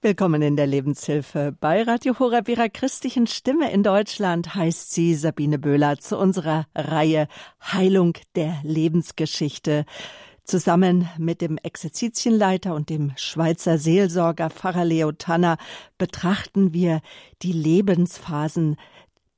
Willkommen 0.00 0.42
in 0.42 0.54
der 0.54 0.68
Lebenshilfe. 0.68 1.56
Bei 1.58 1.82
Radio 1.82 2.16
Horeb 2.20 2.48
ihrer 2.48 2.68
christlichen 2.68 3.26
Stimme 3.26 3.72
in 3.72 3.82
Deutschland 3.82 4.54
heißt 4.54 4.92
sie 4.92 5.16
Sabine 5.16 5.58
Böhler 5.58 5.98
zu 5.98 6.16
unserer 6.16 6.68
Reihe 6.72 7.26
Heilung 7.60 8.12
der 8.36 8.60
Lebensgeschichte. 8.62 9.86
Zusammen 10.44 11.08
mit 11.18 11.40
dem 11.40 11.58
Exerzitienleiter 11.58 12.76
und 12.76 12.90
dem 12.90 13.10
Schweizer 13.16 13.76
Seelsorger 13.76 14.50
Pfarrer 14.50 14.84
Leo 14.84 15.10
Tanner 15.10 15.58
betrachten 15.98 16.72
wir 16.72 17.00
die 17.42 17.52
Lebensphasen 17.52 18.76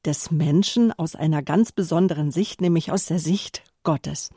des 0.04 0.30
Menschen 0.30 0.92
aus 0.92 1.16
einer 1.16 1.42
ganz 1.42 1.72
besonderen 1.72 2.32
Sicht, 2.32 2.60
nämlich 2.60 2.92
aus 2.92 3.06
der 3.06 3.18
Sicht 3.18 3.62
Gottes. 3.82 4.28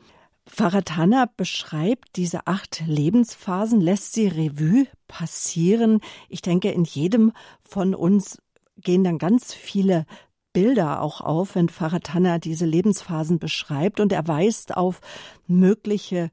Pfarrer 0.46 0.84
Tanner 0.84 1.30
beschreibt 1.36 2.16
diese 2.16 2.46
acht 2.46 2.82
Lebensphasen, 2.86 3.80
lässt 3.80 4.12
sie 4.12 4.28
Revue 4.28 4.86
passieren. 5.08 6.00
Ich 6.28 6.42
denke, 6.42 6.70
in 6.70 6.84
jedem 6.84 7.32
von 7.62 7.94
uns 7.94 8.38
gehen 8.76 9.04
dann 9.04 9.18
ganz 9.18 9.54
viele 9.54 10.04
Bilder 10.52 11.00
auch 11.00 11.20
auf, 11.20 11.54
wenn 11.54 11.68
Pfarrer 11.68 12.00
Tanner 12.00 12.38
diese 12.38 12.66
Lebensphasen 12.66 13.38
beschreibt 13.38 14.00
und 14.00 14.12
er 14.12 14.28
weist 14.28 14.76
auf 14.76 15.00
mögliche 15.46 16.30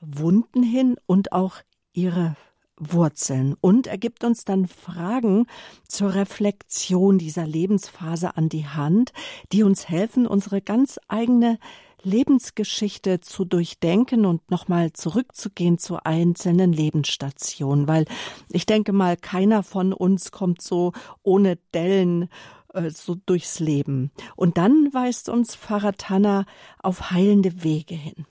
Wunden 0.00 0.62
hin 0.62 0.96
und 1.06 1.32
auch 1.32 1.56
ihre 1.92 2.36
Wurzeln. 2.76 3.56
Und 3.60 3.88
er 3.88 3.98
gibt 3.98 4.24
uns 4.24 4.44
dann 4.44 4.68
Fragen 4.68 5.46
zur 5.88 6.14
Reflexion 6.14 7.18
dieser 7.18 7.46
Lebensphase 7.46 8.36
an 8.36 8.48
die 8.48 8.66
Hand, 8.66 9.12
die 9.52 9.64
uns 9.64 9.88
helfen, 9.88 10.26
unsere 10.26 10.62
ganz 10.62 10.98
eigene 11.08 11.58
Lebensgeschichte 12.02 13.20
zu 13.20 13.44
durchdenken 13.44 14.26
und 14.26 14.50
nochmal 14.50 14.92
zurückzugehen 14.92 15.78
zu 15.78 16.02
einzelnen 16.04 16.72
Lebensstationen, 16.72 17.88
weil 17.88 18.04
ich 18.50 18.66
denke 18.66 18.92
mal, 18.92 19.16
keiner 19.16 19.62
von 19.62 19.92
uns 19.92 20.30
kommt 20.30 20.62
so 20.62 20.92
ohne 21.22 21.56
Dellen 21.74 22.28
äh, 22.72 22.90
so 22.90 23.14
durchs 23.14 23.60
Leben. 23.60 24.10
Und 24.36 24.58
dann 24.58 24.92
weist 24.92 25.28
uns 25.28 25.54
Tanner 25.96 26.46
auf 26.78 27.10
heilende 27.10 27.62
Wege 27.62 27.94
hin. 27.94 28.26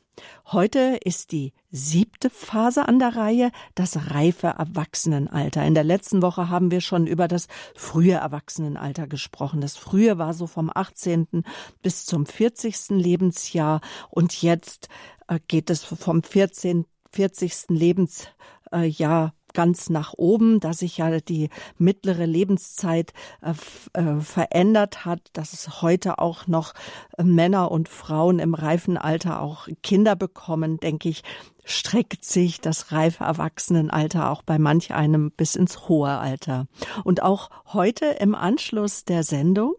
Heute 0.45 0.99
ist 1.03 1.31
die 1.31 1.53
siebte 1.71 2.29
Phase 2.29 2.87
an 2.87 2.99
der 2.99 3.15
Reihe, 3.15 3.51
das 3.75 4.11
reife 4.11 4.47
Erwachsenenalter. 4.47 5.65
In 5.65 5.73
der 5.73 5.83
letzten 5.83 6.21
Woche 6.21 6.49
haben 6.49 6.71
wir 6.71 6.81
schon 6.81 7.07
über 7.07 7.27
das 7.27 7.47
frühe 7.75 8.13
Erwachsenenalter 8.13 9.07
gesprochen. 9.07 9.61
Das 9.61 9.77
frühe 9.77 10.17
war 10.17 10.33
so 10.33 10.47
vom 10.47 10.71
18. 10.73 11.43
bis 11.81 12.05
zum 12.05 12.25
40. 12.25 12.89
Lebensjahr 12.89 13.81
und 14.09 14.41
jetzt 14.41 14.89
äh, 15.27 15.39
geht 15.47 15.69
es 15.69 15.83
vom 15.83 16.23
14. 16.23 16.85
40. 17.11 17.69
Lebensjahr 17.69 19.33
ganz 19.53 19.89
nach 19.89 20.13
oben, 20.13 20.59
da 20.59 20.73
sich 20.73 20.97
ja 20.97 21.19
die 21.19 21.49
mittlere 21.77 22.25
Lebenszeit 22.25 23.13
äh, 23.41 23.53
äh, 23.99 24.19
verändert 24.19 25.05
hat, 25.05 25.21
dass 25.33 25.53
es 25.53 25.81
heute 25.81 26.19
auch 26.19 26.47
noch 26.47 26.73
äh, 27.17 27.23
Männer 27.23 27.71
und 27.71 27.89
Frauen 27.89 28.39
im 28.39 28.53
reifen 28.53 28.97
Alter 28.97 29.41
auch 29.41 29.67
Kinder 29.83 30.15
bekommen, 30.15 30.79
denke 30.79 31.09
ich, 31.09 31.23
streckt 31.63 32.23
sich 32.23 32.61
das 32.61 32.91
reife 32.91 33.25
Erwachsenenalter 33.25 34.29
auch 34.31 34.41
bei 34.41 34.57
manch 34.57 34.93
einem 34.93 35.31
bis 35.31 35.55
ins 35.55 35.89
hohe 35.89 36.17
Alter. 36.17 36.67
Und 37.03 37.21
auch 37.21 37.49
heute 37.73 38.05
im 38.05 38.35
Anschluss 38.35 39.03
der 39.03 39.23
Sendung 39.23 39.75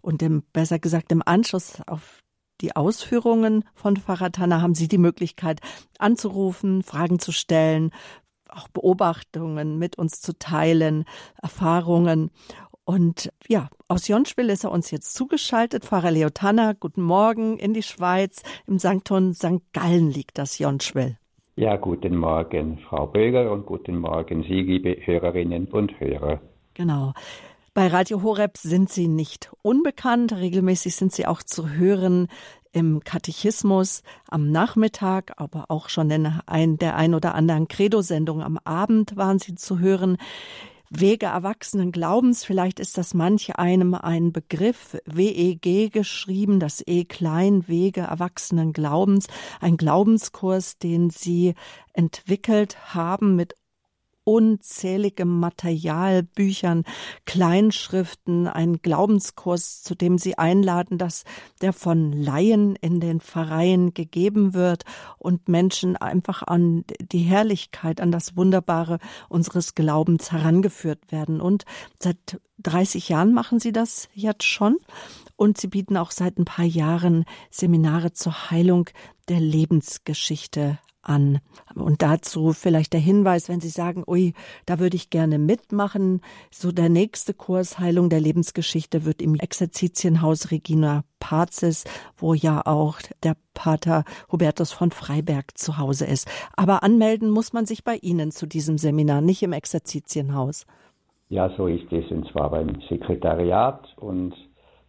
und 0.00 0.22
im, 0.22 0.42
besser 0.52 0.78
gesagt 0.78 1.12
im 1.12 1.22
Anschluss 1.24 1.80
auf 1.86 2.20
die 2.60 2.76
Ausführungen 2.76 3.64
von 3.74 3.94
Tanner 3.94 4.60
haben 4.60 4.74
Sie 4.74 4.88
die 4.88 4.98
Möglichkeit 4.98 5.60
anzurufen, 5.98 6.82
Fragen 6.82 7.18
zu 7.18 7.32
stellen, 7.32 7.90
auch 8.52 8.68
Beobachtungen 8.68 9.78
mit 9.78 9.98
uns 9.98 10.20
zu 10.20 10.38
teilen, 10.38 11.04
Erfahrungen. 11.42 12.30
Und 12.84 13.30
ja, 13.48 13.68
aus 13.88 14.08
Jonschwil 14.08 14.50
ist 14.50 14.64
er 14.64 14.72
uns 14.72 14.90
jetzt 14.90 15.14
zugeschaltet. 15.14 15.84
Pfarrer 15.84 16.10
Leo 16.10 16.30
Tanner, 16.30 16.74
guten 16.74 17.02
Morgen 17.02 17.56
in 17.58 17.74
die 17.74 17.82
Schweiz. 17.82 18.42
Im 18.66 18.78
Sankton 18.78 19.32
St. 19.34 19.62
Gallen 19.72 20.10
liegt 20.10 20.38
das 20.38 20.58
Jonschwil. 20.58 21.16
Ja, 21.56 21.76
guten 21.76 22.16
Morgen, 22.16 22.78
Frau 22.78 23.06
Böger, 23.06 23.52
und 23.52 23.66
guten 23.66 23.98
Morgen, 23.98 24.42
Sie, 24.44 24.62
liebe 24.62 24.96
Hörerinnen 25.04 25.66
und 25.66 26.00
Hörer. 26.00 26.40
Genau. 26.74 27.12
Bei 27.74 27.86
Radio 27.86 28.22
Horeb 28.22 28.56
sind 28.56 28.90
Sie 28.90 29.06
nicht 29.06 29.52
unbekannt. 29.62 30.32
Regelmäßig 30.32 30.96
sind 30.96 31.12
Sie 31.12 31.26
auch 31.26 31.42
zu 31.42 31.68
hören 31.68 32.26
im 32.72 33.02
Katechismus 33.04 34.02
am 34.28 34.50
Nachmittag, 34.50 35.32
aber 35.36 35.66
auch 35.68 35.88
schon 35.88 36.10
in 36.10 36.26
ein, 36.46 36.78
der 36.78 36.96
ein 36.96 37.14
oder 37.14 37.34
anderen 37.34 37.68
Credo-Sendung 37.68 38.42
am 38.42 38.58
Abend 38.58 39.16
waren 39.16 39.38
sie 39.38 39.54
zu 39.54 39.78
hören. 39.78 40.16
Wege 40.92 41.26
erwachsenen 41.26 41.92
Glaubens, 41.92 42.44
vielleicht 42.44 42.80
ist 42.80 42.98
das 42.98 43.14
manch 43.14 43.54
einem 43.56 43.94
ein 43.94 44.32
Begriff, 44.32 44.96
WEG 45.04 45.92
geschrieben, 45.92 46.58
das 46.58 46.82
E 46.84 47.04
klein, 47.04 47.68
Wege 47.68 48.00
erwachsenen 48.00 48.72
Glaubens, 48.72 49.28
ein 49.60 49.76
Glaubenskurs, 49.76 50.78
den 50.78 51.10
Sie 51.10 51.54
entwickelt 51.92 52.92
haben 52.92 53.36
mit 53.36 53.54
unzähligem 54.30 55.40
Material, 55.40 56.22
Büchern, 56.22 56.84
Kleinschriften, 57.26 58.46
ein 58.46 58.80
Glaubenskurs, 58.80 59.82
zu 59.82 59.96
dem 59.96 60.18
Sie 60.18 60.38
einladen, 60.38 60.98
dass 60.98 61.24
der 61.62 61.72
von 61.72 62.12
Laien 62.12 62.76
in 62.76 63.00
den 63.00 63.18
Pfarreien 63.20 63.92
gegeben 63.92 64.54
wird 64.54 64.84
und 65.18 65.48
Menschen 65.48 65.96
einfach 65.96 66.44
an 66.44 66.84
die 67.00 67.22
Herrlichkeit, 67.22 68.00
an 68.00 68.12
das 68.12 68.36
Wunderbare 68.36 69.00
unseres 69.28 69.74
Glaubens 69.74 70.30
herangeführt 70.30 71.10
werden. 71.10 71.40
Und 71.40 71.64
seit 71.98 72.40
30 72.58 73.08
Jahren 73.08 73.32
machen 73.32 73.58
Sie 73.58 73.72
das 73.72 74.08
jetzt 74.14 74.44
schon. 74.44 74.76
Und 75.34 75.58
Sie 75.58 75.66
bieten 75.66 75.96
auch 75.96 76.12
seit 76.12 76.38
ein 76.38 76.44
paar 76.44 76.64
Jahren 76.64 77.24
Seminare 77.50 78.12
zur 78.12 78.52
Heilung 78.52 78.88
der 79.28 79.40
Lebensgeschichte 79.40 80.78
an. 81.02 81.40
Und 81.74 82.02
dazu 82.02 82.52
vielleicht 82.52 82.92
der 82.92 83.00
Hinweis, 83.00 83.48
wenn 83.48 83.60
Sie 83.60 83.68
sagen, 83.68 84.04
ui, 84.06 84.34
da 84.66 84.78
würde 84.78 84.96
ich 84.96 85.10
gerne 85.10 85.38
mitmachen. 85.38 86.20
So 86.50 86.72
der 86.72 86.88
nächste 86.88 87.34
Kurs 87.34 87.78
Heilung 87.78 88.10
der 88.10 88.20
Lebensgeschichte 88.20 89.04
wird 89.04 89.22
im 89.22 89.34
Exerzitienhaus 89.36 90.50
Regina 90.50 91.04
Pazis, 91.18 91.84
wo 92.16 92.34
ja 92.34 92.62
auch 92.64 92.98
der 93.22 93.36
Pater 93.54 94.04
Hubertus 94.32 94.72
von 94.72 94.90
Freiberg 94.90 95.56
zu 95.56 95.78
Hause 95.78 96.06
ist. 96.06 96.28
Aber 96.56 96.82
anmelden 96.82 97.30
muss 97.30 97.52
man 97.52 97.66
sich 97.66 97.84
bei 97.84 97.96
Ihnen 97.96 98.30
zu 98.30 98.46
diesem 98.46 98.78
Seminar, 98.78 99.20
nicht 99.20 99.42
im 99.42 99.52
Exerzitienhaus. 99.52 100.66
Ja, 101.28 101.54
so 101.56 101.66
ist 101.66 101.92
es, 101.92 102.10
und 102.10 102.28
zwar 102.32 102.50
beim 102.50 102.80
Sekretariat 102.88 103.86
und 103.96 104.34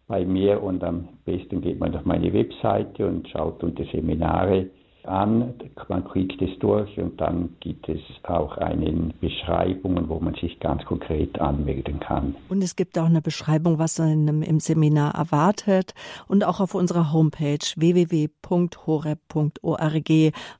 bei 0.08 0.24
mir 0.24 0.62
und 0.62 0.82
am 0.82 1.08
besten 1.24 1.60
geht 1.60 1.78
man 1.78 1.94
auf 1.94 2.04
meine 2.04 2.32
Webseite 2.32 3.06
und 3.06 3.28
schaut 3.28 3.62
unter 3.62 3.84
Seminare 3.92 4.68
an, 5.04 5.54
man 5.88 6.04
kriegt 6.04 6.40
es 6.40 6.58
durch 6.58 6.98
und 6.98 7.20
dann 7.20 7.56
gibt 7.60 7.88
es 7.88 8.00
auch 8.24 8.56
eine 8.58 9.12
Beschreibung, 9.20 10.08
wo 10.08 10.20
man 10.20 10.34
sich 10.34 10.58
ganz 10.60 10.84
konkret 10.84 11.40
anmelden 11.40 12.00
kann. 12.00 12.36
Und 12.48 12.62
es 12.62 12.76
gibt 12.76 12.98
auch 12.98 13.06
eine 13.06 13.22
Beschreibung, 13.22 13.78
was 13.78 13.98
einem 14.00 14.42
im 14.42 14.60
Seminar 14.60 15.14
erwartet. 15.14 15.94
Und 16.28 16.44
auch 16.44 16.60
auf 16.60 16.74
unserer 16.74 17.12
Homepage 17.12 17.58
www.horeb.org 17.76 19.12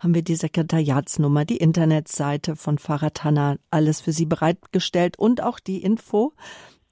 haben 0.01 0.15
wir 0.15 0.23
die 0.23 0.35
Sekretariatsnummer, 0.35 1.45
die 1.45 1.59
Internetseite 1.59 2.57
von 2.57 2.79
Tanner, 3.15 3.57
alles 3.71 4.01
für 4.01 4.13
Sie 4.13 4.27
bereitgestellt 4.27 5.19
und 5.19 5.43
auch 5.43 5.61
die 5.61 5.83
Info 5.83 6.33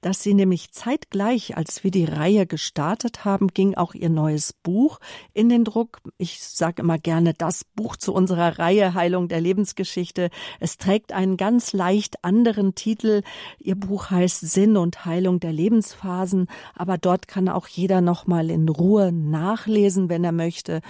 dass 0.01 0.21
sie 0.21 0.33
nämlich 0.33 0.71
zeitgleich, 0.71 1.55
als 1.55 1.83
wir 1.83 1.91
die 1.91 2.05
Reihe 2.05 2.45
gestartet 2.45 3.23
haben, 3.23 3.47
ging 3.49 3.75
auch 3.75 3.93
ihr 3.93 4.09
neues 4.09 4.53
Buch 4.53 4.99
in 5.33 5.47
den 5.47 5.63
Druck. 5.63 6.01
Ich 6.17 6.41
sage 6.41 6.81
immer 6.81 6.97
gerne 6.97 7.33
das 7.33 7.63
Buch 7.63 7.95
zu 7.95 8.13
unserer 8.13 8.59
Reihe 8.59 8.93
Heilung 8.93 9.27
der 9.27 9.41
Lebensgeschichte. 9.41 10.29
Es 10.59 10.77
trägt 10.77 11.13
einen 11.13 11.37
ganz 11.37 11.71
leicht 11.71 12.23
anderen 12.23 12.75
Titel. 12.75 13.21
Ihr 13.59 13.75
Buch 13.75 14.09
heißt 14.09 14.41
Sinn 14.41 14.75
und 14.75 15.05
Heilung 15.05 15.39
der 15.39 15.53
Lebensphasen, 15.53 16.47
aber 16.75 16.97
dort 16.97 17.27
kann 17.27 17.47
auch 17.47 17.67
jeder 17.67 18.01
noch 18.01 18.25
mal 18.25 18.49
in 18.49 18.67
Ruhe 18.69 19.11
nachlesen, 19.11 20.09
wenn 20.09 20.23
er 20.23 20.31
möchte. 20.31 20.81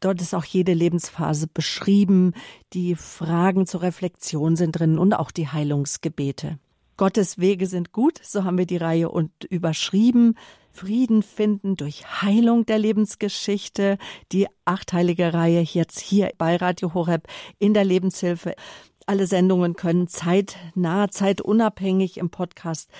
Dort 0.00 0.20
ist 0.20 0.34
auch 0.34 0.44
jede 0.44 0.72
Lebensphase 0.72 1.46
beschrieben. 1.46 2.32
Die 2.72 2.94
Fragen 2.94 3.66
zur 3.66 3.82
Reflexion 3.82 4.56
sind 4.56 4.72
drin 4.72 4.98
und 4.98 5.12
auch 5.12 5.30
die 5.30 5.48
Heilungsgebete. 5.48 6.58
Gottes 6.98 7.38
Wege 7.38 7.68
sind 7.68 7.92
gut, 7.92 8.18
so 8.22 8.42
haben 8.42 8.58
wir 8.58 8.66
die 8.66 8.76
Reihe 8.76 9.08
und 9.08 9.44
überschrieben. 9.44 10.34
Frieden 10.72 11.22
finden 11.22 11.76
durch 11.76 12.22
Heilung 12.22 12.66
der 12.66 12.78
Lebensgeschichte. 12.78 13.98
Die 14.32 14.48
achteilige 14.64 15.32
Reihe 15.32 15.60
jetzt 15.60 16.00
hier 16.00 16.32
bei 16.38 16.56
Radio 16.56 16.94
Horeb 16.94 17.28
in 17.60 17.72
der 17.72 17.84
Lebenshilfe. 17.84 18.56
Alle 19.06 19.28
Sendungen 19.28 19.76
können 19.76 20.08
zeitnah, 20.08 21.08
zeitunabhängig 21.08 22.18
im 22.18 22.30
Podcast 22.30 22.90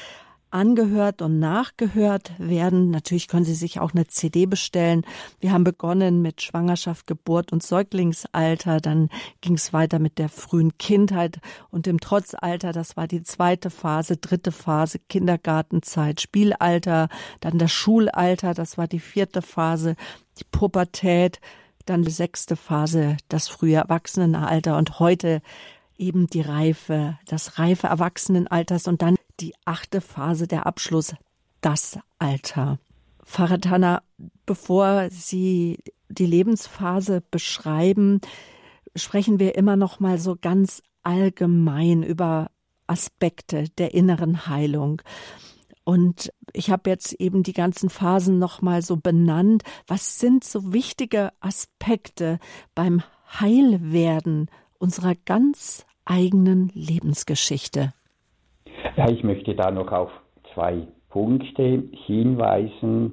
angehört 0.50 1.23
und 1.23 1.39
nachgehört 1.39 2.33
werden. 2.39 2.91
Natürlich 2.91 3.29
können 3.29 3.45
Sie 3.45 3.55
sich 3.55 3.81
auch 3.81 3.93
eine 3.93 4.06
CD 4.06 4.47
bestellen. 4.47 5.05
Wir 5.41 5.53
haben 5.53 5.65
begonnen 5.65 6.23
mit 6.23 6.43
Schwangerschaft, 6.43 7.06
Geburt 7.06 7.53
und 7.53 7.62
Säuglingsalter. 7.62 8.81
Dann 8.81 9.09
ging 9.41 9.55
es 9.55 9.73
weiter 9.73 9.99
mit 9.99 10.19
der 10.19 10.29
frühen 10.29 10.79
Kindheit 10.79 11.41
und 11.71 11.87
dem 11.87 12.00
Trotzalter. 12.00 12.73
Das 12.73 12.97
war 12.97 13.06
die 13.06 13.23
zweite 13.23 13.71
Phase, 13.71 14.17
dritte 14.17 14.53
Phase, 14.53 14.99
Kindergartenzeit, 15.09 16.21
Spielalter. 16.21 17.09
Dann 17.41 17.59
das 17.59 17.73
Schulalter. 17.73 18.55
Das 18.55 18.79
war 18.79 18.89
die 18.89 19.00
vierte 19.00 19.43
Phase, 19.43 19.97
die 20.39 20.45
Pubertät. 20.50 21.41
Dann 21.85 22.03
die 22.03 22.11
sechste 22.11 22.56
Phase, 22.56 23.17
das 23.29 23.49
frühe 23.49 23.77
Erwachsenenalter 23.77 24.77
und 24.77 24.99
heute 24.99 25.41
eben 25.99 26.29
die 26.29 26.41
Reife, 26.41 27.19
das 27.27 27.59
reife 27.59 27.89
Erwachsenenalters 27.89 28.87
und 28.87 29.03
dann 29.03 29.17
die 29.40 29.55
achte 29.64 30.00
Phase, 30.00 30.46
der 30.46 30.67
Abschluss, 30.67 31.14
das 31.61 31.99
Alter. 32.19 32.79
Faratana, 33.25 34.02
bevor 34.46 35.08
Sie 35.11 35.79
die 36.08 36.26
Lebensphase 36.26 37.23
beschreiben, 37.31 38.20
sprechen 38.96 39.38
wir 39.38 39.55
immer 39.55 39.76
noch 39.76 40.00
mal 40.00 40.19
so 40.19 40.37
ganz 40.40 40.82
allgemein 41.02 42.02
über 42.02 42.50
Aspekte 42.87 43.69
der 43.76 43.94
inneren 43.94 44.46
Heilung. 44.46 45.02
Und 45.85 46.32
ich 46.52 46.70
habe 46.70 46.90
jetzt 46.90 47.14
eben 47.14 47.43
die 47.43 47.52
ganzen 47.52 47.88
Phasen 47.88 48.38
noch 48.38 48.61
mal 48.61 48.82
so 48.82 48.96
benannt. 48.96 49.62
Was 49.87 50.19
sind 50.19 50.44
so 50.44 50.73
wichtige 50.73 51.32
Aspekte 51.40 52.38
beim 52.75 53.02
Heilwerden 53.40 54.50
unserer 54.79 55.14
ganz 55.14 55.87
eigenen 56.05 56.70
Lebensgeschichte? 56.75 57.94
Ja, 58.99 59.09
ich 59.09 59.23
möchte 59.23 59.55
da 59.55 59.71
noch 59.71 59.93
auf 59.93 60.11
zwei 60.53 60.89
Punkte 61.11 61.85
hinweisen. 62.05 63.12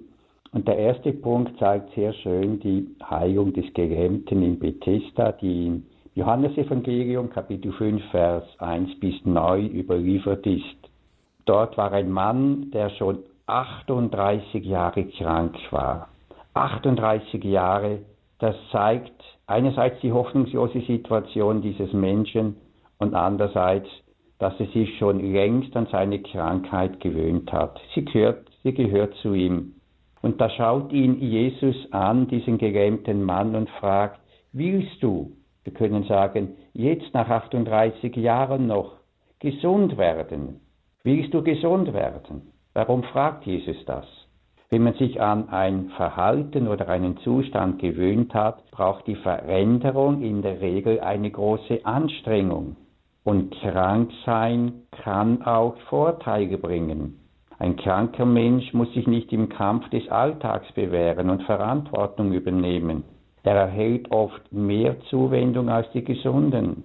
Und 0.52 0.68
der 0.68 0.80
erste 0.80 1.14
Punkt 1.14 1.60
zeigt 1.60 1.94
sehr 1.94 2.12
schön 2.12 2.60
die 2.60 2.88
Heilung 3.08 3.54
des 3.54 3.72
Gelähmten 3.76 4.42
in 4.42 4.58
Bethesda, 4.58 5.32
die 5.34 5.68
im 5.68 5.86
Johannesevangelium 6.16 7.30
Kapitel 7.30 7.72
5 7.72 8.04
Vers 8.10 8.46
1 8.58 9.00
bis 9.00 9.14
9 9.26 9.70
überliefert 9.70 10.48
ist. 10.48 10.90
Dort 11.46 11.78
war 11.78 11.92
ein 11.92 12.10
Mann, 12.10 12.72
der 12.72 12.90
schon 12.90 13.20
38 13.46 14.66
Jahre 14.66 15.06
krank 15.06 15.56
war. 15.70 16.08
38 16.56 17.44
Jahre, 17.44 18.00
das 18.40 18.56
zeigt 18.72 19.24
einerseits 19.46 20.02
die 20.02 20.12
hoffnungslose 20.12 20.82
Situation 20.82 21.62
dieses 21.62 21.94
Menschen 21.94 22.56
und 22.98 23.14
andererseits 23.14 23.88
dass 24.40 24.60
er 24.60 24.68
sich 24.68 24.98
schon 24.98 25.34
längst 25.34 25.76
an 25.76 25.88
seine 25.92 26.20
Krankheit 26.22 27.00
gewöhnt 27.00 27.52
hat. 27.52 27.80
Sie 27.94 28.04
gehört, 28.04 28.50
sie 28.64 28.74
gehört 28.74 29.16
zu 29.16 29.34
ihm. 29.34 29.76
Und 30.22 30.42
da 30.42 30.50
schaut 30.50 30.92
ihn 30.92 31.20
Jesus 31.22 31.76
an, 31.92 32.28
diesen 32.28 32.58
gelähmten 32.58 33.24
Mann, 33.24 33.56
und 33.56 33.70
fragt, 33.70 34.20
willst 34.54 35.02
du, 35.02 35.34
wir 35.64 35.74
können 35.74 36.04
sagen, 36.04 36.56
jetzt 36.74 37.14
nach 37.14 37.30
38 37.30 38.16
Jahren 38.16 38.68
noch 38.68 38.94
gesund 39.40 39.98
werden? 39.98 40.62
Willst 41.04 41.34
du 41.34 41.44
gesund 41.44 41.94
werden? 41.94 42.54
Warum 42.74 43.04
fragt 43.04 43.46
Jesus 43.46 43.78
das? 43.86 44.06
Wenn 44.70 44.84
man 44.84 44.96
sich 44.96 45.22
an 45.22 45.50
ein 45.50 45.90
Verhalten 45.96 46.68
oder 46.68 46.90
einen 46.90 47.18
Zustand 47.18 47.80
gewöhnt 47.80 48.34
hat, 48.34 48.70
braucht 48.72 49.06
die 49.08 49.16
Veränderung 49.16 50.24
in 50.24 50.42
der 50.42 50.60
Regel 50.60 51.00
eine 51.00 51.30
große 51.30 51.86
Anstrengung. 51.86 52.76
Und 53.26 53.52
krank 53.60 54.12
sein 54.24 54.84
kann 54.92 55.42
auch 55.42 55.76
Vorteile 55.90 56.60
bringen. 56.60 57.20
Ein 57.58 57.76
kranker 57.76 58.26
Mensch 58.26 58.72
muss 58.72 58.94
sich 58.94 59.08
nicht 59.08 59.34
im 59.34 59.50
Kampf 59.50 59.90
des 59.90 60.08
Alltags 60.10 60.72
bewähren 60.74 61.32
und 61.32 61.42
Verantwortung 61.44 62.34
übernehmen. 62.34 63.04
Er 63.42 63.56
erhält 63.56 64.12
oft 64.12 64.52
mehr 64.54 65.00
Zuwendung 65.10 65.70
als 65.70 65.90
die 65.92 66.04
Gesunden. 66.04 66.84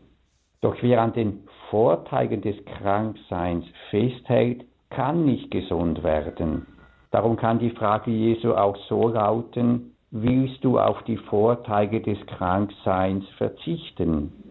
Doch 0.63 0.77
wer 0.81 1.03
an 1.03 1.13
den 1.13 1.41
Vorteilen 1.69 2.41
des 2.41 2.57
Krankseins 2.65 3.67
festhält, 3.91 4.65
kann 4.89 5.27
nicht 5.27 5.51
gesund 5.51 6.03
werden. 6.03 6.67
Darum 7.11 7.37
kann 7.37 7.59
die 7.59 7.71
Frage 7.71 8.11
Jesu 8.11 8.55
auch 8.55 8.79
so 8.89 9.09
lauten, 9.09 9.95
willst 10.11 10.65
du 10.65 10.79
auf 10.79 11.03
die 11.03 11.19
Vorteile 11.19 12.01
des 12.01 12.19
Krankseins 12.27 13.29
verzichten? 13.37 14.50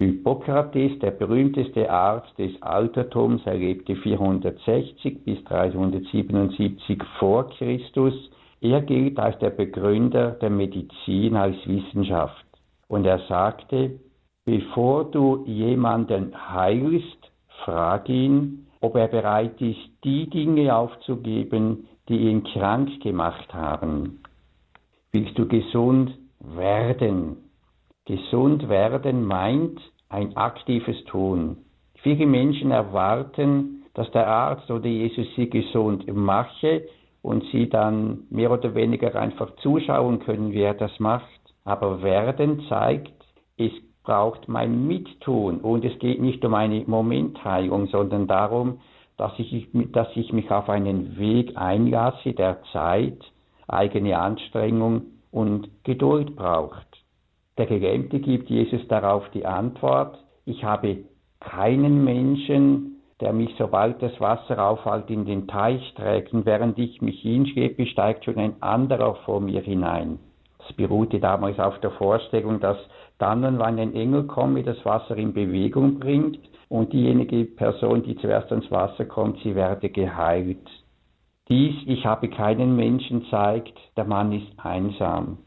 Hippokrates, 0.00 0.98
der 1.00 1.10
berühmteste 1.10 1.90
Arzt 1.90 2.32
des 2.38 2.50
Altertums, 2.62 3.42
er 3.44 3.56
lebte 3.56 3.94
460 3.96 5.24
bis 5.24 5.44
377 5.44 7.02
vor 7.18 7.50
Christus. 7.50 8.14
Er 8.62 8.80
gilt 8.80 9.18
als 9.18 9.38
der 9.40 9.50
Begründer 9.50 10.30
der 10.30 10.48
Medizin 10.48 11.36
als 11.36 11.56
Wissenschaft. 11.66 12.46
Und 12.88 13.04
er 13.04 13.18
sagte, 13.28 14.00
bevor 14.46 15.04
du 15.04 15.44
jemanden 15.46 16.32
heilst, 16.50 17.30
frag 17.66 18.08
ihn, 18.08 18.68
ob 18.80 18.96
er 18.96 19.08
bereit 19.08 19.60
ist, 19.60 19.90
die 20.02 20.30
Dinge 20.30 20.74
aufzugeben, 20.74 21.88
die 22.08 22.20
ihn 22.20 22.42
krank 22.44 23.02
gemacht 23.02 23.52
haben. 23.52 24.22
Willst 25.12 25.38
du 25.38 25.46
gesund 25.46 26.12
werden? 26.40 27.49
Gesund 28.10 28.68
werden 28.68 29.24
meint 29.24 29.80
ein 30.08 30.36
aktives 30.36 31.04
Tun. 31.04 31.58
Viele 32.02 32.26
Menschen 32.26 32.72
erwarten, 32.72 33.84
dass 33.94 34.10
der 34.10 34.26
Arzt 34.26 34.68
oder 34.68 34.88
Jesus 34.88 35.28
sie 35.36 35.48
gesund 35.48 36.12
mache 36.12 36.88
und 37.22 37.44
sie 37.52 37.68
dann 37.68 38.24
mehr 38.28 38.50
oder 38.50 38.74
weniger 38.74 39.14
einfach 39.14 39.54
zuschauen 39.62 40.18
können, 40.18 40.50
wie 40.50 40.62
er 40.62 40.74
das 40.74 40.98
macht. 40.98 41.40
Aber 41.64 42.02
werden 42.02 42.64
zeigt, 42.68 43.12
es 43.56 43.70
braucht 44.02 44.48
mein 44.48 44.88
Mittun 44.88 45.58
und 45.58 45.84
es 45.84 45.96
geht 46.00 46.20
nicht 46.20 46.44
um 46.44 46.54
eine 46.54 46.82
Momentheilung, 46.88 47.86
sondern 47.86 48.26
darum, 48.26 48.80
dass 49.18 49.38
ich, 49.38 49.68
dass 49.92 50.08
ich 50.16 50.32
mich 50.32 50.50
auf 50.50 50.68
einen 50.68 51.16
Weg 51.16 51.56
einlasse, 51.56 52.32
der 52.32 52.60
Zeit, 52.72 53.20
eigene 53.68 54.18
Anstrengung 54.18 55.02
und 55.30 55.68
Geduld 55.84 56.34
braucht. 56.34 56.89
Der 57.60 57.66
Gelähmte 57.66 58.20
gibt 58.20 58.48
Jesus 58.48 58.80
darauf 58.88 59.28
die 59.34 59.44
Antwort, 59.44 60.16
ich 60.46 60.64
habe 60.64 61.04
keinen 61.40 62.04
Menschen, 62.04 63.02
der 63.20 63.34
mich, 63.34 63.54
sobald 63.58 64.00
das 64.00 64.18
Wasser 64.18 64.66
auffällt, 64.66 65.10
in 65.10 65.26
den 65.26 65.46
Teich 65.46 65.92
trägt, 65.94 66.32
und 66.32 66.46
während 66.46 66.78
ich 66.78 67.02
mich 67.02 67.20
hinschleppe, 67.20 67.84
steigt 67.84 68.24
schon 68.24 68.38
ein 68.38 68.62
anderer 68.62 69.14
vor 69.26 69.42
mir 69.42 69.60
hinein. 69.60 70.18
Das 70.56 70.72
beruhte 70.72 71.20
damals 71.20 71.58
auf 71.58 71.78
der 71.80 71.90
Vorstellung, 71.90 72.60
dass 72.60 72.78
dann 73.18 73.44
und 73.44 73.58
wann 73.58 73.78
ein 73.78 73.94
Engel 73.94 74.22
komme, 74.26 74.62
das 74.62 74.82
Wasser 74.86 75.18
in 75.18 75.34
Bewegung 75.34 76.00
bringt 76.00 76.38
und 76.70 76.94
diejenige 76.94 77.44
Person, 77.44 78.02
die 78.04 78.16
zuerst 78.16 78.50
ans 78.52 78.70
Wasser 78.70 79.04
kommt, 79.04 79.38
sie 79.42 79.54
werde 79.54 79.90
geheilt. 79.90 80.66
Dies, 81.50 81.74
ich 81.84 82.06
habe 82.06 82.30
keinen 82.30 82.74
Menschen, 82.74 83.26
zeigt, 83.26 83.78
der 83.98 84.06
Mann 84.06 84.32
ist 84.32 84.48
einsam. 84.56 85.40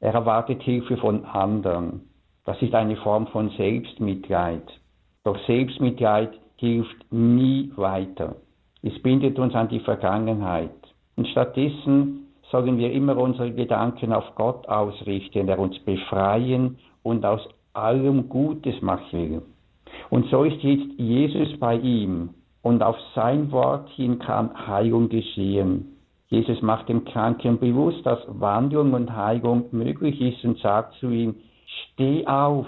Er 0.00 0.14
erwartet 0.14 0.62
Hilfe 0.62 0.96
von 0.96 1.24
anderen. 1.24 2.02
Das 2.44 2.60
ist 2.62 2.74
eine 2.74 2.96
Form 2.96 3.26
von 3.28 3.50
Selbstmitleid. 3.50 4.62
Doch 5.24 5.38
Selbstmitleid 5.46 6.30
hilft 6.56 7.12
nie 7.12 7.72
weiter. 7.76 8.36
Es 8.82 9.00
bindet 9.02 9.38
uns 9.38 9.54
an 9.54 9.68
die 9.68 9.80
Vergangenheit. 9.80 10.70
Und 11.16 11.26
stattdessen 11.28 12.28
sollen 12.50 12.78
wir 12.78 12.92
immer 12.92 13.16
unsere 13.16 13.52
Gedanken 13.52 14.12
auf 14.12 14.34
Gott 14.36 14.68
ausrichten, 14.68 15.46
der 15.46 15.58
uns 15.58 15.78
befreien 15.80 16.78
und 17.02 17.24
aus 17.24 17.46
allem 17.72 18.28
Gutes 18.28 18.80
machen 18.80 19.12
will. 19.12 19.42
Und 20.10 20.26
so 20.30 20.44
ist 20.44 20.62
jetzt 20.62 20.92
Jesus 20.96 21.58
bei 21.58 21.76
ihm 21.76 22.30
und 22.62 22.82
auf 22.82 22.96
sein 23.14 23.50
Wort 23.52 23.88
hin 23.90 24.18
kann 24.18 24.66
Heilung 24.66 25.08
geschehen. 25.08 25.97
Jesus 26.28 26.60
macht 26.60 26.88
dem 26.88 27.04
Kranken 27.04 27.58
bewusst, 27.58 28.04
dass 28.04 28.20
Wandlung 28.28 28.92
und 28.92 29.14
Heilung 29.14 29.64
möglich 29.72 30.20
ist 30.20 30.44
und 30.44 30.58
sagt 30.58 30.94
zu 31.00 31.10
ihm, 31.10 31.36
steh 31.66 32.26
auf. 32.26 32.66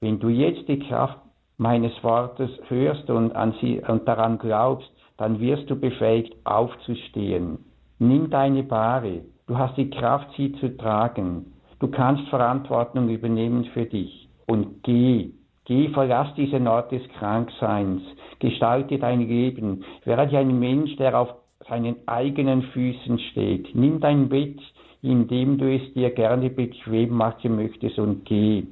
Wenn 0.00 0.20
du 0.20 0.28
jetzt 0.28 0.68
die 0.68 0.78
Kraft 0.80 1.18
meines 1.56 1.92
Wortes 2.02 2.50
hörst 2.68 3.08
und 3.08 3.34
an 3.34 3.54
sie 3.60 3.80
und 3.80 4.06
daran 4.06 4.38
glaubst, 4.38 4.90
dann 5.16 5.40
wirst 5.40 5.70
du 5.70 5.76
befähigt 5.76 6.34
aufzustehen. 6.44 7.58
Nimm 7.98 8.28
deine 8.28 8.62
Bahre. 8.64 9.22
Du 9.46 9.56
hast 9.56 9.76
die 9.76 9.88
Kraft, 9.88 10.28
sie 10.36 10.52
zu 10.54 10.76
tragen. 10.76 11.54
Du 11.78 11.88
kannst 11.88 12.28
Verantwortung 12.28 13.08
übernehmen 13.08 13.64
für 13.72 13.86
dich. 13.86 14.28
Und 14.46 14.82
geh. 14.82 15.30
Geh, 15.64 15.88
verlass 15.90 16.34
diesen 16.34 16.68
Ort 16.68 16.92
des 16.92 17.02
Krankseins. 17.18 18.02
Gestalte 18.40 18.98
dein 18.98 19.26
Leben. 19.26 19.84
Werde 20.04 20.36
ein 20.36 20.58
Mensch, 20.58 20.96
der 20.96 21.18
auf 21.18 21.34
seinen 21.68 21.96
eigenen 22.06 22.62
Füßen 22.62 23.18
steht. 23.30 23.74
Nimm 23.74 24.00
dein 24.00 24.28
Bett, 24.28 24.60
indem 25.02 25.58
du 25.58 25.74
es 25.74 25.92
dir 25.94 26.10
gerne 26.10 26.50
bequem 26.50 27.10
machen 27.10 27.56
möchtest 27.56 27.98
und 27.98 28.24
geh. 28.24 28.64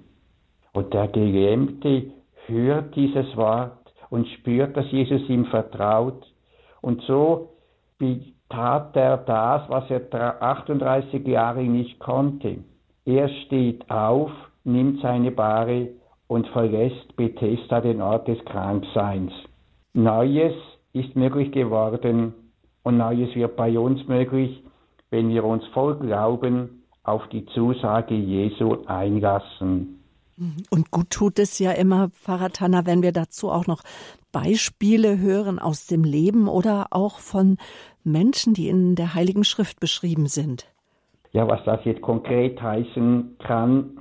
Und 0.72 0.94
der 0.94 1.08
Gelähmte 1.08 2.10
hört 2.46 2.96
dieses 2.96 3.36
Wort 3.36 3.92
und 4.10 4.26
spürt, 4.28 4.76
dass 4.76 4.90
Jesus 4.90 5.28
ihm 5.28 5.46
vertraut 5.46 6.26
Und 6.80 7.02
so 7.02 7.50
tat 8.48 8.96
er 8.96 9.18
das, 9.18 9.68
was 9.68 9.88
er 9.90 10.42
38 10.42 11.26
Jahre 11.26 11.62
nicht 11.62 11.98
konnte. 12.00 12.58
Er 13.04 13.28
steht 13.46 13.88
auf, 13.90 14.30
nimmt 14.64 15.00
seine 15.00 15.30
Bahre 15.30 15.88
und 16.28 16.46
verlässt 16.48 17.16
Bethesda 17.16 17.80
den 17.80 18.00
Ort 18.00 18.28
des 18.28 18.44
Krankseins. 18.44 19.32
Neues 19.94 20.54
ist 20.92 21.14
möglich 21.16 21.52
geworden 21.52 22.34
und 22.82 22.98
Neues 22.98 23.34
wird 23.34 23.56
bei 23.56 23.78
uns 23.78 24.06
möglich, 24.08 24.62
wenn 25.10 25.28
wir 25.28 25.44
uns 25.44 25.64
voll 25.72 25.96
Glauben 25.96 26.82
auf 27.04 27.28
die 27.28 27.44
Zusage 27.46 28.14
Jesu 28.14 28.84
einlassen. 28.86 29.98
Und 30.70 30.90
gut 30.90 31.10
tut 31.10 31.38
es 31.38 31.58
ja 31.58 31.72
immer, 31.72 32.10
Pfarrer 32.10 32.50
Tanner, 32.50 32.86
wenn 32.86 33.02
wir 33.02 33.12
dazu 33.12 33.50
auch 33.50 33.66
noch 33.66 33.82
Beispiele 34.32 35.18
hören 35.18 35.58
aus 35.58 35.86
dem 35.86 36.04
Leben 36.04 36.48
oder 36.48 36.86
auch 36.90 37.18
von 37.18 37.58
Menschen, 38.02 38.54
die 38.54 38.68
in 38.68 38.94
der 38.94 39.14
Heiligen 39.14 39.44
Schrift 39.44 39.78
beschrieben 39.78 40.26
sind. 40.26 40.66
Ja, 41.32 41.46
was 41.48 41.62
das 41.64 41.84
jetzt 41.84 42.02
konkret 42.02 42.60
heißen 42.60 43.36
kann, 43.38 44.00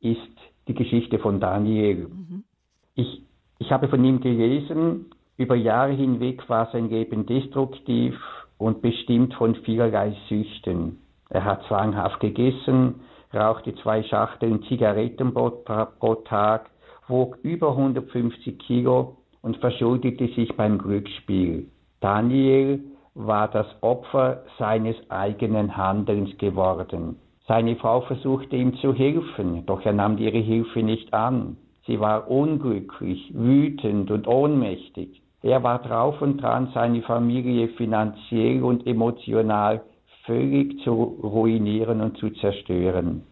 ist 0.00 0.18
die 0.66 0.74
Geschichte 0.74 1.18
von 1.18 1.40
Daniel. 1.40 2.08
Mhm. 2.08 2.44
Ich, 2.94 3.22
ich 3.58 3.70
habe 3.72 3.88
von 3.88 4.04
ihm 4.04 4.20
gelesen, 4.20 5.06
über 5.38 5.54
Jahre 5.54 5.92
hinweg 5.92 6.48
war 6.48 6.68
sein 6.72 6.90
Leben 6.90 7.24
destruktiv 7.24 8.14
und 8.58 8.82
bestimmt 8.82 9.34
von 9.34 9.54
vielerlei 9.54 10.14
Süchten. 10.28 10.98
Er 11.30 11.44
hat 11.44 11.62
zwanghaft 11.68 12.18
gegessen, 12.20 12.96
rauchte 13.32 13.74
zwei 13.76 14.02
Schachteln 14.02 14.64
Zigaretten 14.64 15.32
pro 15.32 16.14
Tag, 16.24 16.70
wog 17.06 17.38
über 17.42 17.70
150 17.70 18.58
Kilo 18.58 19.16
und 19.40 19.56
verschuldete 19.58 20.26
sich 20.34 20.54
beim 20.56 20.76
Glücksspiel. 20.76 21.68
Daniel 22.00 22.80
war 23.14 23.48
das 23.48 23.66
Opfer 23.80 24.42
seines 24.58 24.96
eigenen 25.08 25.76
Handelns 25.76 26.36
geworden. 26.38 27.16
Seine 27.46 27.76
Frau 27.76 28.00
versuchte 28.02 28.56
ihm 28.56 28.76
zu 28.78 28.92
helfen, 28.92 29.64
doch 29.66 29.82
er 29.82 29.92
nahm 29.92 30.18
ihre 30.18 30.38
Hilfe 30.38 30.82
nicht 30.82 31.14
an. 31.14 31.56
Sie 31.86 32.00
war 32.00 32.28
unglücklich, 32.28 33.32
wütend 33.32 34.10
und 34.10 34.26
ohnmächtig. 34.26 35.22
Er 35.42 35.62
war 35.62 35.80
drauf 35.80 36.20
und 36.20 36.42
dran, 36.42 36.70
seine 36.74 37.02
Familie 37.02 37.68
finanziell 37.68 38.62
und 38.62 38.86
emotional 38.86 39.82
völlig 40.24 40.78
zu 40.82 40.92
ruinieren 40.92 42.00
und 42.00 42.18
zu 42.18 42.30
zerstören. 42.30 43.22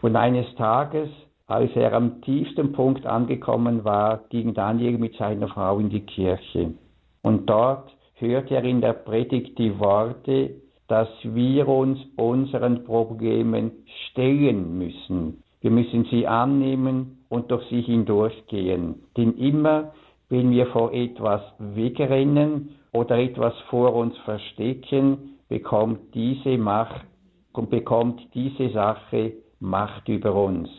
Und 0.00 0.16
eines 0.16 0.52
Tages, 0.56 1.08
als 1.46 1.70
er 1.76 1.92
am 1.92 2.22
tiefsten 2.22 2.72
Punkt 2.72 3.06
angekommen 3.06 3.84
war, 3.84 4.24
ging 4.30 4.54
Daniel 4.54 4.98
mit 4.98 5.14
seiner 5.16 5.48
Frau 5.48 5.78
in 5.78 5.90
die 5.90 6.06
Kirche. 6.06 6.74
Und 7.22 7.50
dort 7.50 7.90
hörte 8.14 8.54
er 8.54 8.64
in 8.64 8.80
der 8.80 8.94
Predigt 8.94 9.58
die 9.58 9.78
Worte, 9.78 10.50
dass 10.88 11.08
wir 11.22 11.68
uns 11.68 12.00
unseren 12.16 12.84
Problemen 12.84 13.70
stellen 14.08 14.78
müssen. 14.78 15.42
Wir 15.60 15.70
müssen 15.70 16.06
sie 16.10 16.26
annehmen 16.26 17.24
und 17.28 17.50
durch 17.50 17.64
sie 17.68 17.82
hindurchgehen. 17.82 19.02
Denn 19.16 19.36
immer, 19.36 19.92
wenn 20.30 20.50
wir 20.50 20.66
vor 20.66 20.92
etwas 20.92 21.42
wegrennen 21.58 22.76
oder 22.92 23.18
etwas 23.18 23.54
vor 23.68 23.94
uns 23.94 24.16
verstecken, 24.18 25.38
bekommt 25.48 26.14
diese 26.14 26.56
Macht 26.56 27.04
und 27.52 27.68
bekommt 27.68 28.22
diese 28.32 28.70
Sache 28.70 29.32
Macht 29.58 30.08
über 30.08 30.34
uns. 30.34 30.70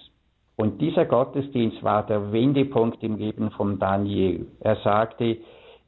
Und 0.55 0.81
dieser 0.81 1.05
Gottesdienst 1.05 1.83
war 1.83 2.05
der 2.05 2.31
Wendepunkt 2.31 3.03
im 3.03 3.17
Leben 3.17 3.51
von 3.51 3.77
Daniel. 3.77 4.47
Er 4.59 4.77
sagte, 4.77 5.37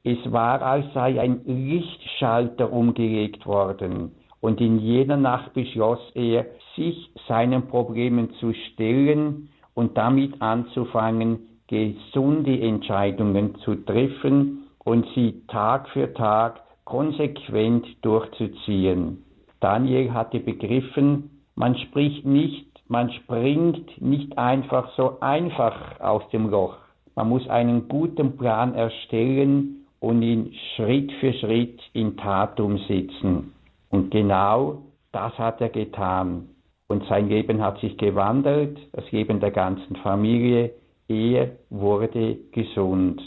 es 0.03 0.17
war, 0.31 0.61
als 0.61 0.85
sei 0.93 1.19
ein 1.19 1.41
Lichtschalter 1.45 2.71
umgelegt 2.71 3.45
worden. 3.45 4.11
Und 4.41 4.59
in 4.59 4.79
jener 4.79 5.15
Nacht 5.15 5.53
beschloss 5.53 5.99
er, 6.15 6.45
sich 6.75 7.09
seinen 7.27 7.67
Problemen 7.67 8.33
zu 8.39 8.53
stellen 8.53 9.49
und 9.73 9.97
damit 9.97 10.41
anzufangen, 10.41 11.52
gesunde 11.73 12.61
Entscheidungen 12.61 13.55
zu 13.65 13.73
treffen 13.73 14.67
und 14.83 15.07
sie 15.15 15.41
Tag 15.47 15.89
für 15.89 16.13
Tag 16.13 16.61
konsequent 16.85 17.87
durchzuziehen. 18.03 19.23
Daniel 19.59 20.13
hatte 20.13 20.39
begriffen, 20.39 21.41
man 21.55 21.75
spricht 21.77 22.25
nicht, 22.25 22.67
man 22.87 23.11
springt 23.11 23.99
nicht 23.99 24.37
einfach 24.37 24.91
so 24.95 25.19
einfach 25.19 25.99
aus 25.99 26.21
dem 26.29 26.51
Loch. 26.51 26.77
Man 27.15 27.29
muss 27.29 27.47
einen 27.49 27.87
guten 27.87 28.37
Plan 28.37 28.75
erstellen 28.75 29.85
und 29.99 30.21
ihn 30.21 30.53
Schritt 30.75 31.11
für 31.13 31.33
Schritt 31.33 31.81
in 31.93 32.17
Tat 32.17 32.59
umsetzen. 32.59 33.53
Und 33.89 34.11
genau 34.11 34.83
das 35.11 35.35
hat 35.39 35.59
er 35.59 35.69
getan. 35.69 36.49
Und 36.87 37.03
sein 37.05 37.29
Leben 37.29 37.63
hat 37.63 37.79
sich 37.79 37.97
gewandelt, 37.97 38.77
das 38.91 39.11
Leben 39.11 39.39
der 39.39 39.51
ganzen 39.51 39.95
Familie. 39.97 40.71
Er 41.07 41.51
wurde 41.69 42.37
gesund. 42.51 43.21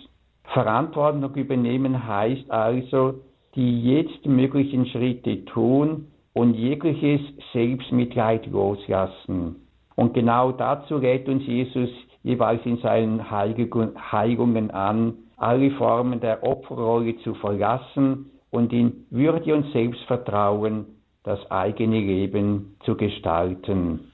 Verantwortung 0.53 1.35
übernehmen 1.35 2.07
heißt 2.07 2.51
also, 2.51 3.21
die 3.55 3.83
jetzt 3.83 4.25
möglichen 4.27 4.87
Schritte 4.87 5.45
tun 5.47 6.09
und 6.33 6.55
jegliches 6.55 7.21
Selbstmitleid 7.53 8.47
loslassen. 8.47 9.57
Und 9.95 10.15
genau 10.15 10.53
dazu 10.53 10.97
rät 10.97 11.29
uns 11.29 11.47
Jesus 11.47 11.89
jeweils 12.23 12.65
in 12.67 12.77
seinen 12.79 13.31
Heiligungen 13.31 14.71
an, 14.71 15.15
alle 15.37 15.71
Formen 15.73 16.21
der 16.21 16.43
Opferrolle 16.43 17.17
zu 17.19 17.35
verlassen 17.35 18.31
und 18.51 18.73
in 18.73 19.07
Würde 19.11 19.55
und 19.55 19.73
Selbstvertrauen 19.73 20.87
das 21.25 21.51
eigene 21.51 22.01
Leben 22.01 22.77
zu 22.85 22.97
gestalten. 22.97 24.13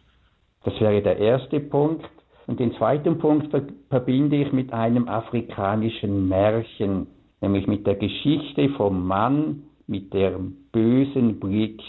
Das 0.65 0.81
wäre 0.81 1.03
der 1.03 1.19
erste 1.19 1.61
Punkt. 1.61 2.09
Und 2.47 2.61
den 2.61 2.75
zweiten 2.75 3.19
Punkt 3.19 3.55
verbinde 3.89 4.37
ich 4.37 4.53
mit 4.53 4.73
einem 4.73 5.09
afrikanischen 5.09 6.29
Märchen, 6.29 7.07
nämlich 7.41 7.67
mit 7.67 7.87
der 7.87 7.97
Geschichte 7.97 8.69
vom 8.71 9.07
Mann 9.07 9.65
mit 9.87 10.13
dem 10.13 10.57
bösen 10.73 11.39
Blick. 11.39 11.81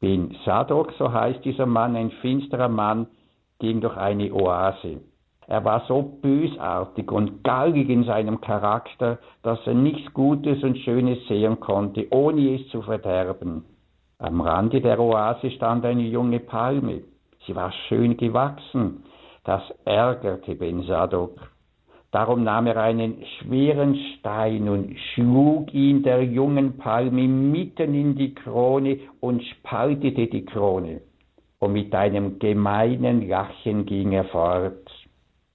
Ben 0.00 0.36
Sadok, 0.44 0.92
so 0.98 1.12
heißt 1.12 1.44
dieser 1.44 1.66
Mann, 1.66 1.96
ein 1.96 2.10
finsterer 2.22 2.68
Mann, 2.68 3.06
ging 3.58 3.80
durch 3.80 3.96
eine 3.96 4.32
Oase. 4.32 5.00
Er 5.48 5.64
war 5.64 5.82
so 5.88 6.02
bösartig 6.02 7.10
und 7.10 7.42
gallig 7.42 7.88
in 7.88 8.04
seinem 8.04 8.40
Charakter, 8.40 9.18
dass 9.42 9.58
er 9.66 9.74
nichts 9.74 10.12
Gutes 10.12 10.62
und 10.62 10.78
Schönes 10.78 11.26
sehen 11.26 11.58
konnte, 11.58 12.06
ohne 12.10 12.56
es 12.56 12.68
zu 12.68 12.82
verderben. 12.82 13.64
Am 14.18 14.40
Rande 14.40 14.80
der 14.80 15.00
Oase 15.00 15.50
stand 15.52 15.84
eine 15.84 16.02
junge 16.02 16.40
Palme. 16.40 17.02
Sie 17.46 17.56
war 17.56 17.72
schön 17.88 18.16
gewachsen. 18.16 19.04
Das 19.48 19.62
ärgerte 19.86 20.56
Ben 20.56 20.82
Sadok. 20.82 21.40
Darum 22.10 22.44
nahm 22.44 22.66
er 22.66 22.76
einen 22.76 23.24
schweren 23.24 23.96
Stein 23.96 24.68
und 24.68 24.94
schlug 25.14 25.72
ihn 25.72 26.02
der 26.02 26.22
jungen 26.22 26.76
Palme 26.76 27.26
mitten 27.26 27.94
in 27.94 28.14
die 28.14 28.34
Krone 28.34 28.98
und 29.20 29.42
spaltete 29.42 30.26
die 30.26 30.44
Krone. 30.44 31.00
Und 31.60 31.72
mit 31.72 31.94
einem 31.94 32.38
gemeinen 32.38 33.26
Lachen 33.26 33.86
ging 33.86 34.12
er 34.12 34.24
fort. 34.24 34.86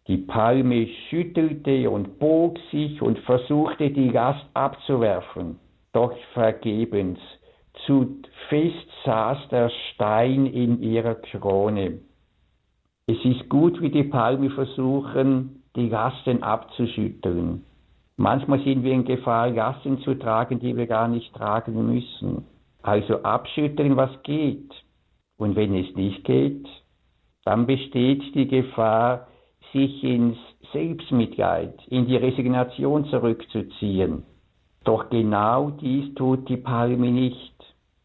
Die 0.08 0.18
Palme 0.18 0.88
schüttelte 0.88 1.88
und 1.88 2.18
bog 2.18 2.58
sich 2.72 3.00
und 3.00 3.20
versuchte 3.20 3.92
die 3.92 4.10
Last 4.10 4.44
abzuwerfen, 4.56 5.60
doch 5.92 6.18
vergebens. 6.34 7.20
Zu 7.86 8.24
fest 8.50 8.90
saß 9.06 9.38
der 9.52 9.70
Stein 9.70 10.48
in 10.48 10.82
ihrer 10.82 11.14
Krone. 11.14 12.00
Es 13.06 13.18
ist 13.26 13.50
gut, 13.50 13.82
wie 13.82 13.90
die 13.90 14.04
Palme 14.04 14.50
versuchen, 14.50 15.64
die 15.76 15.90
Lasten 15.90 16.42
abzuschütteln. 16.42 17.66
Manchmal 18.16 18.64
sind 18.64 18.84
wir 18.84 18.94
in 18.94 19.04
Gefahr, 19.04 19.50
Lasten 19.50 20.00
zu 20.00 20.16
tragen, 20.16 20.60
die 20.60 20.78
wir 20.78 20.88
gar 20.88 21.10
nicht 21.10 21.34
tragen 21.34 21.94
müssen. 21.94 22.46
Also 22.82 23.24
abschütteln, 23.24 23.98
was 23.98 24.12
geht. 24.24 24.72
Und 25.38 25.56
wenn 25.56 25.76
es 25.76 25.94
nicht 25.96 26.24
geht, 26.24 26.66
dann 27.44 27.66
besteht 27.66 28.24
die 28.36 28.48
Gefahr, 28.48 29.28
sich 29.74 30.04
ins 30.04 30.38
Selbstmitleid, 30.72 31.74
in 31.88 32.06
die 32.06 32.16
Resignation 32.16 33.06
zurückzuziehen. 33.06 34.24
Doch 34.84 35.10
genau 35.10 35.72
dies 35.72 36.14
tut 36.16 36.48
die 36.48 36.58
Palme 36.58 37.12
nicht. 37.12 37.54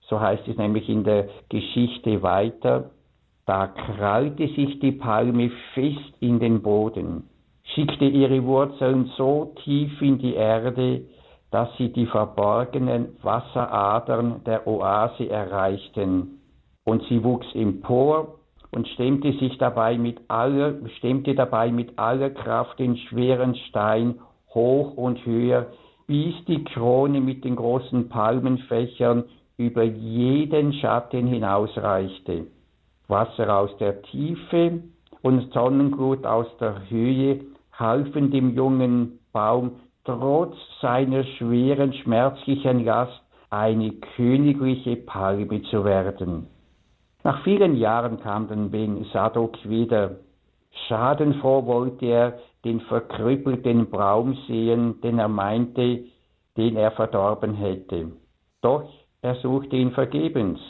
So 0.00 0.19
heißt 0.19 0.49
es 0.49 0.57
nämlich 0.57 0.88
in 0.88 1.05
der 1.05 1.28
Geschichte 1.49 2.23
weiter. 2.23 2.90
Da 3.49 3.67
krallte 3.67 4.47
sich 4.49 4.78
die 4.81 4.93
Palme 4.93 5.50
fest 5.73 6.12
in 6.21 6.38
den 6.38 6.61
Boden, 6.61 7.31
schickte 7.64 8.05
ihre 8.05 8.45
Wurzeln 8.45 9.11
so 9.17 9.55
tief 9.64 10.02
in 10.02 10.19
die 10.19 10.35
Erde, 10.35 11.07
dass 11.50 11.75
sie 11.78 11.90
die 11.90 12.05
verborgenen 12.05 13.17
Wasseradern 13.23 14.43
der 14.45 14.67
Oase 14.67 15.31
erreichten. 15.31 16.40
Und 16.85 17.02
sie 17.09 17.25
wuchs 17.25 17.47
empor 17.55 18.35
und 18.71 18.87
stemmte 18.88 19.33
sich 19.33 19.57
dabei 19.57 19.97
mit 19.97 20.21
aller, 20.28 20.75
stemmte 20.99 21.35
dabei 21.35 21.73
mit 21.73 21.99
aller 21.99 22.28
Kraft 22.28 22.78
den 22.78 22.99
schweren 22.99 23.55
Stein 23.71 24.17
hoch 24.52 24.95
und 24.95 25.25
höher, 25.25 25.69
bis 26.07 26.35
die 26.49 26.64
Krone 26.64 27.23
mit 27.23 27.47
den 27.47 27.57
großen 27.57 28.11
Palmenfächern 28.11 29.25
über 29.57 29.85
jeden 29.85 30.75
Schatten 30.75 31.26
hinausreichte. 31.26 32.49
Wasser 33.09 33.55
aus 33.55 33.77
der 33.79 34.03
Tiefe 34.03 34.83
und 35.23 35.53
Sonnenglut 35.53 36.25
aus 36.27 36.47
der 36.61 36.88
Höhe 36.88 37.41
halfen 37.73 38.31
dem 38.31 38.55
jungen 38.55 39.19
Baum 39.33 39.73
trotz 40.05 40.57
seiner 40.81 41.25
schweren, 41.25 41.93
schmerzlichen 41.93 42.85
Last 42.85 43.21
eine 43.50 43.93
königliche 44.17 44.97
Palme 44.97 45.62
zu 45.62 45.85
werden. 45.85 46.47
Nach 47.25 47.43
vielen 47.45 47.77
Jahren 47.77 48.21
kam 48.21 48.49
dann 48.49 48.71
Ben 48.71 49.05
Sadok 49.12 49.57
wieder. 49.69 50.17
Schadenfroh 50.87 51.67
wollte 51.67 52.07
er 52.07 52.38
den 52.65 52.81
verkrüppelten 52.81 53.91
Baum 53.91 54.37
sehen, 54.47 55.00
den 55.00 55.19
er 55.19 55.29
meinte, 55.29 56.05
den 56.57 56.77
er 56.77 56.91
verdorben 56.93 57.55
hätte. 57.55 58.12
Doch 58.61 58.88
er 59.23 59.35
suchte 59.37 59.77
ihn 59.77 59.93
vergebens. 59.93 60.61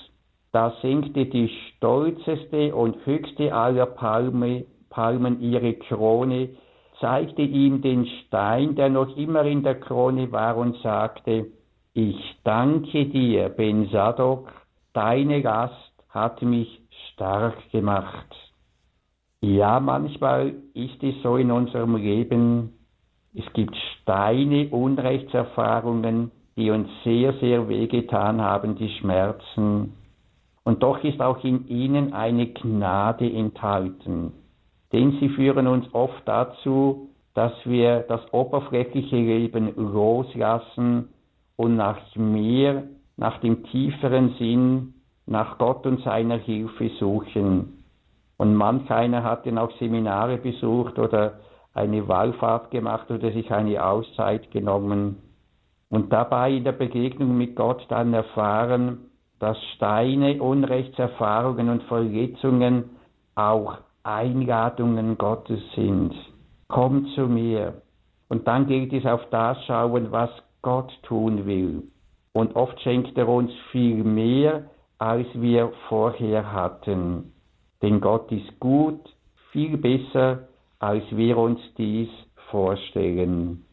Da 0.52 0.73
senkte 0.83 1.26
die 1.26 1.49
stolzeste 1.49 2.75
und 2.75 3.05
höchste 3.05 3.55
aller 3.55 3.87
Palme, 3.87 4.64
Palmen 4.88 5.40
ihre 5.40 5.75
Krone, 5.75 6.50
zeigte 7.00 7.43
ihm 7.43 7.83
den 7.83 8.07
Stein, 8.07 8.75
der 8.75 8.88
noch 8.88 9.17
immer 9.17 9.45
in 9.45 9.62
der 9.62 9.78
Krone 9.78 10.33
war, 10.33 10.57
und 10.57 10.76
sagte, 10.78 11.47
ich 11.93 12.37
danke 12.45 13.07
dir, 13.07 13.49
Ben 13.50 13.88
Sadok, 13.90 14.50
deine 14.93 15.40
Last 15.40 15.93
hat 16.09 16.43
mich 16.43 16.81
stark 17.12 17.71
gemacht. 17.71 18.35
Ja, 19.40 19.78
manchmal 19.78 20.55
ist 20.75 21.02
es 21.02 21.14
so 21.23 21.37
in 21.37 21.50
unserem 21.50 21.97
Leben, 21.97 22.73
es 23.35 23.45
gibt 23.52 23.76
Steine, 23.76 24.69
Unrechtserfahrungen, 24.71 26.33
die 26.57 26.71
uns 26.71 26.88
sehr, 27.05 27.35
sehr 27.35 27.69
wehgetan 27.69 28.40
haben, 28.40 28.75
die 28.75 28.88
Schmerzen. 28.99 29.95
Und 30.68 30.82
doch 30.82 31.02
ist 31.02 31.22
auch 31.22 31.42
in 31.44 31.66
ihnen 31.68 32.12
eine 32.12 32.48
Gnade 32.48 33.25
enthalten. 33.25 34.34
Denn 34.92 35.12
sie 35.18 35.30
führen 35.30 35.66
uns 35.66 35.87
oft 35.94 36.20
dazu, 36.26 37.08
dass 37.32 37.54
wir 37.64 38.00
das 38.00 38.20
oberflächliche 38.34 39.16
Leben 39.16 39.72
loslassen 39.76 41.08
und 41.56 41.76
nach 41.76 41.96
mehr, 42.16 42.82
nach 43.16 43.40
dem 43.40 43.64
tieferen 43.64 44.34
Sinn, 44.38 44.92
nach 45.25 45.56
Gott 45.56 45.87
und 45.87 46.02
seiner 46.02 46.37
Hilfe 46.37 46.90
suchen. 47.00 47.82
Und 48.37 48.54
manch 48.54 48.90
einer 48.90 49.25
hat 49.25 49.46
dann 49.46 49.56
auch 49.56 49.72
Seminare 49.78 50.37
besucht 50.37 50.98
oder 50.98 51.40
eine 51.72 52.06
Wallfahrt 52.08 52.70
gemacht 52.70 53.10
oder 53.10 53.32
sich 53.32 53.50
eine 53.50 53.82
Auszeit 53.82 54.50
genommen 54.50 55.16
und 55.88 56.12
dabei 56.12 56.52
in 56.52 56.64
der 56.64 56.72
Begegnung 56.72 57.38
mit 57.38 57.56
Gott 57.56 57.87
dann 57.88 58.12
erfahren, 58.12 59.08
dass 59.38 59.57
Steine, 59.76 60.42
Unrechtserfahrungen 60.42 61.68
und 61.68 61.83
Verletzungen 61.85 62.90
auch 63.35 63.78
Einladungen 64.02 65.18
Gottes 65.18 65.61
sind. 65.75 66.14
Komm 66.68 67.07
zu 67.14 67.23
mir. 67.23 67.83
Und 68.28 68.47
dann 68.47 68.66
gilt 68.66 68.92
es 68.92 69.07
auf 69.07 69.23
das 69.30 69.57
schauen, 69.66 70.11
was 70.11 70.30
Gott 70.62 70.92
tun 71.02 71.47
will. 71.47 71.85
Und 72.33 72.57
oft 72.57 72.80
schenkt 72.80 73.16
er 73.16 73.28
uns 73.28 73.50
viel 73.71 74.04
mehr, 74.04 74.71
als 74.99 75.26
wir 75.35 75.73
vorher 75.88 76.52
hatten. 76.52 77.33
Denn 77.83 78.00
Gott 78.00 78.30
ist 78.33 78.59
gut, 78.61 79.00
viel 79.52 79.76
besser, 79.76 80.49
als 80.78 81.04
wir 81.11 81.38
uns 81.38 81.61
dies 81.76 82.09
vorstellen. 82.50 83.64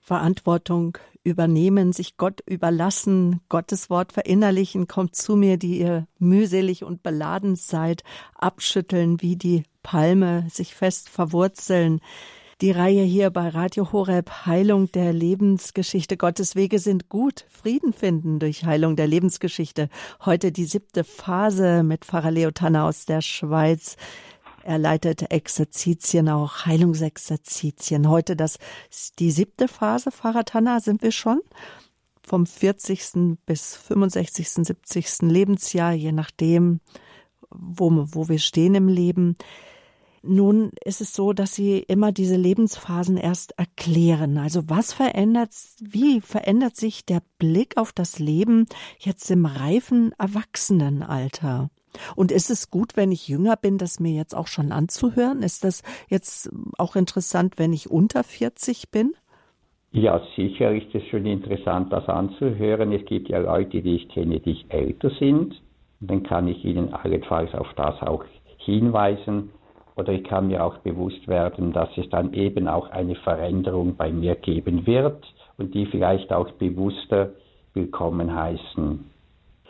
Verantwortung 0.00 0.98
übernehmen, 1.24 1.92
sich 1.92 2.16
Gott 2.16 2.42
überlassen, 2.46 3.40
Gottes 3.48 3.90
Wort 3.90 4.12
verinnerlichen, 4.12 4.86
kommt 4.86 5.16
zu 5.16 5.34
mir, 5.34 5.56
die 5.56 5.80
ihr 5.80 6.06
mühselig 6.18 6.84
und 6.84 7.02
beladen 7.02 7.56
seid, 7.56 8.04
abschütteln 8.34 9.20
wie 9.20 9.36
die 9.36 9.64
Palme, 9.82 10.46
sich 10.50 10.74
fest 10.74 11.08
verwurzeln. 11.08 12.00
Die 12.60 12.70
Reihe 12.70 13.02
hier 13.02 13.30
bei 13.30 13.48
Radio 13.48 13.90
Horeb 13.90 14.46
Heilung 14.46 14.90
der 14.92 15.12
Lebensgeschichte. 15.12 16.16
Gottes 16.16 16.54
Wege 16.54 16.78
sind 16.78 17.08
gut. 17.08 17.46
Frieden 17.50 17.92
finden 17.92 18.38
durch 18.38 18.64
Heilung 18.64 18.94
der 18.94 19.08
Lebensgeschichte. 19.08 19.88
Heute 20.24 20.52
die 20.52 20.64
siebte 20.64 21.02
Phase 21.02 21.82
mit 21.82 22.04
Pfarrer 22.04 22.30
Leo 22.30 22.52
Tanner 22.52 22.84
aus 22.84 23.06
der 23.06 23.22
Schweiz. 23.22 23.96
Er 24.64 24.78
leitet 24.78 25.30
Exerzitien, 25.30 26.30
auch 26.30 26.64
Heilungsexerzitien. 26.64 28.08
Heute 28.08 28.34
das, 28.34 28.58
die 29.18 29.30
siebte 29.30 29.68
Phase, 29.68 30.10
Tanner, 30.46 30.80
sind 30.80 31.02
wir 31.02 31.12
schon. 31.12 31.40
Vom 32.26 32.46
40. 32.46 33.36
bis 33.44 33.76
65., 33.76 34.48
70. 34.48 35.20
Lebensjahr, 35.20 35.92
je 35.92 36.12
nachdem, 36.12 36.80
wo, 37.50 37.90
wo 38.12 38.30
wir 38.30 38.38
stehen 38.38 38.74
im 38.74 38.88
Leben. 38.88 39.36
Nun 40.22 40.70
ist 40.82 41.02
es 41.02 41.12
so, 41.12 41.34
dass 41.34 41.54
Sie 41.54 41.80
immer 41.80 42.10
diese 42.10 42.36
Lebensphasen 42.36 43.18
erst 43.18 43.58
erklären. 43.58 44.38
Also 44.38 44.62
was 44.70 44.94
verändert, 44.94 45.50
wie 45.78 46.22
verändert 46.22 46.76
sich 46.76 47.04
der 47.04 47.20
Blick 47.36 47.76
auf 47.76 47.92
das 47.92 48.18
Leben 48.18 48.64
jetzt 48.98 49.30
im 49.30 49.44
reifen 49.44 50.12
Erwachsenenalter? 50.18 51.68
Und 52.16 52.32
ist 52.32 52.50
es 52.50 52.70
gut, 52.70 52.96
wenn 52.96 53.12
ich 53.12 53.28
jünger 53.28 53.56
bin, 53.56 53.78
das 53.78 54.00
mir 54.00 54.12
jetzt 54.12 54.34
auch 54.34 54.46
schon 54.46 54.72
anzuhören? 54.72 55.42
Ist 55.42 55.64
das 55.64 55.82
jetzt 56.08 56.50
auch 56.78 56.96
interessant, 56.96 57.58
wenn 57.58 57.72
ich 57.72 57.90
unter 57.90 58.24
40 58.24 58.90
bin? 58.90 59.14
Ja, 59.92 60.20
sicher 60.34 60.74
ist 60.74 60.92
es 60.92 61.06
schon 61.06 61.24
interessant, 61.24 61.92
das 61.92 62.08
anzuhören. 62.08 62.92
Es 62.92 63.04
gibt 63.04 63.28
ja 63.28 63.38
Leute, 63.38 63.80
die 63.80 63.94
ich 63.94 64.08
kenne, 64.08 64.40
die 64.40 64.64
älter 64.68 65.10
sind. 65.20 65.54
Dann 66.00 66.24
kann 66.24 66.48
ich 66.48 66.64
ihnen 66.64 66.92
allenfalls 66.92 67.54
auf 67.54 67.72
das 67.76 68.02
auch 68.02 68.24
hinweisen. 68.58 69.50
Oder 69.96 70.12
ich 70.12 70.24
kann 70.24 70.48
mir 70.48 70.64
auch 70.64 70.78
bewusst 70.78 71.28
werden, 71.28 71.72
dass 71.72 71.88
es 71.96 72.08
dann 72.10 72.32
eben 72.34 72.66
auch 72.66 72.90
eine 72.90 73.14
Veränderung 73.14 73.94
bei 73.94 74.10
mir 74.10 74.34
geben 74.34 74.86
wird 74.86 75.24
und 75.56 75.74
die 75.74 75.86
vielleicht 75.86 76.32
auch 76.32 76.50
bewusster 76.52 77.30
willkommen 77.74 78.34
heißen. 78.34 79.10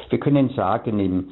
Wir 0.09 0.21
können 0.21 0.51
sagen, 0.57 1.01
im 1.01 1.31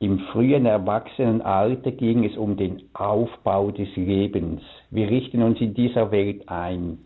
im 0.00 0.20
frühen 0.32 0.64
Erwachsenenalter 0.64 1.90
ging 1.90 2.24
es 2.24 2.36
um 2.36 2.56
den 2.56 2.82
Aufbau 2.94 3.72
des 3.72 3.88
Lebens. 3.96 4.62
Wir 4.90 5.08
richten 5.10 5.42
uns 5.42 5.60
in 5.60 5.74
dieser 5.74 6.12
Welt 6.12 6.48
ein. 6.48 6.98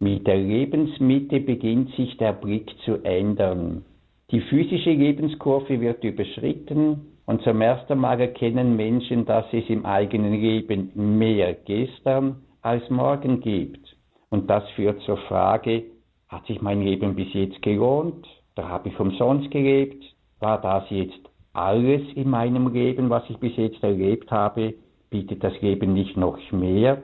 Mit 0.00 0.26
der 0.26 0.38
Lebensmitte 0.38 1.40
beginnt 1.40 1.94
sich 1.94 2.16
der 2.16 2.32
Blick 2.32 2.68
zu 2.84 3.04
ändern. 3.04 3.84
Die 4.32 4.40
physische 4.40 4.90
Lebenskurve 4.90 5.80
wird 5.80 6.02
überschritten 6.02 7.18
und 7.26 7.42
zum 7.42 7.60
ersten 7.60 7.98
Mal 7.98 8.20
erkennen 8.20 8.74
Menschen, 8.74 9.26
dass 9.26 9.44
es 9.52 9.68
im 9.68 9.86
eigenen 9.86 10.32
Leben 10.32 10.90
mehr 11.18 11.54
gestern 11.54 12.42
als 12.62 12.88
morgen 12.90 13.40
gibt. 13.40 13.96
Und 14.28 14.50
das 14.50 14.68
führt 14.70 15.00
zur 15.02 15.18
Frage, 15.18 15.84
hat 16.28 16.46
sich 16.46 16.60
mein 16.60 16.82
Leben 16.82 17.14
bis 17.14 17.32
jetzt 17.32 17.62
gelohnt? 17.62 18.26
Da 18.56 18.68
habe 18.68 18.88
ich 18.88 18.98
umsonst 18.98 19.50
gelebt? 19.52 20.02
War 20.40 20.60
das 20.60 20.84
jetzt 20.90 21.29
alles 21.52 22.02
in 22.14 22.30
meinem 22.30 22.72
Leben, 22.72 23.10
was 23.10 23.28
ich 23.28 23.38
bis 23.38 23.56
jetzt 23.56 23.82
erlebt 23.82 24.30
habe, 24.30 24.74
bietet 25.10 25.42
das 25.42 25.60
Leben 25.60 25.92
nicht 25.92 26.16
noch 26.16 26.38
mehr. 26.52 27.02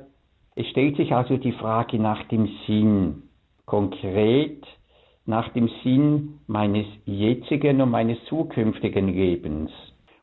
Es 0.55 0.67
stellt 0.69 0.97
sich 0.97 1.13
also 1.13 1.37
die 1.37 1.53
Frage 1.53 1.99
nach 1.99 2.23
dem 2.29 2.49
Sinn, 2.67 3.25
konkret 3.67 4.65
nach 5.27 5.49
dem 5.51 5.69
Sinn 5.83 6.39
meines 6.47 6.87
jetzigen 7.05 7.81
und 7.81 7.91
meines 7.91 8.17
zukünftigen 8.27 9.09
Lebens. 9.09 9.71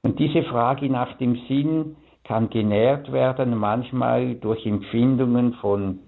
Und 0.02 0.20
diese 0.20 0.44
Frage 0.44 0.90
nach 0.90 1.18
dem 1.18 1.36
Sinn 1.48 1.98
kann 2.24 2.50
genährt 2.50 3.12
werden, 3.12 3.58
manchmal 3.58 4.36
durch 4.36 4.66
Empfindungen 4.66 5.54
von, 5.56 6.00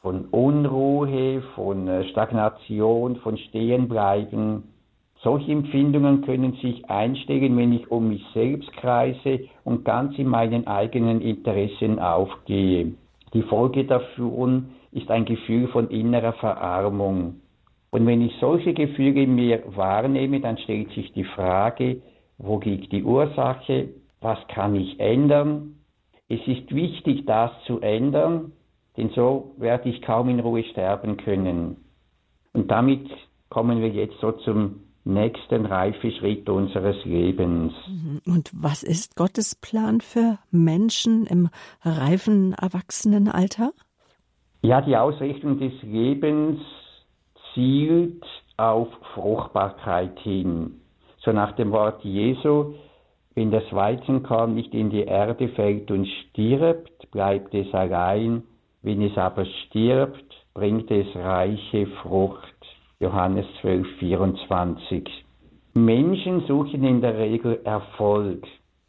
von 0.00 0.24
Unruhe, 0.26 1.42
von 1.54 1.86
äh, 1.88 2.08
Stagnation, 2.08 3.16
von 3.16 3.36
Stehenbleiben, 3.36 4.64
solche 5.22 5.52
Empfindungen 5.52 6.22
können 6.22 6.52
sich 6.62 6.88
einstellen, 6.88 7.56
wenn 7.56 7.72
ich 7.72 7.90
um 7.90 8.08
mich 8.08 8.24
selbst 8.34 8.72
kreise 8.74 9.40
und 9.64 9.84
ganz 9.84 10.16
in 10.18 10.28
meinen 10.28 10.66
eigenen 10.66 11.20
Interessen 11.20 11.98
aufgehe. 11.98 12.92
Die 13.34 13.42
Folge 13.42 13.84
davon 13.84 14.70
ist 14.92 15.10
ein 15.10 15.24
Gefühl 15.24 15.68
von 15.68 15.88
innerer 15.88 16.32
Verarmung. 16.34 17.40
Und 17.90 18.06
wenn 18.06 18.22
ich 18.22 18.34
solche 18.40 18.74
Gefühle 18.74 19.22
in 19.22 19.34
mir 19.34 19.62
wahrnehme, 19.74 20.40
dann 20.40 20.58
stellt 20.58 20.90
sich 20.92 21.12
die 21.12 21.24
Frage, 21.24 22.02
wo 22.38 22.60
liegt 22.60 22.92
die 22.92 23.02
Ursache? 23.02 23.88
Was 24.20 24.38
kann 24.48 24.74
ich 24.74 24.98
ändern? 25.00 25.74
Es 26.28 26.40
ist 26.46 26.74
wichtig, 26.74 27.24
das 27.26 27.50
zu 27.66 27.80
ändern, 27.80 28.52
denn 28.96 29.10
so 29.10 29.54
werde 29.56 29.88
ich 29.88 30.02
kaum 30.02 30.28
in 30.28 30.40
Ruhe 30.40 30.64
sterben 30.64 31.16
können. 31.16 31.76
Und 32.52 32.70
damit 32.70 33.08
kommen 33.48 33.80
wir 33.80 33.88
jetzt 33.88 34.18
so 34.20 34.32
zum 34.32 34.80
nächsten 35.08 35.66
Reifeschritt 35.66 36.48
unseres 36.48 37.04
Lebens. 37.04 37.72
Mhm. 37.86 38.20
Und 38.26 38.50
was 38.54 38.82
ist 38.82 39.16
Gottes 39.16 39.54
Plan 39.54 40.00
für 40.00 40.38
Menschen 40.50 41.26
im 41.26 41.48
reifen 41.82 42.52
Erwachsenenalter? 42.52 43.72
Ja, 44.62 44.80
die 44.80 44.96
Ausrichtung 44.96 45.58
des 45.58 45.72
Lebens 45.82 46.60
zielt 47.54 48.24
auf 48.56 48.88
Fruchtbarkeit 49.14 50.18
hin. 50.20 50.80
So 51.24 51.32
nach 51.32 51.52
dem 51.52 51.70
Wort 51.72 52.04
Jesu, 52.04 52.74
wenn 53.34 53.50
das 53.50 53.64
Weizenkorn 53.72 54.54
nicht 54.54 54.74
in 54.74 54.90
die 54.90 55.04
Erde 55.04 55.48
fällt 55.48 55.90
und 55.90 56.06
stirbt, 56.06 57.10
bleibt 57.10 57.54
es 57.54 57.72
allein, 57.72 58.42
wenn 58.82 59.02
es 59.02 59.16
aber 59.16 59.44
stirbt, 59.66 60.34
bringt 60.54 60.90
es 60.90 61.06
reiche 61.14 61.86
Frucht. 62.02 62.57
Johannes 63.00 63.46
12, 63.60 63.86
24. 64.00 65.04
Menschen 65.74 66.44
suchen 66.48 66.82
in 66.82 67.00
der 67.00 67.16
Regel 67.16 67.60
Erfolg. 67.62 68.44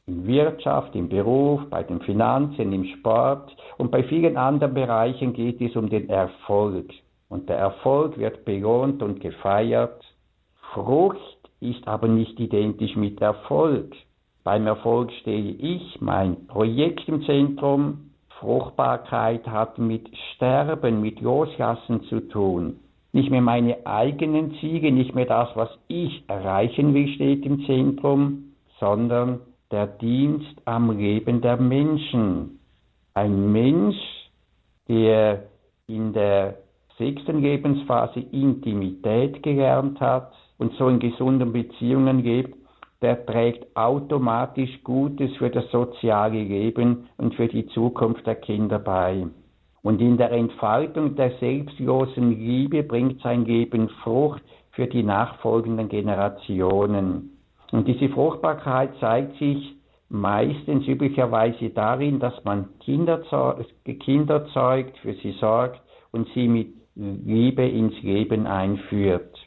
In 0.08 0.26
Wirtschaft, 0.26 0.95
im 0.95 1.10
Beruf, 1.10 1.62
bei 1.69 1.84
den 1.84 2.02
Finanzen, 2.02 2.74
im 2.74 2.86
Sport 2.86 3.56
und 3.78 3.91
bei 3.91 4.02
vielen 4.02 4.36
anderen 4.36 4.74
Bereichen 4.74 5.34
geht 5.34 5.62
es 5.62 5.76
um 5.76 5.91
den 5.91 6.10
Erfolg. 6.10 6.91
Und 7.30 7.50
der 7.50 7.58
Erfolg 7.60 8.17
wird 8.17 8.45
belohnt 8.45 9.04
und 9.04 9.22
gefeiert. 9.22 10.04
Frucht 10.74 11.52
ist 11.60 11.88
aber 11.88 12.08
nicht 12.08 12.39
identisch 12.39 12.95
mit 12.95 13.22
Erfolg. 13.22 13.93
Beim 14.43 14.65
Erfolg 14.65 15.12
stehe 15.22 15.52
ich, 15.52 16.02
mein 16.02 16.48
Projekt 16.48 17.08
im 17.08 17.22
Zentrum. 17.26 18.10
Fruchtbarkeit 18.39 19.45
hat 19.45 19.78
mit 19.78 20.10
Sterben, 20.34 21.00
mit 21.00 21.22
Loslassen 21.22 22.02
zu 22.06 22.22
tun. 22.22 22.80
Nicht 23.12 23.32
mehr 23.32 23.41
meine 23.41 23.86
eigenen 23.86 24.54
Ziele, 24.60 24.91
nicht 24.91 25.15
mehr 25.15 25.26
das, 25.26 25.50
was 25.56 25.69
ich 25.88 26.24
erreichen 26.28 26.93
will, 26.93 27.08
steht 27.15 27.45
im 27.45 27.65
Zentrum, 27.65 28.54
sondern 28.80 29.41
der 29.72 29.88
Dienst 29.88 30.62
am 30.65 30.98
Leben 30.98 31.41
der 31.41 31.58
Menschen. 31.58 32.60
Ein 33.13 33.52
Mensch, 33.52 33.98
der 34.88 35.43
in 35.88 36.13
der 36.13 36.58
sechsten 36.98 37.41
Lebensphase 37.41 38.19
Intimität 38.19 39.41
gelernt 39.41 40.00
hat 40.00 40.32
und 40.58 40.74
so 40.74 40.88
in 40.88 41.00
gesunden 41.00 41.52
Beziehungen 41.52 42.24
lebt, 42.24 42.56
der 43.02 43.26
trägt 43.26 43.76
automatisch 43.76 44.84
Gutes 44.84 45.36
für 45.38 45.50
das 45.50 45.69
soziale 45.72 46.43
Leben 46.43 47.08
und 47.17 47.34
für 47.36 47.48
die 47.48 47.65
Zukunft 47.67 48.28
der 48.28 48.36
Kinder 48.36 48.78
bei. 48.78 49.26
Und 49.82 50.02
in 50.02 50.18
der 50.18 50.32
Entfaltung 50.32 51.15
der 51.15 51.32
selbstlosen 51.39 52.32
Liebe 52.32 52.84
bringt 52.84 53.22
sein 53.22 53.46
Leben 53.46 53.89
Frucht 54.04 54.42
für 54.72 54.88
die 54.88 55.04
nachfolgenden 55.04 55.89
Generationen. 55.89 57.38
Und 57.72 57.88
diese 57.88 58.10
Fruchtbarkeit 58.10 58.92
zeigt 59.00 59.38
sich 59.38 59.76
meistens 60.10 60.88
üblicherweise 60.88 61.70
darin, 61.70 62.20
dass 62.20 62.44
man 62.44 62.68
Kinder, 62.80 63.22
Kinder 64.00 64.48
zeugt, 64.48 64.98
für 65.00 65.13
sie 65.13 65.32
sorgt 65.34 65.82
und 66.12 66.28
sie 66.34 66.48
mit 66.48 66.74
Liebe 66.96 67.65
ins 67.65 68.02
Leben 68.02 68.48
einführt. 68.48 69.38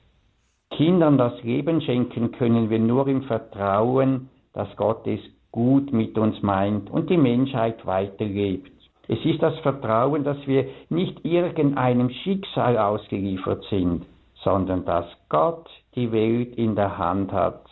Kindern 0.70 1.18
das 1.18 1.42
Leben 1.42 1.82
schenken 1.82 2.32
können 2.32 2.70
wir 2.70 2.78
nur 2.78 3.06
im 3.08 3.22
Vertrauen, 3.24 4.30
dass 4.54 4.74
Gott 4.76 5.06
es 5.06 5.20
gut 5.50 5.92
mit 5.92 6.16
uns 6.16 6.40
meint 6.42 6.90
und 6.90 7.10
die 7.10 7.18
Menschheit 7.18 7.84
weiterlebt. 7.84 8.72
Es 9.12 9.22
ist 9.26 9.42
das 9.42 9.58
Vertrauen, 9.58 10.24
dass 10.24 10.38
wir 10.46 10.68
nicht 10.88 11.22
irgendeinem 11.22 12.08
Schicksal 12.08 12.78
ausgeliefert 12.78 13.62
sind, 13.68 14.06
sondern 14.42 14.86
dass 14.86 15.04
Gott 15.28 15.68
die 15.94 16.10
Welt 16.12 16.56
in 16.56 16.76
der 16.76 16.96
Hand 16.96 17.30
hat. 17.30 17.62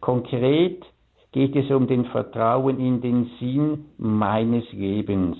Konkret 0.00 0.84
geht 1.30 1.54
es 1.54 1.70
um 1.70 1.86
den 1.86 2.06
Vertrauen 2.06 2.80
in 2.80 3.00
den 3.00 3.30
Sinn 3.38 3.84
meines 3.98 4.64
Lebens. 4.72 5.36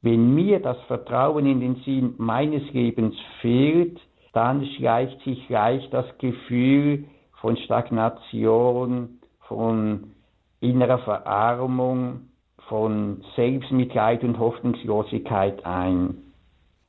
Wenn 0.00 0.34
mir 0.34 0.60
das 0.60 0.80
Vertrauen 0.86 1.44
in 1.44 1.60
den 1.60 1.76
Sinn 1.84 2.14
meines 2.16 2.62
Lebens 2.72 3.14
fehlt, 3.42 4.00
dann 4.32 4.64
schleicht 4.64 5.20
sich 5.24 5.46
leicht 5.50 5.92
das 5.92 6.06
Gefühl 6.16 7.04
von 7.42 7.58
Stagnation, 7.58 9.18
von 9.42 10.14
innerer 10.60 11.00
Verarmung, 11.00 12.29
von 12.70 13.24
Selbstmitleid 13.34 14.22
und 14.22 14.38
Hoffnungslosigkeit 14.38 15.66
ein. 15.66 16.18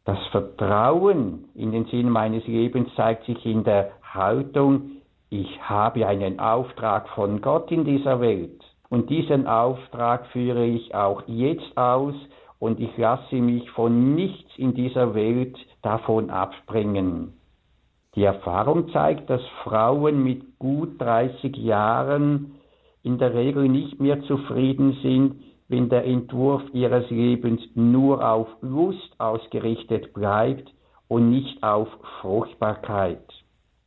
Das 0.06 0.20
Vertrauen 0.28 1.46
in 1.56 1.72
den 1.72 1.86
Sinn 1.86 2.08
meines 2.08 2.46
Lebens 2.46 2.88
zeigt 2.96 3.26
sich 3.26 3.44
in 3.48 3.64
der 3.64 3.92
Haltung, 4.04 5.02
ich 5.32 5.60
habe 5.62 6.06
einen 6.06 6.40
Auftrag 6.40 7.10
von 7.10 7.42
Gott 7.42 7.72
in 7.72 7.84
dieser 7.84 8.22
Welt 8.22 8.62
und 8.90 9.10
diesen 9.10 9.48
Auftrag 9.48 10.28
führe 10.28 10.66
ich 10.66 10.94
auch 10.94 11.24
jetzt 11.26 11.76
aus 11.76 12.14
und 12.60 12.80
ich 12.80 12.96
lasse 12.98 13.38
mich 13.38 13.68
von 13.72 14.14
nichts 14.14 14.52
in 14.58 14.76
dieser 14.76 15.16
Welt 15.16 15.58
davon 15.82 16.30
abspringen. 16.30 17.34
Die 18.14 18.24
Erfahrung 18.24 18.90
zeigt, 18.92 19.32
dass 19.32 19.42
Frauen 19.64 20.24
mit 20.24 20.60
gut 20.60 21.02
30 21.02 21.56
Jahren 21.56 22.52
in 23.02 23.18
der 23.18 23.34
Regel 23.34 23.68
nicht 23.68 24.00
mehr 24.00 24.22
zufrieden 24.24 24.98
sind, 25.02 25.51
wenn 25.72 25.88
der 25.88 26.06
Entwurf 26.06 26.62
ihres 26.74 27.10
Lebens 27.10 27.62
nur 27.76 28.30
auf 28.30 28.48
Lust 28.62 29.16
ausgerichtet 29.18 30.14
bleibt 30.14 30.70
und 31.08 31.30
nicht 31.30 31.64
auf 31.64 31.88
Fruchtbarkeit. 32.20 33.24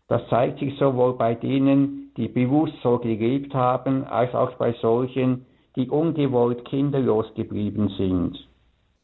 Das 0.09 0.27
zeigt 0.31 0.61
sich 0.61 0.77
sowohl 0.79 1.13
bei 1.19 1.35
denen, 1.35 2.11
die 2.17 2.29
bewusst 2.29 2.75
so 2.83 2.99
gelebt 2.99 3.55
haben, 3.55 4.05
als 4.05 4.35
auch 4.35 4.53
bei 4.55 4.73
solchen, 4.81 5.45
die 5.77 5.91
ungewollt 5.91 6.65
kinderlos 6.65 7.27
geblieben 7.35 7.91
sind. 7.99 8.39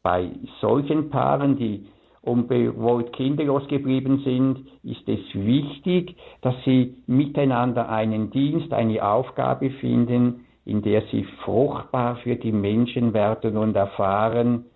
Bei 0.02 0.30
solchen 0.62 1.10
Paaren, 1.10 1.56
die 1.56 1.86
ungewollt 2.22 3.12
kinderlos 3.12 3.66
geblieben 3.68 4.22
sind, 4.24 4.66
ist 4.82 5.06
es 5.06 5.20
wichtig, 5.34 6.16
dass 6.40 6.54
sie 6.64 6.94
miteinander 7.06 7.90
einen 7.90 8.30
Dienst, 8.30 8.72
eine 8.72 9.04
Aufgabe 9.04 9.68
finden, 9.70 10.46
in 10.64 10.82
der 10.82 11.02
sie 11.10 11.24
fruchtbar 11.44 12.16
für 12.16 12.36
die 12.36 12.52
Menschen 12.52 13.14
werden 13.14 13.56
und 13.56 13.76
erfahren, 13.76 14.66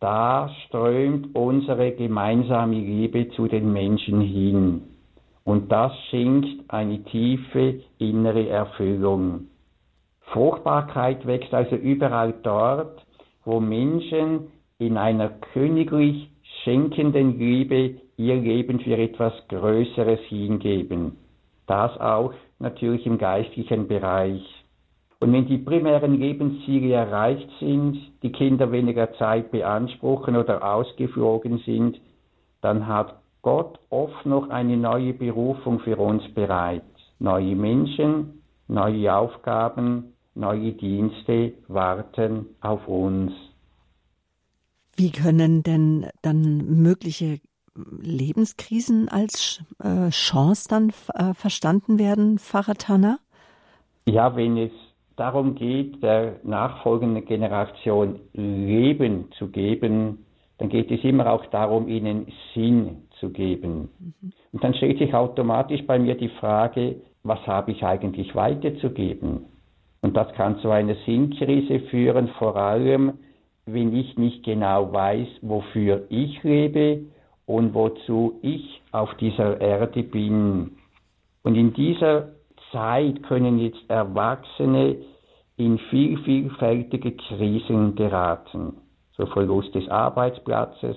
da 0.00 0.48
strömt 0.66 1.34
unsere 1.34 1.92
gemeinsame 1.92 2.76
Liebe 2.76 3.28
zu 3.30 3.48
den 3.48 3.72
Menschen 3.72 4.20
hin. 4.20 4.82
Und 5.44 5.70
das 5.70 5.92
schenkt 6.10 6.48
eine 6.68 7.02
tiefe 7.04 7.80
innere 7.98 8.48
Erfüllung. 8.48 9.48
Fruchtbarkeit 10.32 11.26
wächst 11.26 11.52
also 11.52 11.76
überall 11.76 12.32
dort, 12.42 13.04
wo 13.44 13.60
Menschen 13.60 14.48
in 14.78 14.96
einer 14.96 15.28
königlich 15.52 16.30
schenkenden 16.62 17.38
Liebe 17.38 17.96
ihr 18.16 18.36
Leben 18.36 18.80
für 18.80 18.96
etwas 18.96 19.32
Größeres 19.48 20.20
hingeben. 20.28 21.16
Das 21.66 21.98
auch 22.00 22.32
natürlich 22.58 23.06
im 23.06 23.18
geistlichen 23.18 23.88
Bereich. 23.88 24.59
Und 25.20 25.34
wenn 25.34 25.46
die 25.46 25.58
primären 25.58 26.18
Lebensziele 26.18 26.94
erreicht 26.94 27.48
sind, 27.60 27.98
die 28.22 28.32
Kinder 28.32 28.72
weniger 28.72 29.12
Zeit 29.14 29.50
beanspruchen 29.50 30.34
oder 30.34 30.64
ausgeflogen 30.64 31.58
sind, 31.66 32.00
dann 32.62 32.86
hat 32.86 33.20
Gott 33.42 33.78
oft 33.90 34.24
noch 34.24 34.48
eine 34.48 34.78
neue 34.78 35.12
Berufung 35.12 35.80
für 35.80 35.98
uns 35.98 36.22
bereit. 36.34 36.82
Neue 37.18 37.54
Menschen, 37.54 38.42
neue 38.66 39.14
Aufgaben, 39.14 40.14
neue 40.34 40.72
Dienste 40.72 41.52
warten 41.68 42.46
auf 42.62 42.88
uns. 42.88 43.32
Wie 44.96 45.12
können 45.12 45.62
denn 45.62 46.06
dann 46.22 46.82
mögliche 46.82 47.40
Lebenskrisen 47.74 49.08
als 49.08 49.62
äh, 49.82 50.08
Chance 50.10 50.68
dann 50.68 50.92
äh, 51.14 51.34
verstanden 51.34 51.98
werden, 51.98 52.38
Pfarrer 52.38 52.74
Tanner? 52.74 53.18
Ja, 54.06 54.34
wenn 54.34 54.56
es 54.56 54.72
darum 55.20 55.54
geht, 55.54 56.02
der 56.02 56.36
nachfolgenden 56.44 57.26
Generation 57.26 58.20
Leben 58.32 59.30
zu 59.38 59.48
geben, 59.48 60.24
dann 60.58 60.70
geht 60.70 60.90
es 60.90 61.04
immer 61.04 61.30
auch 61.30 61.44
darum, 61.46 61.88
ihnen 61.88 62.26
Sinn 62.54 63.02
zu 63.18 63.30
geben. 63.30 63.90
Mhm. 63.98 64.32
Und 64.52 64.64
dann 64.64 64.74
stellt 64.74 64.98
sich 64.98 65.14
automatisch 65.14 65.86
bei 65.86 65.98
mir 65.98 66.14
die 66.14 66.28
Frage, 66.28 66.96
was 67.22 67.38
habe 67.46 67.72
ich 67.72 67.84
eigentlich 67.84 68.34
weiterzugeben? 68.34 69.44
Und 70.00 70.16
das 70.16 70.32
kann 70.32 70.58
zu 70.60 70.70
einer 70.70 70.96
Sinnkrise 71.04 71.80
führen, 71.90 72.28
vor 72.38 72.56
allem, 72.56 73.12
wenn 73.66 73.94
ich 73.94 74.16
nicht 74.16 74.42
genau 74.42 74.90
weiß, 74.90 75.28
wofür 75.42 76.06
ich 76.08 76.42
lebe 76.42 77.02
und 77.44 77.74
wozu 77.74 78.38
ich 78.40 78.80
auf 78.92 79.14
dieser 79.16 79.60
Erde 79.60 80.02
bin. 80.02 80.72
Und 81.42 81.56
in 81.56 81.74
dieser 81.74 82.28
Zeit 82.72 83.22
können 83.24 83.58
jetzt 83.58 83.82
Erwachsene 83.88 84.96
in 85.60 85.78
viel, 85.90 86.16
vielfältige 86.22 87.12
Krisen 87.12 87.94
geraten. 87.94 88.78
So 89.12 89.26
Verlust 89.26 89.74
des 89.74 89.86
Arbeitsplatzes, 89.90 90.96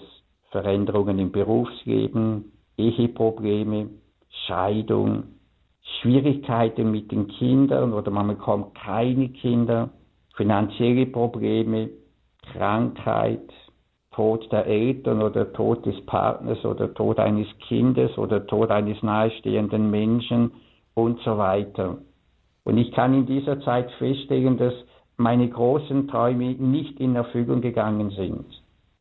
Veränderungen 0.51 1.19
im 1.19 1.33
Berufsleben, 1.33 2.53
Eheprobleme, 2.77 3.89
Scheidung, 4.47 5.23
Schwierigkeiten 5.81 6.91
mit 6.91 7.11
den 7.11 7.27
Kindern 7.27 7.91
oder 7.91 8.09
man 8.09 8.29
bekommt 8.29 8.73
keine 8.75 9.29
Kinder, 9.29 9.89
finanzielle 10.37 11.07
Probleme, 11.07 11.89
Krankheit, 12.53 13.51
Tod 14.11 14.49
der 14.49 14.65
Eltern 14.65 15.21
oder 15.21 15.51
Tod 15.51 15.85
des 15.85 16.05
Partners 16.05 16.63
oder 16.63 16.93
Tod 16.93 17.19
eines 17.19 17.47
Kindes 17.67 18.17
oder 18.17 18.47
Tod 18.47 18.71
eines 18.71 19.03
nahestehenden 19.03 19.91
Menschen 19.91 20.51
und 20.93 21.19
so 21.21 21.37
weiter. 21.37 21.97
Und 22.63 22.77
ich 22.77 22.91
kann 22.91 23.13
in 23.13 23.25
dieser 23.25 23.61
Zeit 23.61 23.91
feststellen, 23.93 24.57
dass 24.57 24.73
meine 25.17 25.47
großen 25.47 26.07
Träume 26.07 26.53
nicht 26.53 26.99
in 26.99 27.15
Erfüllung 27.15 27.61
gegangen 27.61 28.11
sind. 28.11 28.45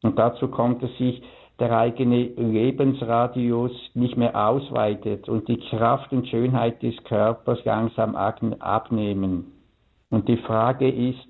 Und 0.02 0.18
dazu 0.18 0.48
kommt, 0.48 0.82
dass 0.82 0.96
sich 0.98 1.22
der 1.58 1.76
eigene 1.78 2.24
Lebensradius 2.24 3.72
nicht 3.94 4.16
mehr 4.16 4.34
ausweitet 4.34 5.28
und 5.28 5.46
die 5.48 5.58
Kraft 5.58 6.12
und 6.12 6.26
Schönheit 6.26 6.82
des 6.82 6.96
Körpers 7.04 7.64
langsam 7.64 8.16
abnehmen. 8.16 9.52
Und 10.10 10.28
die 10.28 10.38
Frage 10.38 10.88
ist, 10.90 11.20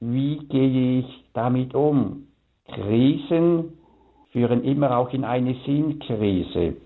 wie 0.00 0.38
gehe 0.48 1.00
ich 1.00 1.24
damit 1.32 1.74
um? 1.74 2.26
Krisen 2.68 3.78
führen 4.30 4.64
immer 4.64 4.96
auch 4.96 5.12
in 5.12 5.24
eine 5.24 5.54
Sinnkrise. 5.64 6.76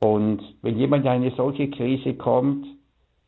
Und 0.00 0.40
wenn 0.62 0.78
jemand 0.78 1.04
in 1.04 1.10
eine 1.10 1.30
solche 1.32 1.70
Krise 1.70 2.14
kommt, 2.14 2.66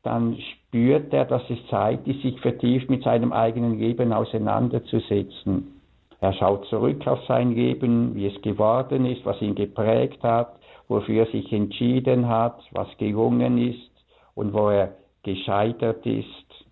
dann 0.03 0.37
spürt 0.75 1.13
er, 1.13 1.25
dass 1.25 1.49
es 1.51 1.59
Zeit 1.71 2.05
ist, 2.05 2.21
sich 2.23 2.41
vertieft 2.41 2.91
mit 2.91 3.05
seinem 3.05 3.33
eigenen 3.33 3.79
Leben 3.79 4.13
auseinanderzusetzen. 4.13 5.81
Er 6.21 6.33
schaut 6.33 6.67
zurück 6.67 7.07
auf 7.07 7.21
sein 7.29 7.53
Leben, 7.53 8.17
wie 8.17 8.27
es 8.27 8.43
geworden 8.43 9.07
ist, 9.07 9.25
was 9.25 9.41
ihn 9.41 9.55
geprägt 9.55 10.21
hat, 10.25 10.57
wofür 10.89 11.27
er 11.27 11.31
sich 11.31 11.53
entschieden 11.53 12.29
hat, 12.29 12.59
was 12.73 12.89
gelungen 12.99 13.57
ist 13.57 13.89
und 14.35 14.53
wo 14.53 14.69
er 14.71 14.97
gescheitert 15.23 16.05
ist. 16.05 16.67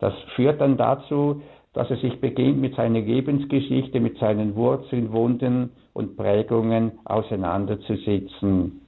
Das 0.00 0.12
führt 0.36 0.60
dann 0.60 0.76
dazu, 0.76 1.40
dass 1.72 1.88
er 1.88 1.96
sich 1.96 2.20
beginnt, 2.20 2.60
mit 2.60 2.74
seiner 2.74 3.00
Lebensgeschichte, 3.00 4.00
mit 4.00 4.18
seinen 4.18 4.54
Wurzeln, 4.54 5.12
Wunden 5.12 5.70
und 5.94 6.18
Prägungen 6.18 6.92
auseinanderzusetzen. 7.06 8.82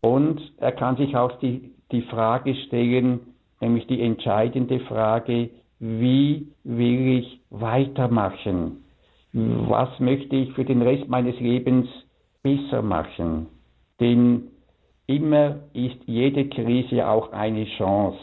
Und 0.00 0.40
er 0.56 0.72
kann 0.72 0.96
sich 0.96 1.14
auch 1.14 1.32
die, 1.40 1.72
die 1.90 2.02
Frage 2.02 2.54
stellen, 2.54 3.31
nämlich 3.62 3.86
die 3.86 4.02
entscheidende 4.02 4.80
Frage, 4.80 5.48
wie 5.78 6.48
will 6.64 7.18
ich 7.18 7.40
weitermachen? 7.50 8.84
Was 9.32 9.98
möchte 9.98 10.36
ich 10.36 10.52
für 10.52 10.64
den 10.64 10.82
Rest 10.82 11.08
meines 11.08 11.38
Lebens 11.40 11.88
besser 12.42 12.82
machen? 12.82 13.46
Denn 13.98 14.48
immer 15.06 15.60
ist 15.72 15.96
jede 16.06 16.48
Krise 16.48 17.08
auch 17.08 17.32
eine 17.32 17.64
Chance. 17.78 18.18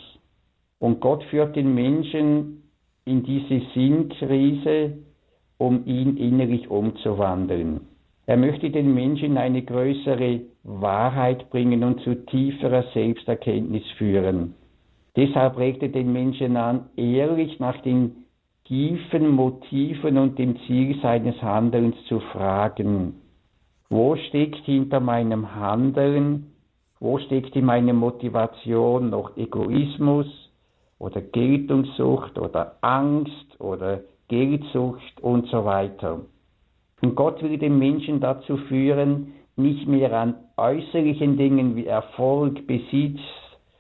Und 0.78 1.00
Gott 1.02 1.24
führt 1.26 1.56
den 1.56 1.74
Menschen 1.74 2.64
in 3.06 3.24
diese 3.24 3.62
Sinnkrise, 3.74 5.00
um 5.58 5.86
ihn 5.86 6.16
innerlich 6.18 6.70
umzuwandeln. 6.70 7.82
Er 8.28 8.38
möchte 8.38 8.70
den 8.70 8.94
Menschen 8.94 9.32
in 9.32 9.38
eine 9.38 9.64
größere 9.64 10.42
Wahrheit 10.64 11.50
bringen 11.50 11.84
und 11.84 12.02
zu 12.02 12.14
tieferer 12.28 12.86
Selbsterkenntnis 12.94 13.84
führen. 13.98 14.54
Deshalb 15.16 15.58
regt 15.58 15.82
er 15.82 15.90
den 15.90 16.14
Menschen 16.14 16.56
an, 16.58 16.90
ehrlich 16.96 17.60
nach 17.60 17.82
den 17.82 18.26
tiefen 18.66 19.30
Motiven 19.30 20.18
und 20.18 20.38
dem 20.38 20.58
Ziel 20.68 21.00
seines 21.02 21.42
Handelns 21.42 21.96
zu 22.08 22.20
fragen. 22.20 23.16
Wo 23.90 24.16
steckt 24.16 24.64
hinter 24.66 25.00
meinem 25.00 25.56
Handeln, 25.56 26.52
wo 27.00 27.18
steckt 27.18 27.56
in 27.56 27.66
meiner 27.66 27.94
Motivation 27.94 29.10
noch 29.10 29.36
Egoismus 29.38 30.28
oder 31.00 31.22
Geltungssucht 31.22 32.38
oder 32.38 32.76
Angst 32.82 33.60
oder 33.60 34.02
Geldsucht 34.28 35.22
und 35.22 35.48
so 35.48 35.66
weiter. 35.66 36.20
Und 37.02 37.16
Gott 37.16 37.42
will 37.42 37.58
den 37.58 37.80
Menschen 37.80 38.20
dazu 38.20 38.58
führen, 38.58 39.34
nicht 39.56 39.88
mehr 39.88 40.14
an 40.14 40.36
äußerlichen 40.58 41.38
Dingen 41.38 41.76
wie 41.76 41.86
Erfolg, 41.88 42.68
Besitz, 42.68 43.20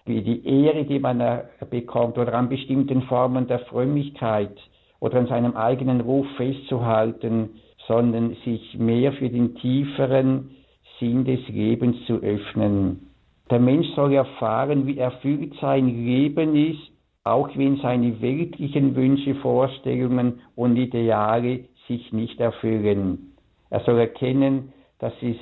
wie 0.05 0.21
die 0.21 0.45
Ehre, 0.45 0.85
die 0.85 0.99
man 0.99 1.21
bekommt, 1.69 2.17
oder 2.17 2.33
an 2.33 2.49
bestimmten 2.49 3.03
Formen 3.03 3.47
der 3.47 3.59
Frömmigkeit 3.59 4.55
oder 4.99 5.19
an 5.19 5.27
seinem 5.27 5.55
eigenen 5.55 6.01
Ruf 6.01 6.27
festzuhalten, 6.37 7.51
sondern 7.87 8.35
sich 8.45 8.77
mehr 8.77 9.13
für 9.13 9.29
den 9.29 9.55
tieferen 9.55 10.51
Sinn 10.99 11.25
des 11.25 11.47
Lebens 11.47 11.97
zu 12.05 12.15
öffnen. 12.21 13.07
Der 13.49 13.59
Mensch 13.59 13.87
soll 13.95 14.13
erfahren, 14.13 14.85
wie 14.85 14.99
erfüllt 14.99 15.53
sein 15.59 15.87
Leben 16.05 16.55
ist, 16.55 16.91
auch 17.23 17.49
wenn 17.55 17.77
seine 17.77 18.21
weltlichen 18.21 18.95
Wünsche, 18.95 19.35
Vorstellungen 19.35 20.41
und 20.55 20.77
Ideale 20.77 21.65
sich 21.87 22.13
nicht 22.13 22.39
erfüllen. 22.39 23.33
Er 23.69 23.79
soll 23.81 23.99
erkennen, 23.99 24.71
dass 24.99 25.13
es 25.21 25.37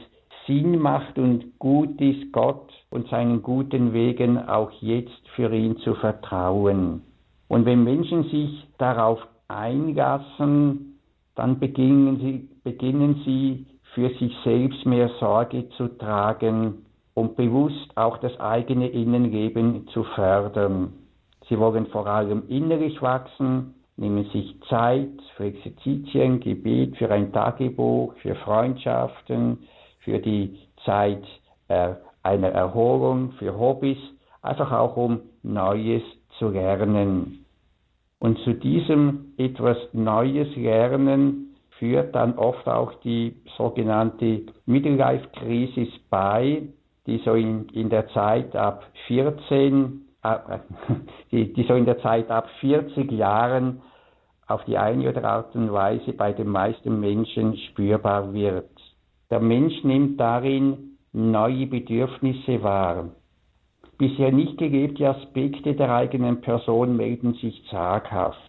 Sinn 0.47 0.79
macht 0.79 1.19
und 1.19 1.60
gut 1.60 1.99
ist, 2.01 2.31
Gott 2.31 2.71
und 2.89 3.07
seinen 3.10 3.43
guten 3.43 3.93
Wegen 3.93 4.38
auch 4.38 4.71
jetzt 4.81 5.27
für 5.36 5.53
ihn 5.53 5.77
zu 5.77 5.93
vertrauen. 5.95 7.01
Und 7.49 7.65
wenn 7.65 7.83
Menschen 7.83 8.23
sich 8.23 8.67
darauf 8.77 9.19
einlassen, 9.47 10.97
dann 11.36 11.60
beginnen 11.60 12.19
sie, 12.19 12.49
beginnen 12.63 13.21
sie 13.25 13.65
für 13.93 14.10
sich 14.17 14.33
selbst 14.43 14.86
mehr 14.86 15.10
Sorge 15.19 15.69
zu 15.69 15.88
tragen 15.97 16.86
und 17.13 17.36
bewusst 17.36 17.91
auch 17.95 18.17
das 18.17 18.39
eigene 18.39 18.88
Innenleben 18.88 19.88
zu 19.89 20.03
fördern. 20.03 20.93
Sie 21.49 21.57
wollen 21.57 21.88
vor 21.88 22.07
allem 22.07 22.43
innerlich 22.47 23.01
wachsen, 23.01 23.73
nehmen 23.95 24.25
sich 24.31 24.55
Zeit 24.69 25.10
für 25.36 25.45
Exerzitien, 25.45 26.39
Gebet, 26.39 26.97
für 26.97 27.10
ein 27.10 27.31
Tagebuch, 27.31 28.13
für 28.21 28.36
Freundschaften, 28.36 29.60
für 30.07 30.19
die 30.19 30.57
Zeit 30.85 31.21
äh, 31.67 31.89
einer 32.23 32.47
Erholung, 32.47 33.33
für 33.33 33.59
Hobbys, 33.59 33.97
einfach 34.41 34.71
auch 34.71 34.95
um 34.95 35.19
Neues 35.43 36.01
zu 36.39 36.47
lernen. 36.47 37.45
Und 38.19 38.39
zu 38.39 38.53
diesem 38.53 39.33
etwas 39.37 39.75
Neues 39.91 40.55
Lernen 40.55 41.57
führt 41.77 42.15
dann 42.15 42.37
oft 42.37 42.65
auch 42.69 42.93
die 43.01 43.35
sogenannte 43.57 44.43
Midlife-Krise 44.65 45.87
bei, 46.09 46.63
die 47.05 47.17
so 47.25 47.33
in, 47.33 47.67
in 47.73 47.89
der 47.89 48.07
Zeit 48.09 48.55
ab 48.55 48.85
14, 49.07 50.05
äh, 50.23 50.37
die, 51.31 51.51
die 51.51 51.63
so 51.63 51.73
in 51.73 51.85
der 51.85 51.99
Zeit 51.99 52.31
ab 52.31 52.47
40 52.61 53.11
Jahren 53.11 53.81
auf 54.47 54.63
die 54.63 54.77
eine 54.77 55.09
oder 55.09 55.25
andere 55.25 55.73
Weise 55.73 56.13
bei 56.13 56.31
den 56.31 56.47
meisten 56.47 56.97
Menschen 57.01 57.57
spürbar 57.57 58.33
wird. 58.33 58.76
Der 59.29 59.39
Mensch 59.41 59.83
nimmt 59.83 60.19
darin 60.19 60.97
neue 61.11 61.67
Bedürfnisse 61.67 62.63
wahr. 62.63 63.09
Bisher 63.97 64.31
nicht 64.31 64.57
gelebte 64.57 65.09
Aspekte 65.09 65.73
der 65.73 65.93
eigenen 65.93 66.41
Person 66.41 66.95
melden 66.95 67.33
sich 67.33 67.63
zaghaft. 67.69 68.39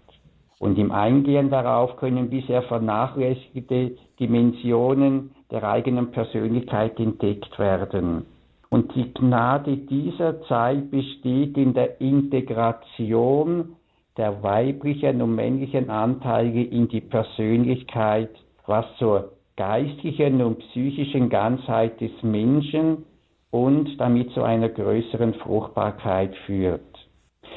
Und 0.61 0.79
im 0.79 0.91
Eingehen 0.91 1.51
darauf 1.51 1.97
können 1.97 2.31
bisher 2.31 2.63
vernachlässigte 2.63 3.97
Dimensionen 4.21 5.31
der 5.51 5.65
eigenen 5.65 6.11
Persönlichkeit 6.11 6.99
entdeckt 7.01 7.59
werden. 7.59 8.27
Und 8.69 8.95
die 8.95 9.15
Gnade 9.15 9.79
dieser 9.79 10.43
Zeit 10.43 10.91
besteht 10.91 11.57
in 11.57 11.75
der 11.75 12.01
Integration 12.01 13.77
der 14.17 14.43
weiblichen 14.43 15.23
und 15.23 15.35
männlichen 15.35 15.91
Anteile 15.91 16.63
in 16.63 16.89
die 16.89 17.01
Persönlichkeit, 17.01 18.31
was 18.67 18.85
zur 18.99 19.38
geistlichen 19.59 20.41
und 20.41 20.61
psychischen 20.61 21.29
Ganzheit 21.29 22.01
des 22.01 22.13
Menschen 22.23 23.05
und 23.51 23.99
damit 23.99 24.31
zu 24.31 24.45
einer 24.45 24.69
größeren 24.69 25.35
Fruchtbarkeit 25.35 26.35
führt. 26.47 26.81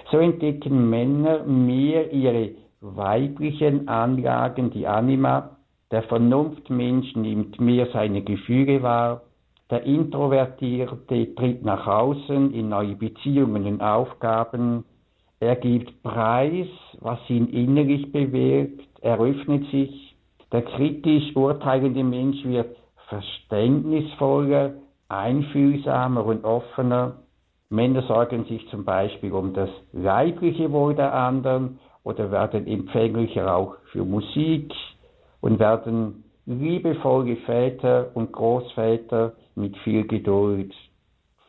So 0.10 0.18
entdecken 0.18 0.90
Männer 0.90 1.44
mehr 1.44 2.12
ihre 2.12 2.56
weiblichen 2.82 3.88
Anlagen, 3.88 4.72
die 4.72 4.88
Anima, 4.88 5.58
der 5.92 6.02
Vernunftmensch 6.04 7.16
nimmt 7.16 7.62
mehr 7.62 7.88
seine 7.94 8.24
Gefühle 8.24 8.82
wahr, 8.82 9.22
der 9.70 9.84
Introvertierte 9.84 11.36
tritt 11.36 11.64
nach 11.64 11.86
außen 11.86 12.52
in 12.52 12.70
neue 12.70 12.96
Beziehungen 12.96 13.66
und 13.68 13.82
Aufgaben, 13.82 14.86
er 15.40 15.56
gibt 15.56 16.02
Preis, 16.02 16.68
was 17.00 17.20
ihn 17.30 17.48
innerlich 17.48 18.12
bewirkt, 18.12 18.88
er 19.02 19.20
öffnet 19.20 19.70
sich, 19.72 20.11
der 20.52 20.64
kritisch 20.64 21.36
urteilende 21.36 22.04
Mensch 22.04 22.44
wird 22.44 22.76
verständnisvoller, 23.08 24.74
einfühlsamer 25.08 26.26
und 26.26 26.44
offener. 26.44 27.18
Männer 27.70 28.02
sorgen 28.04 28.46
sich 28.46 28.68
zum 28.70 28.84
Beispiel 28.84 29.32
um 29.32 29.54
das 29.54 29.70
leibliche 29.94 30.72
Wohl 30.72 30.96
der 30.96 31.14
anderen 31.14 31.80
oder 32.04 32.32
werden 32.32 32.68
empfänglicher 32.68 33.56
auch 33.56 33.76
für 33.92 34.04
Musik 34.04 34.74
und 35.40 35.60
werden 35.60 36.24
liebevolle 36.46 37.38
Väter 37.38 38.12
und 38.14 38.32
Großväter 38.32 39.34
mit 39.56 39.78
viel 39.80 40.06
Geduld. 40.08 40.74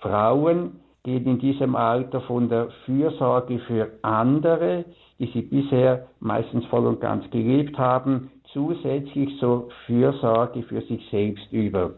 Frauen 0.00 0.80
gehen 1.04 1.26
in 1.26 1.38
diesem 1.38 1.74
Alter 1.74 2.20
von 2.22 2.48
der 2.48 2.68
Fürsorge 2.84 3.58
für 3.60 3.90
andere, 4.02 4.84
die 5.18 5.26
sie 5.26 5.42
bisher 5.42 6.08
meistens 6.20 6.64
voll 6.66 6.86
und 6.86 7.00
ganz 7.00 7.28
gelebt 7.30 7.78
haben, 7.78 8.30
zusätzlich 8.52 9.38
zur 9.38 9.68
Fürsorge 9.86 10.62
für 10.64 10.82
sich 10.82 11.02
selbst 11.10 11.50
über. 11.52 11.94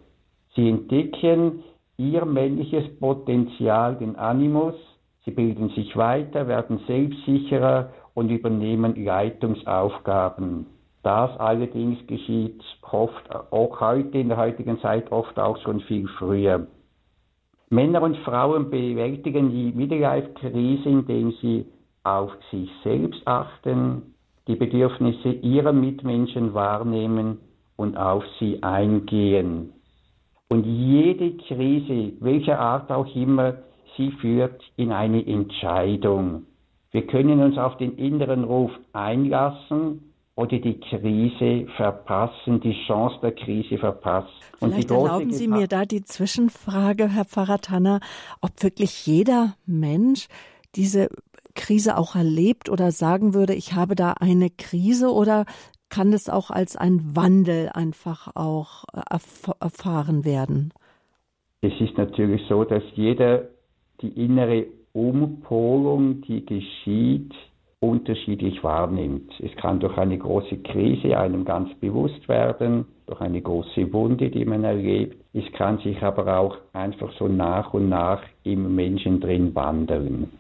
Sie 0.55 0.69
entdecken 0.69 1.65
ihr 1.97 2.25
männliches 2.25 2.85
Potenzial, 2.99 3.97
den 3.97 4.17
Animus, 4.17 4.75
sie 5.25 5.31
bilden 5.31 5.71
sich 5.71 5.97
weiter, 5.97 6.49
werden 6.49 6.81
selbstsicherer 6.87 7.91
und 8.15 8.31
übernehmen 8.31 9.05
Leitungsaufgaben. 9.05 10.67
Das 11.03 11.39
allerdings 11.39 11.99
geschieht 12.07 12.63
oft, 12.91 13.29
auch 13.51 13.81
heute 13.81 14.19
in 14.19 14.29
der 14.29 14.39
heutigen 14.39 14.79
Zeit 14.81 15.11
oft 15.11 15.39
auch 15.39 15.59
schon 15.63 15.81
viel 15.81 16.09
früher. 16.19 16.67
Männer 17.71 18.03
und 18.03 18.17
Frauen 18.19 18.71
bewältigen 18.71 19.51
die 19.51 19.73
Midlife-Krise, 19.73 20.89
indem 20.89 21.33
sie 21.43 21.67
auf 22.05 22.31
sich 22.51 22.71
selbst 22.85 23.21
achten, 23.27 24.14
die 24.47 24.57
Bedürfnisse 24.57 25.31
ihrer 25.31 25.73
Mitmenschen 25.73 26.55
wahrnehmen 26.55 27.39
und 27.77 27.97
auf 27.97 28.25
sie 28.39 28.63
eingehen. 28.63 29.73
Und 30.49 30.65
jede 30.65 31.37
Krise, 31.49 32.13
welcher 32.21 32.61
Art 32.61 32.91
auch 32.91 33.15
immer, 33.17 33.55
sie 33.97 34.11
führt 34.13 34.63
in 34.77 34.93
eine 34.93 35.27
Entscheidung. 35.27 36.47
Wir 36.91 37.07
können 37.07 37.41
uns 37.41 37.59
auf 37.59 37.77
den 37.79 37.97
inneren 37.97 38.45
Ruf 38.45 38.71
einlassen 38.93 40.13
oder 40.37 40.59
die 40.59 40.79
Krise 40.81 41.67
verpassen, 41.77 42.61
die 42.61 42.77
Chance 42.87 43.17
der 43.23 43.33
Krise 43.33 43.79
verpassen. 43.79 44.31
Vielleicht 44.59 44.91
erlauben 44.91 45.33
Sie 45.33 45.49
mir 45.49 45.69
da 45.69 45.85
die 45.85 46.03
Zwischenfrage, 46.03 47.09
Herr 47.09 47.25
Pfarrer 47.25 47.61
Tanner, 47.61 48.01
ob 48.41 48.63
wirklich 48.63 49.07
jeder 49.07 49.55
Mensch 49.67 50.29
diese 50.75 51.09
Krise 51.55 51.97
auch 51.97 52.15
erlebt 52.15 52.69
oder 52.69 52.91
sagen 52.91 53.35
würde, 53.35 53.55
ich 53.55 53.75
habe 53.75 53.95
da 53.95 54.15
eine 54.21 54.51
Krise 54.51 55.13
oder 55.13 55.45
kann 55.89 56.13
es 56.13 56.29
auch 56.29 56.51
als 56.51 56.77
ein 56.77 57.15
Wandel 57.15 57.71
einfach 57.73 58.35
auch 58.35 58.85
äh, 58.93 59.01
erf 59.11 59.51
erfahren 59.61 60.25
werden? 60.25 60.73
Es 61.61 61.73
ist 61.81 61.97
natürlich 61.97 62.43
so, 62.49 62.65
dass 62.65 62.83
jeder 62.95 63.49
die 64.01 64.09
innere 64.09 64.67
Umpolung, 64.93 66.21
die 66.23 66.45
geschieht, 66.45 67.33
unterschiedlich 67.81 68.63
wahrnimmt. 68.65 69.33
Es 69.41 69.55
kann 69.57 69.81
durch 69.81 69.97
eine 69.99 70.19
große 70.19 70.59
Krise 70.59 71.19
einem 71.19 71.45
ganz 71.45 71.73
bewusst 71.81 72.29
werden, 72.29 72.87
durch 73.07 73.21
eine 73.21 73.43
große 73.43 73.93
Wunde, 73.93 74.31
die 74.31 74.45
man 74.45 74.65
erlebt. 74.65 75.23
Es 75.33 75.45
kann 75.53 75.79
sich 75.79 76.03
aber 76.03 76.39
auch 76.39 76.57
einfach 76.73 77.13
so 77.19 77.29
nach 77.29 77.75
und 77.75 77.89
nach 77.89 78.23
im 78.43 78.75
Menschen 78.75 79.21
drin 79.21 79.55
wandeln. 79.55 80.31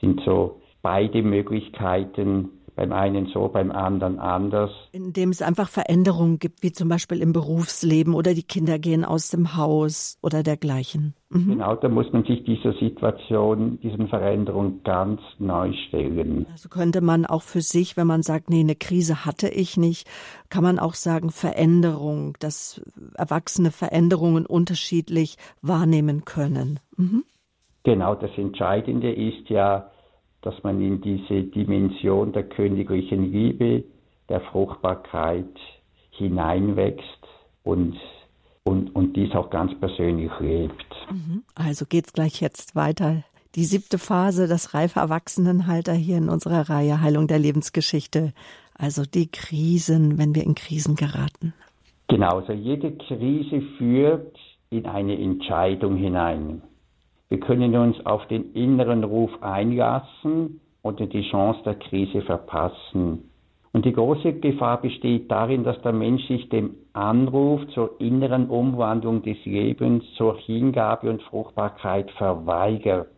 Sind 0.00 0.20
so 0.24 0.60
beide 0.82 1.22
Möglichkeiten, 1.22 2.50
beim 2.80 2.92
einen 2.92 3.26
so, 3.26 3.48
beim 3.48 3.70
anderen 3.70 4.18
anders. 4.18 4.70
Indem 4.92 5.28
es 5.30 5.42
einfach 5.42 5.68
Veränderungen 5.68 6.38
gibt, 6.38 6.62
wie 6.62 6.72
zum 6.72 6.88
Beispiel 6.88 7.20
im 7.20 7.34
Berufsleben 7.34 8.14
oder 8.14 8.32
die 8.32 8.42
Kinder 8.42 8.78
gehen 8.78 9.04
aus 9.04 9.28
dem 9.28 9.54
Haus 9.54 10.18
oder 10.22 10.42
dergleichen. 10.42 11.14
Mhm. 11.28 11.48
Genau, 11.48 11.76
da 11.76 11.90
muss 11.90 12.10
man 12.12 12.24
sich 12.24 12.42
dieser 12.44 12.72
Situation, 12.72 13.78
diesen 13.80 14.08
Veränderungen 14.08 14.82
ganz 14.82 15.20
neu 15.38 15.74
stellen. 15.88 16.46
Also 16.50 16.70
könnte 16.70 17.02
man 17.02 17.26
auch 17.26 17.42
für 17.42 17.60
sich, 17.60 17.98
wenn 17.98 18.06
man 18.06 18.22
sagt, 18.22 18.48
nee, 18.48 18.60
eine 18.60 18.76
Krise 18.76 19.26
hatte 19.26 19.48
ich 19.48 19.76
nicht, 19.76 20.08
kann 20.48 20.64
man 20.64 20.78
auch 20.78 20.94
sagen 20.94 21.30
Veränderung, 21.30 22.34
dass 22.40 22.80
Erwachsene 23.14 23.72
Veränderungen 23.72 24.46
unterschiedlich 24.46 25.36
wahrnehmen 25.60 26.24
können. 26.24 26.80
Mhm. 26.96 27.24
Genau, 27.84 28.14
das 28.14 28.30
Entscheidende 28.36 29.12
ist 29.12 29.48
ja, 29.48 29.90
dass 30.42 30.54
man 30.62 30.80
in 30.80 31.00
diese 31.00 31.44
Dimension 31.44 32.32
der 32.32 32.44
königlichen 32.44 33.32
Liebe, 33.32 33.84
der 34.28 34.40
Fruchtbarkeit 34.40 35.58
hineinwächst 36.10 37.26
und, 37.64 37.96
und, 38.64 38.94
und 38.94 39.16
dies 39.16 39.34
auch 39.34 39.50
ganz 39.50 39.78
persönlich 39.80 40.30
lebt. 40.40 40.94
Mhm. 41.10 41.42
Also 41.54 41.86
geht's 41.86 42.12
gleich 42.12 42.40
jetzt 42.40 42.76
weiter. 42.76 43.24
Die 43.56 43.64
siebte 43.64 43.98
Phase, 43.98 44.46
das 44.46 44.74
reife 44.74 45.00
Erwachsenenhalter 45.00 45.92
hier 45.92 46.18
in 46.18 46.28
unserer 46.28 46.70
Reihe 46.70 47.00
Heilung 47.00 47.26
der 47.26 47.38
Lebensgeschichte. 47.38 48.32
Also 48.74 49.02
die 49.02 49.26
Krisen, 49.26 50.18
wenn 50.18 50.34
wir 50.34 50.44
in 50.44 50.54
Krisen 50.54 50.94
geraten. 50.94 51.52
Genau, 52.08 52.38
also 52.38 52.52
jede 52.52 52.92
Krise 52.92 53.62
führt 53.76 54.36
in 54.70 54.86
eine 54.86 55.18
Entscheidung 55.18 55.96
hinein. 55.96 56.62
Wir 57.30 57.40
können 57.40 57.74
uns 57.76 58.04
auf 58.04 58.26
den 58.26 58.52
inneren 58.54 59.04
Ruf 59.04 59.30
einlassen 59.40 60.60
oder 60.82 61.06
die 61.06 61.22
Chance 61.30 61.60
der 61.64 61.76
Krise 61.76 62.22
verpassen. 62.22 63.30
Und 63.72 63.84
die 63.84 63.92
große 63.92 64.32
Gefahr 64.40 64.82
besteht 64.82 65.30
darin, 65.30 65.62
dass 65.62 65.80
der 65.82 65.92
Mensch 65.92 66.26
sich 66.26 66.48
dem 66.48 66.74
Anruf 66.92 67.60
zur 67.68 68.00
inneren 68.00 68.48
Umwandlung 68.48 69.22
des 69.22 69.36
Lebens, 69.44 70.04
zur 70.16 70.38
Hingabe 70.38 71.08
und 71.08 71.22
Fruchtbarkeit 71.22 72.10
verweigert. 72.12 73.08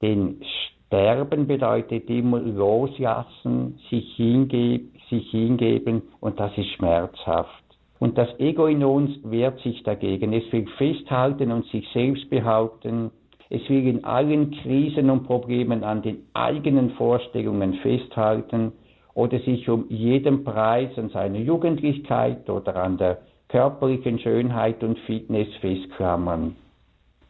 Denn 0.00 0.40
Sterben 0.86 1.48
bedeutet 1.48 2.08
immer 2.08 2.38
loslassen, 2.38 3.80
sich, 3.90 4.14
hingeb, 4.14 4.92
sich 5.10 5.28
hingeben 5.30 6.02
und 6.20 6.38
das 6.38 6.56
ist 6.56 6.70
schmerzhaft. 6.76 7.64
Und 7.98 8.16
das 8.16 8.28
Ego 8.38 8.66
in 8.66 8.84
uns 8.84 9.10
wehrt 9.24 9.58
sich 9.60 9.82
dagegen. 9.82 10.32
Es 10.32 10.50
will 10.52 10.68
festhalten 10.78 11.50
und 11.50 11.66
sich 11.66 11.86
selbst 11.92 12.30
behaupten, 12.30 13.10
es 13.50 13.68
will 13.68 13.86
in 13.86 14.04
allen 14.04 14.50
Krisen 14.50 15.10
und 15.10 15.24
Problemen 15.24 15.84
an 15.84 16.02
den 16.02 16.26
eigenen 16.34 16.90
Vorstellungen 16.90 17.74
festhalten 17.74 18.72
oder 19.14 19.38
sich 19.40 19.68
um 19.68 19.86
jeden 19.88 20.44
Preis 20.44 20.90
an 20.96 21.08
seiner 21.08 21.38
Jugendlichkeit 21.38 22.48
oder 22.50 22.76
an 22.76 22.98
der 22.98 23.18
körperlichen 23.48 24.18
Schönheit 24.18 24.82
und 24.84 24.98
Fitness 25.00 25.48
festklammern. 25.60 26.56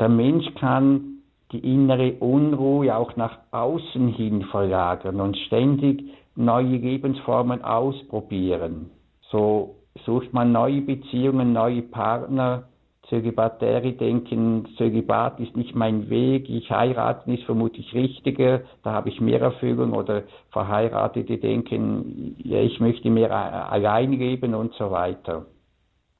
Der 0.00 0.08
Mensch 0.08 0.46
kann 0.56 1.20
die 1.52 1.60
innere 1.60 2.12
Unruhe 2.14 2.94
auch 2.94 3.16
nach 3.16 3.38
außen 3.52 4.08
hin 4.08 4.42
verlagern 4.50 5.20
und 5.20 5.36
ständig 5.46 6.04
neue 6.36 6.76
Lebensformen 6.76 7.62
ausprobieren. 7.64 8.90
So 9.30 9.76
sucht 10.04 10.32
man 10.32 10.52
neue 10.52 10.82
Beziehungen, 10.82 11.52
neue 11.52 11.82
Partner, 11.82 12.64
Zölibatäre 13.08 13.92
denken, 13.92 14.68
Zölibat 14.76 15.40
ist 15.40 15.56
nicht 15.56 15.74
mein 15.74 16.10
Weg, 16.10 16.48
ich 16.50 16.70
heiraten 16.70 17.32
ist 17.32 17.44
vermutlich 17.44 17.94
richtiger, 17.94 18.60
da 18.82 18.92
habe 18.92 19.08
ich 19.08 19.20
mehr 19.20 19.40
Erfüllung 19.40 19.94
oder 19.94 20.24
Verheiratete 20.50 21.38
denken, 21.38 22.36
ja, 22.44 22.60
ich 22.60 22.80
möchte 22.80 23.08
mehr 23.08 23.30
allein 23.70 24.12
leben 24.12 24.54
und 24.54 24.74
so 24.74 24.90
weiter. 24.90 25.46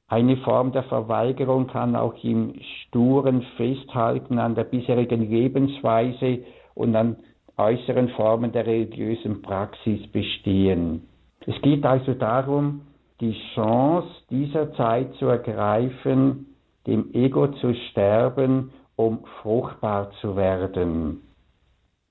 Eine 0.07 0.37
Form 0.37 0.71
der 0.71 0.83
Verweigerung 0.83 1.67
kann 1.67 1.95
auch 1.95 2.15
im 2.23 2.55
sturen 2.87 3.43
Festhalten 3.57 4.39
an 4.39 4.55
der 4.55 4.63
bisherigen 4.63 5.29
Lebensweise 5.29 6.39
und 6.73 6.95
an 6.95 7.17
äußeren 7.57 8.09
Formen 8.09 8.51
der 8.51 8.65
religiösen 8.65 9.43
Praxis 9.43 10.07
bestehen. 10.11 11.07
Es 11.45 11.61
geht 11.61 11.85
also 11.85 12.15
darum, 12.15 12.81
die 13.21 13.35
Chance 13.53 14.07
dieser 14.31 14.73
Zeit 14.73 15.13
zu 15.15 15.27
ergreifen, 15.27 16.48
dem 16.87 17.13
Ego 17.13 17.47
zu 17.47 17.73
sterben, 17.89 18.71
um 18.95 19.19
fruchtbar 19.41 20.11
zu 20.21 20.35
werden. 20.35 21.21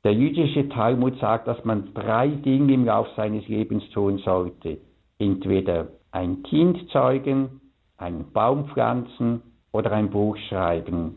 Der 0.05 0.13
jüdische 0.15 0.69
Talmud 0.69 1.19
sagt, 1.19 1.49
dass 1.49 1.63
man 1.65 1.93
drei 1.93 2.29
Dinge 2.29 2.73
im 2.73 2.85
Lauf 2.85 3.09
seines 3.17 3.47
Lebens 3.49 3.89
tun 3.91 4.19
sollte. 4.19 4.79
Entweder 5.19 5.89
ein 6.13 6.43
Kind 6.45 6.89
zeugen, 6.91 7.61
einen 7.97 8.33
Baum 8.33 8.69
pflanzen 8.69 9.43
oder 9.73 9.93
ein 9.93 10.11
Buch 10.11 10.37
schreiben. 10.49 11.17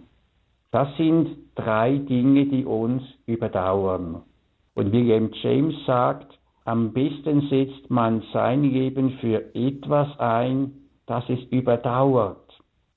Das 0.71 0.87
sind 0.97 1.37
drei 1.55 1.97
Dinge, 1.97 2.45
die 2.47 2.65
uns 2.65 3.03
überdauern. 3.25 4.23
Und 4.73 4.91
William 4.91 5.29
James 5.41 5.75
sagt, 5.85 6.37
am 6.65 6.93
besten 6.93 7.47
setzt 7.49 7.89
man 7.89 8.23
sein 8.33 8.63
Leben 8.63 9.11
für 9.19 9.53
etwas 9.55 10.07
ein, 10.19 10.73
das 11.05 11.23
es 11.29 11.39
überdauert. 11.51 12.40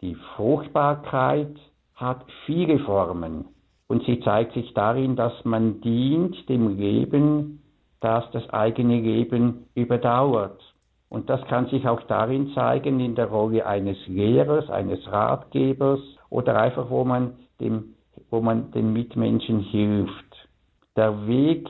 Die 0.05 0.17
Fruchtbarkeit 0.37 1.57
hat 1.95 2.27
viele 2.45 2.79
Formen 2.81 3.47
und 3.89 4.05
sie 4.05 4.21
zeigt 4.21 4.53
sich 4.53 4.75
darin, 4.75 5.17
dass 5.17 5.33
man 5.47 5.81
dient 5.81 6.47
dem 6.51 6.77
Leben, 6.77 7.63
das 8.01 8.31
das 8.33 8.47
eigene 8.51 9.01
Leben 9.01 9.65
überdauert. 9.75 10.61
Und 11.09 11.31
das 11.31 11.43
kann 11.47 11.69
sich 11.69 11.89
auch 11.89 12.03
darin 12.03 12.53
zeigen, 12.53 13.01
in 13.01 13.15
der 13.15 13.29
Rolle 13.29 13.65
eines 13.65 13.97
Lehrers, 14.07 14.69
eines 14.69 15.11
Ratgebers 15.11 16.01
oder 16.29 16.61
einfach, 16.61 16.91
wo 16.91 17.05
man 17.05 17.37
dem, 17.59 17.95
wo 18.29 18.43
man 18.43 18.73
den 18.73 18.93
Mitmenschen 18.93 19.61
hilft. 19.61 20.49
Der 20.97 21.27
Weg 21.27 21.67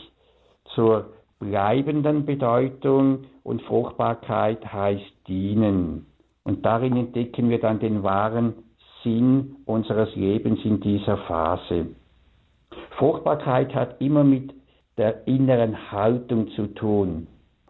zur 0.75 1.13
bleibenden 1.39 2.27
Bedeutung 2.27 3.27
und 3.45 3.63
Fruchtbarkeit 3.63 4.73
heißt 4.73 5.29
dienen. 5.29 6.07
Und 6.45 6.65
darin 6.65 6.97
entdecken 6.97 7.49
wir 7.49 7.59
dann 7.59 7.81
den 7.81 8.03
wahren 8.03 8.55
Sinn 9.03 9.57
unseres 9.65 10.15
Lebens 10.15 10.61
in 10.65 10.81
dieser 10.81 11.17
Phase. 11.19 11.87
Fruchtbarkeit 12.99 13.75
hat 13.75 14.01
immer 14.01 14.25
mit 14.25 14.53
der 14.97 15.27
inneren 15.27 15.91
Haltung 15.91 16.49
zu 16.51 16.69
tun. 16.69 17.27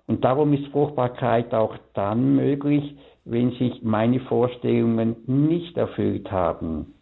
Und 0.07 0.25
darum 0.25 0.53
ist 0.53 0.67
Fruchtbarkeit 0.69 1.55
auch 1.55 1.77
dann 1.95 2.37
möglich, 2.37 2.97
wenn 3.25 3.53
sich 3.53 3.83
meine 3.83 4.21
Vorstellungen 4.21 5.17
nicht 5.27 5.77
erfüllt 5.77 6.31
haben. 6.31 6.95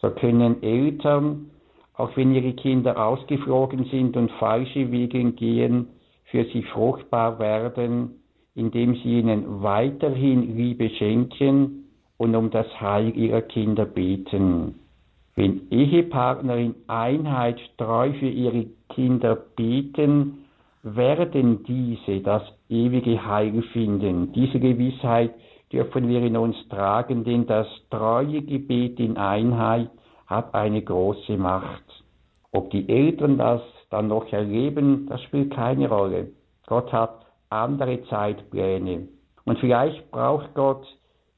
So 0.00 0.10
können 0.10 0.62
Eltern, 0.62 1.50
auch 1.94 2.14
wenn 2.16 2.34
ihre 2.34 2.52
Kinder 2.52 3.02
ausgeflogen 3.02 3.84
sind 3.86 4.16
und 4.16 4.30
falsche 4.32 4.90
Wege 4.90 5.32
gehen, 5.32 5.88
für 6.24 6.44
sie 6.46 6.62
fruchtbar 6.62 7.38
werden, 7.38 8.21
indem 8.54 8.94
sie 8.96 9.20
ihnen 9.20 9.62
weiterhin 9.62 10.56
Liebe 10.56 10.90
schenken 10.90 11.88
und 12.18 12.34
um 12.34 12.50
das 12.50 12.66
Heil 12.80 13.16
ihrer 13.16 13.42
Kinder 13.42 13.84
beten. 13.84 14.74
Wenn 15.34 15.70
Ehepartner 15.70 16.56
in 16.56 16.74
Einheit 16.88 17.58
treu 17.78 18.12
für 18.12 18.28
ihre 18.28 18.66
Kinder 18.90 19.34
beten, 19.34 20.44
werden 20.82 21.64
diese 21.64 22.20
das 22.20 22.42
ewige 22.68 23.24
Heil 23.24 23.62
finden. 23.72 24.32
Diese 24.32 24.60
Gewissheit 24.60 25.32
dürfen 25.72 26.08
wir 26.08 26.22
in 26.22 26.36
uns 26.36 26.56
tragen, 26.68 27.24
denn 27.24 27.46
das 27.46 27.66
treue 27.90 28.42
Gebet 28.42 29.00
in 29.00 29.16
Einheit 29.16 29.90
hat 30.26 30.54
eine 30.54 30.82
große 30.82 31.36
Macht. 31.36 31.84
Ob 32.50 32.70
die 32.70 32.86
Eltern 32.88 33.38
das 33.38 33.62
dann 33.90 34.08
noch 34.08 34.30
erleben, 34.32 35.06
das 35.08 35.22
spielt 35.22 35.54
keine 35.54 35.88
Rolle. 35.88 36.32
Gott 36.66 36.92
hat 36.92 37.21
andere 37.52 38.02
Zeitpläne. 38.04 39.08
Und 39.44 39.58
vielleicht 39.58 40.10
braucht 40.10 40.54
Gott 40.54 40.86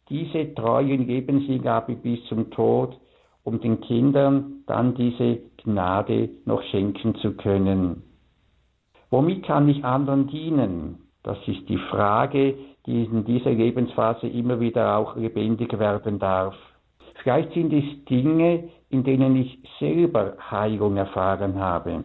diese 0.09 0.55
treuen 0.55 1.07
Lebenshingabe 1.07 1.97
bis 1.97 2.23
zum 2.27 2.51
Tod, 2.51 2.97
um 3.43 3.61
den 3.61 3.81
Kindern 3.81 4.63
dann 4.67 4.95
diese 4.95 5.39
Gnade 5.63 6.31
noch 6.45 6.63
schenken 6.65 7.15
zu 7.17 7.33
können. 7.37 8.03
Womit 9.11 9.45
kann 9.45 9.69
ich 9.69 9.85
anderen 9.85 10.27
dienen? 10.29 10.99
Das 11.23 11.39
ist 11.47 11.69
die 11.69 11.79
Frage, 11.79 12.55
die 12.87 13.05
in 13.05 13.25
dieser 13.25 13.51
Lebensphase 13.51 14.27
immer 14.27 14.61
wieder 14.61 14.97
auch 14.99 15.17
lebendig 15.17 15.79
werden 15.79 16.19
darf. 16.19 16.55
Vielleicht 17.23 17.53
sind 17.55 17.73
es 17.73 18.05
Dinge, 18.05 18.69
in 18.91 19.05
denen 19.05 19.37
ich 19.37 19.59
selber 19.79 20.37
Heilung 20.51 20.97
erfahren 20.97 21.59
habe. 21.59 22.05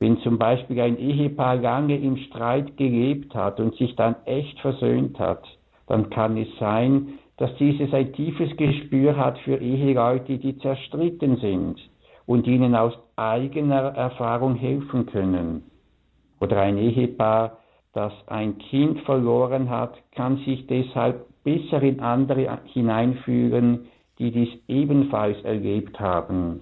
Wenn 0.00 0.18
zum 0.20 0.38
Beispiel 0.38 0.80
ein 0.80 0.98
Ehepaar 0.98 1.56
lange 1.56 1.96
im 1.96 2.16
Streit 2.16 2.78
gelebt 2.78 3.34
hat 3.34 3.60
und 3.60 3.74
sich 3.76 3.94
dann 3.96 4.16
echt 4.24 4.58
versöhnt 4.60 5.18
hat, 5.18 5.44
dann 5.86 6.08
kann 6.08 6.38
es 6.38 6.48
sein, 6.58 7.18
dass 7.36 7.54
dieses 7.56 7.92
ein 7.92 8.12
tiefes 8.14 8.56
Gespür 8.56 9.16
hat 9.16 9.38
für 9.40 9.56
Eheleute, 9.56 10.38
die 10.38 10.56
zerstritten 10.58 11.36
sind 11.36 11.78
und 12.24 12.46
ihnen 12.46 12.74
aus 12.74 12.94
eigener 13.16 13.94
Erfahrung 13.94 14.54
helfen 14.54 15.04
können. 15.04 15.64
Oder 16.40 16.60
ein 16.62 16.78
Ehepaar, 16.78 17.58
das 17.92 18.12
ein 18.26 18.56
Kind 18.56 19.00
verloren 19.00 19.68
hat, 19.68 19.94
kann 20.12 20.38
sich 20.38 20.66
deshalb 20.66 21.26
besser 21.44 21.82
in 21.82 22.00
andere 22.00 22.58
hineinfühlen, 22.64 23.88
die 24.18 24.30
dies 24.30 24.50
ebenfalls 24.68 25.42
erlebt 25.44 26.00
haben. 26.00 26.60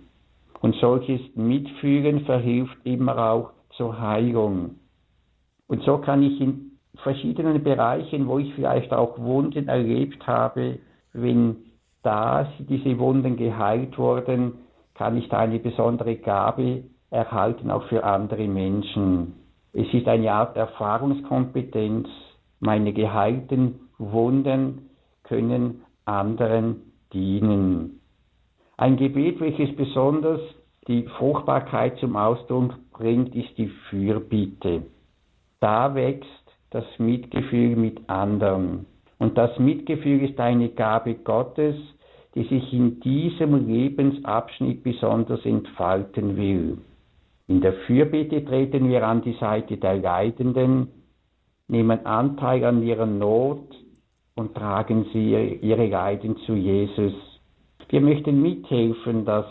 Und 0.61 0.75
solches 0.77 1.21
Mitfühlen 1.35 2.25
verhilft 2.25 2.77
immer 2.85 3.19
auch 3.19 3.51
zur 3.77 4.01
Heilung. 4.01 4.77
Und 5.69 5.83
so 5.83 5.99
kann 5.99 6.23
ich 6.23 6.41
in 6.41 6.79
verschiedenen 7.03 7.63
Bereichen, 7.63 8.27
wo 8.27 8.39
ich 8.39 8.53
vielleicht 8.55 8.93
auch 8.93 9.19
Wunden 9.19 9.69
erlebt 9.69 10.27
habe, 10.27 10.79
wenn 11.13 11.57
da 12.03 12.49
diese 12.59 12.99
Wunden 12.99 13.37
geheilt 13.37 13.99
wurden, 13.99 14.55
kann 14.95 15.17
ich 15.17 15.29
da 15.29 15.39
eine 15.39 15.59
besondere 15.59 16.17
Gabe 16.17 16.85
erhalten, 17.11 17.71
auch 17.71 17.85
für 17.85 18.05
andere 18.05 18.49
Menschen. 18.49 19.35
Es 19.73 19.93
ist 19.93 20.09
eine 20.09 20.33
Art 20.33 20.57
Erfahrungskompetenz. 20.57 22.09
Meine 22.61 22.93
geheilten 22.93 23.81
Wunden 23.99 24.91
können 25.23 25.83
anderen 26.05 26.83
dienen. 27.13 27.98
Ein 28.79 28.97
Gebet, 28.97 29.41
welches 29.41 29.75
besonders 29.75 30.41
die 30.87 31.03
Fruchtbarkeit 31.03 31.99
zum 31.99 32.15
Ausdruck 32.15 32.75
bringt, 32.93 33.35
ist 33.35 33.59
die 33.59 33.73
Fürbitte. 33.91 34.85
Da 35.59 35.97
wächst 35.97 36.29
das 36.71 36.85
Mitgefühl 36.99 37.75
mit 37.75 38.09
anderen. 38.09 38.87
Und 39.19 39.37
das 39.37 39.59
Mitgefühl 39.59 40.23
ist 40.31 40.39
eine 40.39 40.69
Gabe 40.69 41.15
Gottes, 41.17 41.75
die 42.37 42.45
sich 42.45 42.73
in 42.73 43.01
diesem 43.01 43.67
Lebensabschnitt 43.67 44.85
besonders 44.85 45.45
entfalten 45.45 46.37
will. 46.37 46.79
In 47.49 47.61
der 47.61 47.73
Fürbitte 47.73 48.45
treten 48.45 48.89
wir 48.89 49.05
an 49.05 49.23
die 49.23 49.37
Seite 49.41 49.77
der 49.79 49.97
Leidenden, 49.97 50.87
nehmen 51.67 52.07
Anteil 52.07 52.65
an 52.65 52.85
ihrer 52.85 53.07
Not 53.07 53.75
und 54.37 54.55
tragen 54.55 55.07
sie 55.13 55.59
ihre 55.63 55.87
Leiden 55.89 56.37
zu 56.47 56.55
Jesus. 56.55 57.28
Wir 57.89 58.01
möchten 58.01 58.43
mithelfen, 58.43 59.25
dass 59.25 59.47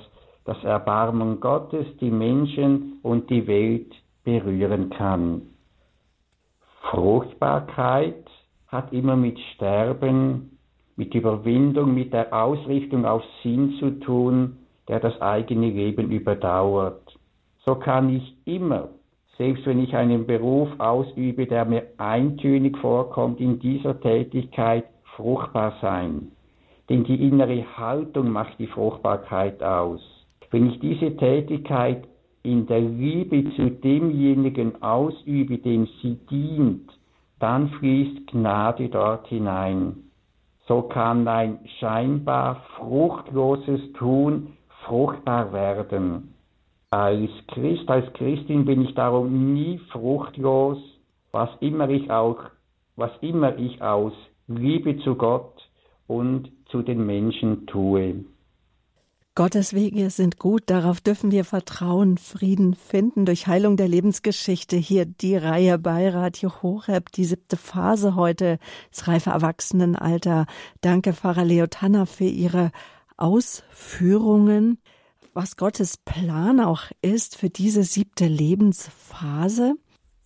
das 0.46 0.64
Erbarmen 0.64 1.40
Gottes 1.40 1.86
die 2.00 2.12
Menschen 2.12 3.00
und 3.04 3.30
die 3.30 3.48
Welt 3.48 3.94
berühren 4.24 4.90
kann. 4.92 5.42
Fruchtbarkeit 6.90 8.26
hat 8.68 8.94
immer 8.94 9.16
mit 9.16 9.40
Sterben, 9.56 10.58
mit 10.96 11.14
Überwindung, 11.14 11.94
mit 11.94 12.14
der 12.14 12.34
Ausrichtung 12.34 13.06
auf 13.06 13.24
Sinn 13.44 13.76
zu 13.80 14.00
tun, 14.00 14.58
der 14.88 15.00
das 15.00 15.20
eigene 15.22 15.70
Leben 15.70 16.12
überdauert. 16.12 17.18
So 17.66 17.76
kann 17.76 18.10
ich 18.10 18.36
immer, 18.46 18.90
selbst 19.38 19.66
wenn 19.66 19.84
ich 19.84 19.96
einen 19.96 20.26
Beruf 20.26 20.70
ausübe, 20.78 21.46
der 21.46 21.66
mir 21.66 21.84
eintönig 21.98 22.78
vorkommt, 22.78 23.40
in 23.40 23.60
dieser 23.60 24.00
Tätigkeit 24.00 24.86
fruchtbar 25.16 25.74
sein. 25.82 26.32
Denn 26.90 27.04
die 27.04 27.28
innere 27.28 27.78
Haltung 27.78 28.32
macht 28.32 28.58
die 28.60 28.68
Fruchtbarkeit 28.68 29.62
aus. 29.62 30.02
Wenn 30.52 30.70
ich 30.70 30.80
diese 30.80 31.16
Tätigkeit 31.18 32.08
in 32.44 32.66
der 32.68 32.80
Liebe 32.80 33.54
zu 33.56 33.70
demjenigen 33.70 34.82
ausübe, 34.82 35.58
dem 35.58 35.88
sie 36.02 36.18
dient, 36.30 36.90
dann 37.40 37.70
fließt 37.70 38.28
Gnade 38.28 38.90
dort 38.90 39.28
hinein. 39.28 39.98
So 40.68 40.82
kann 40.84 41.28
ein 41.28 41.60
scheinbar 41.80 42.64
fruchtloses 42.78 43.94
Tun 43.94 44.54
fruchtbar 44.86 45.52
werden. 45.52 46.34
Als 46.90 47.30
Christ, 47.48 47.90
als 47.90 48.12
Christin 48.14 48.66
bin 48.66 48.82
ich 48.82 48.96
darum 48.96 49.54
nie 49.54 49.78
fruchtlos, 49.92 50.78
was 51.32 51.50
immer 51.60 51.90
ich 51.90 52.10
auch, 52.10 52.38
was 52.96 53.12
immer 53.20 53.58
ich 53.58 53.82
aus 53.82 54.14
Liebe 54.48 54.98
zu 55.00 55.16
Gott 55.16 55.66
und 56.08 56.51
zu 56.70 56.82
den 56.82 57.05
Menschen 57.05 57.68
tue. 57.68 58.26
Gottes 59.38 59.74
Wege 59.76 60.10
sind 60.10 60.39
gut, 60.39 60.64
darauf 60.66 60.99
dürfen 60.99 61.30
wir 61.30 61.45
vertrauen, 61.45 62.18
Frieden 62.18 62.74
finden 62.74 63.24
durch 63.24 63.45
Heilung 63.45 63.78
der 63.78 63.88
Lebensgeschichte. 63.88 64.78
Hier 64.78 65.05
die 65.05 65.36
Reihe 65.36 65.78
bei 65.78 66.10
Radio 66.10 66.51
Horeb, 66.64 67.12
die 67.12 67.26
siebte 67.26 67.55
Phase 67.55 68.16
heute, 68.16 68.58
das 68.89 69.08
reife 69.08 69.30
Erwachsenenalter. 69.30 70.47
Danke, 70.82 71.14
Pfarrer 71.14 71.45
Leo 71.45 71.68
Tanner, 71.68 72.08
für 72.08 72.24
Ihre 72.24 72.72
Ausführungen, 73.16 74.80
was 75.36 75.55
Gottes 75.55 75.97
Plan 75.97 76.60
auch 76.60 76.86
ist 77.03 77.38
für 77.38 77.51
diese 77.51 77.84
siebte 77.84 78.26
Lebensphase. 78.26 79.76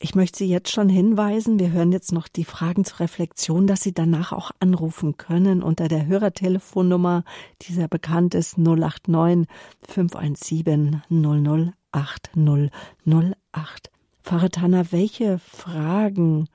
Ich 0.03 0.15
möchte 0.15 0.39
Sie 0.39 0.49
jetzt 0.49 0.71
schon 0.71 0.89
hinweisen, 0.89 1.59
wir 1.59 1.71
hören 1.71 1.91
jetzt 1.91 2.11
noch 2.11 2.27
die 2.27 2.43
Fragen 2.43 2.83
zur 2.85 3.01
Reflexion, 3.01 3.67
dass 3.67 3.81
Sie 3.81 3.93
danach 3.93 4.31
auch 4.31 4.49
anrufen 4.59 5.15
können 5.15 5.61
unter 5.61 5.87
der 5.87 6.07
Hörertelefonnummer, 6.07 7.23
die 7.61 7.73
sehr 7.73 7.87
bekannt 7.87 8.33
ist, 8.33 8.57
089 8.57 9.47
517 9.87 11.03
008 11.11 12.31
008. 12.35 13.91
Pfarrer 14.23 14.49
Tanner, 14.49 14.91
welche 14.91 15.37
Fragen 15.37 16.47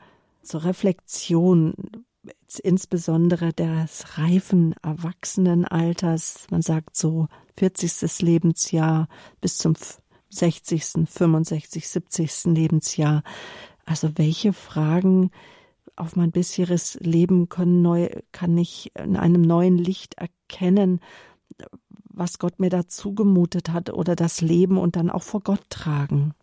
zur 0.43 0.65
Reflexion, 0.65 1.75
insbesondere 2.65 3.53
des 3.53 4.19
reifen 4.19 4.75
Erwachsenenalters, 4.83 6.49
man 6.51 6.63
sagt 6.63 6.97
so 6.97 7.29
40. 7.59 8.23
Lebensjahr 8.23 9.07
bis 9.41 9.59
zum 9.59 9.77
60., 10.37 10.82
65., 11.09 11.89
70. 11.89 12.45
Lebensjahr. 12.47 13.22
Also 13.84 14.16
welche 14.16 14.53
Fragen 14.53 15.30
auf 15.97 16.16
mein 16.16 16.30
bisheriges 16.30 16.99
Leben 17.01 17.49
können 17.49 17.82
neu, 17.82 18.09
kann 18.32 18.57
ich 18.59 18.93
in 18.97 19.16
einem 19.16 19.43
neuen 19.43 19.78
Licht 19.78 20.16
erkennen, 20.18 21.01
was 22.05 22.39
Gott 22.39 22.59
mir 22.59 22.70
dazu 22.70 23.14
gemutet 23.14 23.72
hat 23.72 23.93
oder 23.93 24.14
das 24.14 24.41
Leben 24.41 24.78
und 24.78 24.97
dann 24.97 25.11
auch 25.11 25.22
vor 25.22 25.41
Gott 25.41 25.62
tragen? 25.70 26.34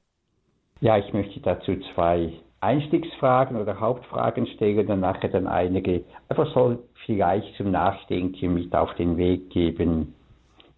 Ja, 0.81 0.97
ich 0.97 1.13
möchte 1.13 1.39
dazu 1.39 1.73
zwei 1.93 2.33
Einstiegsfragen 2.61 3.57
oder 3.57 3.79
Hauptfragen 3.79 4.47
stellen 4.47 4.87
und 4.87 5.01
nachher 5.01 5.29
dann 5.29 5.47
einige, 5.47 6.03
einfach 6.29 6.53
so 6.53 6.79
vielleicht 7.05 7.55
zum 7.57 7.71
Nachdenken 7.71 8.53
mit 8.53 8.73
auf 8.75 8.93
den 8.95 9.17
Weg 9.17 9.49
geben. 9.49 10.15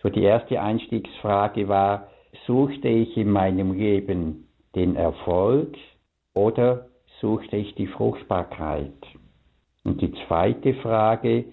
So 0.01 0.09
die 0.09 0.24
erste 0.24 0.61
Einstiegsfrage 0.61 1.68
war, 1.68 2.07
suchte 2.46 2.88
ich 2.88 3.16
in 3.18 3.32
meinem 3.32 3.74
Leben 3.74 4.48
den 4.76 4.96
Erfolg 4.96 5.76
oder 6.34 6.88
suchte 7.22 7.58
ich 7.58 7.76
die 7.76 7.88
Fruchtbarkeit. 7.88 8.94
Und 9.84 10.02
die 10.02 10.14
zweite 10.28 10.74
Frage, 10.76 11.46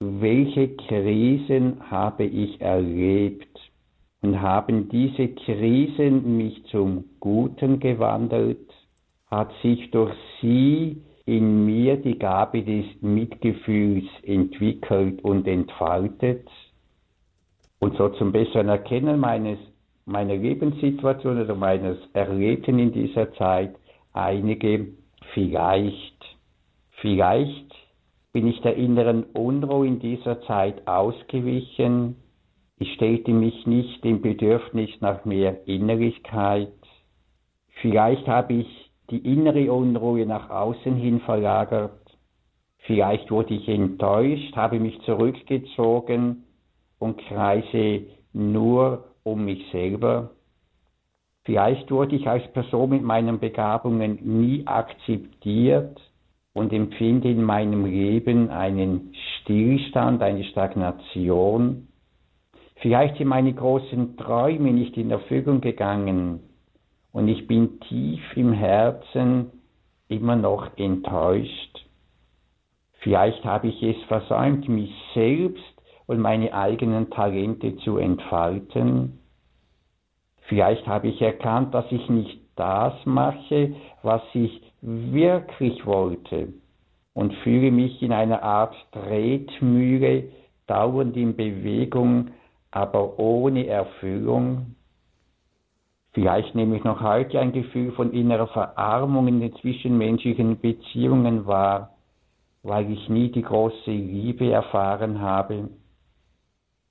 welche 0.00 0.76
Krisen 0.76 1.90
habe 1.90 2.24
ich 2.24 2.60
erlebt 2.60 3.58
und 4.22 4.40
haben 4.40 4.88
diese 4.88 5.28
Krisen 5.28 6.36
mich 6.36 6.64
zum 6.66 7.04
Guten 7.20 7.78
gewandelt? 7.78 8.72
Hat 9.30 9.52
sich 9.62 9.90
durch 9.90 10.14
sie 10.40 11.02
in 11.26 11.64
mir 11.64 11.96
die 11.96 12.18
Gabe 12.18 12.62
des 12.62 12.84
Mitgefühls 13.00 14.04
entwickelt 14.22 15.22
und 15.22 15.46
entfaltet? 15.46 16.48
Und 17.80 17.96
so 17.96 18.08
zum 18.10 18.32
besseren 18.32 18.68
Erkennen 18.68 19.20
meines, 19.20 19.58
meiner 20.06 20.36
Lebenssituation 20.36 21.40
oder 21.40 21.54
meines 21.54 21.98
Erlebten 22.12 22.78
in 22.78 22.92
dieser 22.92 23.32
Zeit 23.34 23.74
einige 24.12 24.88
vielleicht, 25.32 26.38
vielleicht 27.00 27.74
bin 28.32 28.46
ich 28.48 28.60
der 28.62 28.76
inneren 28.76 29.24
Unruhe 29.24 29.86
in 29.86 30.00
dieser 30.00 30.42
Zeit 30.42 30.86
ausgewichen. 30.86 32.16
Ich 32.78 32.92
stellte 32.94 33.32
mich 33.32 33.66
nicht 33.66 34.02
dem 34.04 34.20
Bedürfnis 34.20 34.90
nach 35.00 35.24
mehr 35.24 35.66
Innerlichkeit. 35.66 36.72
Vielleicht 37.80 38.26
habe 38.26 38.54
ich 38.54 38.90
die 39.10 39.18
innere 39.18 39.72
Unruhe 39.72 40.26
nach 40.26 40.50
außen 40.50 40.96
hin 40.96 41.20
verlagert. 41.20 42.00
Vielleicht 42.78 43.30
wurde 43.30 43.54
ich 43.54 43.68
enttäuscht, 43.68 44.56
habe 44.56 44.80
mich 44.80 45.00
zurückgezogen 45.02 46.44
und 46.98 47.18
kreise 47.18 48.06
nur 48.32 49.13
um 49.24 49.44
mich 49.44 49.70
selber. 49.72 50.30
Vielleicht 51.42 51.90
wurde 51.90 52.16
ich 52.16 52.28
als 52.28 52.46
Person 52.52 52.90
mit 52.90 53.02
meinen 53.02 53.40
Begabungen 53.40 54.18
nie 54.22 54.66
akzeptiert 54.66 56.00
und 56.54 56.72
empfinde 56.72 57.30
in 57.30 57.42
meinem 57.42 57.84
Leben 57.84 58.50
einen 58.50 59.12
Stillstand, 59.42 60.22
eine 60.22 60.44
Stagnation. 60.44 61.88
Vielleicht 62.76 63.18
sind 63.18 63.28
meine 63.28 63.52
großen 63.52 64.16
Träume 64.16 64.72
nicht 64.72 64.96
in 64.96 65.10
Erfüllung 65.10 65.60
gegangen 65.60 66.40
und 67.12 67.28
ich 67.28 67.46
bin 67.46 67.80
tief 67.80 68.22
im 68.36 68.52
Herzen 68.52 69.50
immer 70.08 70.36
noch 70.36 70.76
enttäuscht. 70.76 71.86
Vielleicht 73.00 73.44
habe 73.44 73.68
ich 73.68 73.82
es 73.82 74.02
versäumt, 74.04 74.68
mich 74.68 74.92
selbst 75.12 75.73
und 76.06 76.20
meine 76.20 76.52
eigenen 76.54 77.10
Talente 77.10 77.76
zu 77.78 77.98
entfalten. 77.98 79.18
Vielleicht 80.42 80.86
habe 80.86 81.08
ich 81.08 81.20
erkannt, 81.22 81.74
dass 81.74 81.90
ich 81.90 82.08
nicht 82.08 82.40
das 82.56 82.94
mache, 83.04 83.74
was 84.02 84.22
ich 84.34 84.62
wirklich 84.80 85.86
wollte 85.86 86.52
und 87.14 87.32
fühle 87.42 87.70
mich 87.70 88.02
in 88.02 88.12
einer 88.12 88.42
Art 88.42 88.74
Tretmühle, 88.92 90.24
dauernd 90.66 91.16
in 91.16 91.36
Bewegung, 91.36 92.32
aber 92.70 93.18
ohne 93.18 93.66
Erfüllung. 93.66 94.74
Vielleicht 96.12 96.54
nehme 96.54 96.76
ich 96.76 96.84
noch 96.84 97.00
heute 97.00 97.40
ein 97.40 97.52
Gefühl 97.52 97.92
von 97.92 98.12
innerer 98.12 98.48
Verarmung 98.48 99.26
in 99.28 99.40
den 99.40 99.54
zwischenmenschlichen 99.56 100.60
Beziehungen 100.60 101.46
wahr, 101.46 101.94
weil 102.62 102.90
ich 102.90 103.08
nie 103.08 103.30
die 103.30 103.42
große 103.42 103.90
Liebe 103.90 104.50
erfahren 104.50 105.20
habe. 105.20 105.68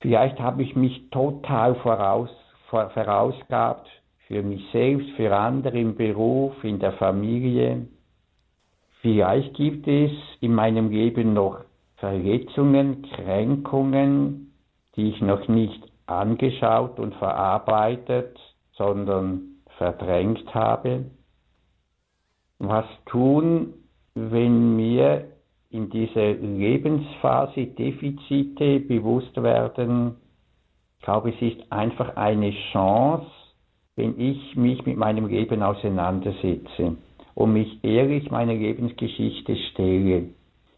Vielleicht 0.04 0.38
habe 0.38 0.62
ich 0.62 0.76
mich 0.76 1.08
total 1.08 1.76
voraus, 1.76 2.28
verausgabt 2.68 3.88
für 4.26 4.42
mich 4.42 4.62
selbst, 4.70 5.08
für 5.12 5.34
andere 5.34 5.78
im 5.78 5.96
Beruf, 5.96 6.62
in 6.62 6.78
der 6.78 6.92
Familie. 6.92 7.86
Vielleicht 9.00 9.54
gibt 9.54 9.88
es 9.88 10.10
in 10.42 10.54
meinem 10.54 10.90
Leben 10.90 11.32
noch 11.32 11.64
Verletzungen, 11.96 13.00
Kränkungen, 13.14 14.52
die 14.94 15.08
ich 15.08 15.22
noch 15.22 15.48
nicht 15.48 15.82
angeschaut 16.04 16.98
und 16.98 17.14
verarbeitet, 17.14 18.38
sondern 18.72 19.62
verdrängt 19.78 20.54
habe. 20.54 21.06
Was 22.58 22.84
tun, 23.06 23.72
wenn 24.14 24.76
mir 24.76 25.33
in 25.74 25.90
dieser 25.90 26.34
Lebensphase 26.34 27.66
Defizite 27.66 28.78
bewusst 28.78 29.36
werden? 29.42 30.14
Ich 30.98 31.04
glaube, 31.04 31.30
es 31.30 31.42
ist 31.42 31.72
einfach 31.72 32.16
eine 32.16 32.52
Chance, 32.72 33.26
wenn 33.96 34.18
ich 34.18 34.54
mich 34.54 34.86
mit 34.86 34.96
meinem 34.96 35.26
Leben 35.26 35.64
auseinandersetze 35.64 36.96
und 37.34 37.52
mich 37.52 37.82
ehrlich 37.82 38.30
meiner 38.30 38.54
Lebensgeschichte 38.54 39.56
stelle. 39.72 40.28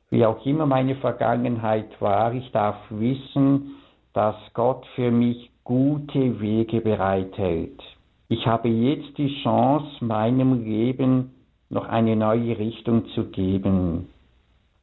Wie 0.08 0.24
auch 0.24 0.44
immer 0.46 0.64
meine 0.64 0.96
Vergangenheit 0.96 2.00
war, 2.00 2.32
ich 2.32 2.50
darf 2.52 2.76
wissen, 2.88 3.76
dass 4.14 4.36
Gott 4.54 4.86
für 4.94 5.10
mich 5.10 5.50
gute 5.62 6.40
Wege 6.40 6.80
bereithält. 6.80 7.82
Ich 8.28 8.46
habe 8.46 8.68
jetzt 8.68 9.18
die 9.18 9.42
Chance, 9.42 10.02
meinem 10.02 10.64
Leben 10.64 11.34
noch 11.68 11.86
eine 11.86 12.16
neue 12.16 12.58
Richtung 12.58 13.06
zu 13.14 13.24
geben. 13.30 14.08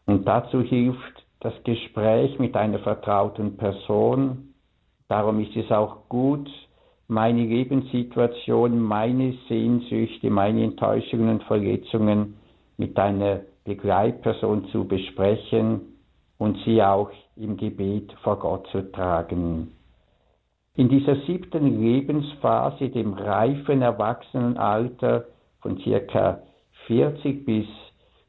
Und 0.06 0.28
dazu 0.28 0.62
hilft 0.62 1.24
das 1.40 1.54
Gespräch 1.64 2.40
mit 2.40 2.56
einer 2.56 2.80
vertrauten 2.80 3.58
Person. 3.58 4.54
Darum 5.08 5.40
ist 5.40 5.56
es 5.56 5.72
auch 5.72 6.10
gut, 6.10 6.50
meine 7.08 7.44
Lebenssituation, 7.46 8.80
meine 8.80 9.34
Sehnsüchte, 9.48 10.30
meine 10.30 10.64
Enttäuschungen 10.64 11.30
und 11.30 11.44
Verletzungen 11.44 12.38
mit 12.78 12.98
einer 12.98 13.42
Begleitperson 13.66 14.68
zu 14.70 14.86
besprechen 14.86 15.82
und 16.38 16.58
sie 16.66 16.82
auch 16.82 17.12
im 17.36 17.58
Gebet 17.58 18.12
vor 18.24 18.40
Gott 18.40 18.68
zu 18.72 18.92
tragen. 18.92 19.72
In 20.76 20.90
dieser 20.90 21.18
siebten 21.28 21.82
Lebensphase, 21.82 22.90
dem 22.90 23.14
reifen 23.14 23.82
Erwachsenenalter 23.82 25.26
von 25.62 25.78
circa 25.78 26.42
40 26.88 27.46
bis 27.46 27.68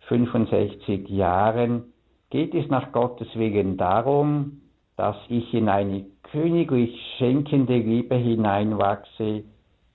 65 0.08 1.08
Jahren, 1.08 1.92
geht 2.30 2.54
es 2.54 2.68
nach 2.68 2.92
Gottes 2.92 3.28
Willen 3.34 3.76
darum, 3.76 4.60
dass 4.96 5.16
ich 5.28 5.52
in 5.54 5.68
eine 5.68 6.04
königlich 6.30 6.98
schenkende 7.18 7.78
Liebe 7.78 8.16
hineinwachse, 8.16 9.44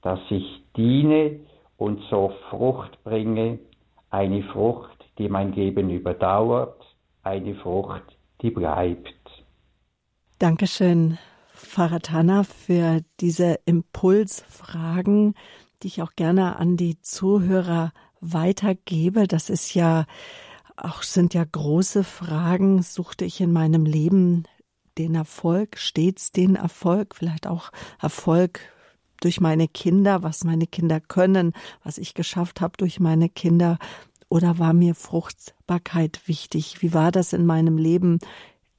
dass 0.02 0.20
ich 0.30 0.64
diene 0.76 1.40
und 1.78 2.02
so 2.10 2.34
Frucht 2.50 3.04
bringe, 3.04 3.60
eine 4.10 4.44
Frucht, 4.44 5.06
die 5.18 5.30
mein 5.30 5.52
Leben 5.54 5.90
überdauert, 5.90 6.82
eine 7.24 7.56
Frucht, 7.56 8.04
die 8.42 8.52
bleibt. 8.52 9.16
Dankeschön, 10.40 11.18
Pfarrer 11.54 12.00
Tanner, 12.00 12.46
für 12.46 13.02
diese 13.20 13.60
Impulsfragen, 13.66 15.36
die 15.84 15.88
ich 15.88 16.02
auch 16.02 16.14
gerne 16.16 16.58
an 16.58 16.78
die 16.78 17.02
Zuhörer 17.02 17.92
weitergebe. 18.22 19.28
Das 19.28 19.50
ist 19.50 19.74
ja 19.74 20.06
auch 20.78 21.04
sind 21.04 21.34
ja 21.34 21.44
große 21.44 22.04
Fragen, 22.04 22.84
suchte 22.84 23.26
ich 23.26 23.42
in 23.42 23.52
meinem 23.52 23.86
Leben 23.86 24.44
den 24.98 25.16
Erfolg, 25.16 25.78
stets 25.78 26.32
den 26.32 26.56
Erfolg, 26.56 27.16
vielleicht 27.16 27.48
auch 27.48 27.72
Erfolg 28.02 28.62
durch 29.22 29.42
meine 29.42 29.68
Kinder, 29.68 30.24
was 30.24 30.44
meine 30.44 30.68
Kinder 30.68 31.00
können, 31.02 31.54
was 31.84 31.98
ich 31.98 32.14
geschafft 32.14 32.62
habe 32.62 32.78
durch 32.78 33.00
meine 33.00 33.30
Kinder, 33.30 33.78
oder 34.30 34.60
war 34.60 34.74
mir 34.74 34.94
Fruchtbarkeit 34.94 36.22
wichtig? 36.28 36.82
Wie 36.82 36.94
war 36.94 37.12
das 37.12 37.34
in 37.34 37.46
meinem 37.46 37.78
Leben? 37.78 38.20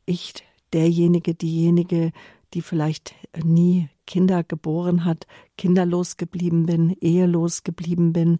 Ich, 0.06 0.34
derjenige, 0.72 1.34
diejenige, 1.34 2.12
die 2.54 2.62
vielleicht 2.62 3.14
nie 3.42 3.88
Kinder 4.06 4.44
geboren 4.44 5.04
hat, 5.04 5.26
kinderlos 5.58 6.16
geblieben 6.16 6.66
bin, 6.66 6.96
ehelos 7.00 7.64
geblieben 7.64 8.12
bin, 8.12 8.38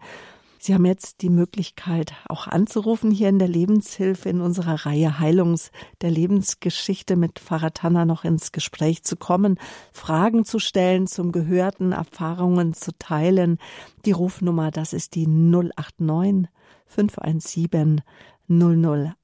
Sie 0.62 0.74
haben 0.74 0.84
jetzt 0.84 1.22
die 1.22 1.30
Möglichkeit, 1.30 2.12
auch 2.28 2.46
anzurufen 2.46 3.10
hier 3.10 3.30
in 3.30 3.38
der 3.38 3.48
Lebenshilfe 3.48 4.28
in 4.28 4.42
unserer 4.42 4.84
Reihe 4.84 5.18
Heilungs 5.18 5.70
der 6.02 6.10
Lebensgeschichte 6.10 7.16
mit 7.16 7.38
Pfarrer 7.38 7.72
Tanner 7.72 8.04
noch 8.04 8.24
ins 8.24 8.52
Gespräch 8.52 9.02
zu 9.02 9.16
kommen, 9.16 9.58
Fragen 9.90 10.44
zu 10.44 10.58
stellen, 10.58 11.06
zum 11.06 11.32
Gehörten, 11.32 11.92
Erfahrungen 11.92 12.74
zu 12.74 12.92
teilen. 12.98 13.56
Die 14.04 14.12
Rufnummer, 14.12 14.70
das 14.70 14.92
ist 14.92 15.14
die 15.14 15.26
089 15.26 16.50
517 16.84 18.02
008 18.50 19.16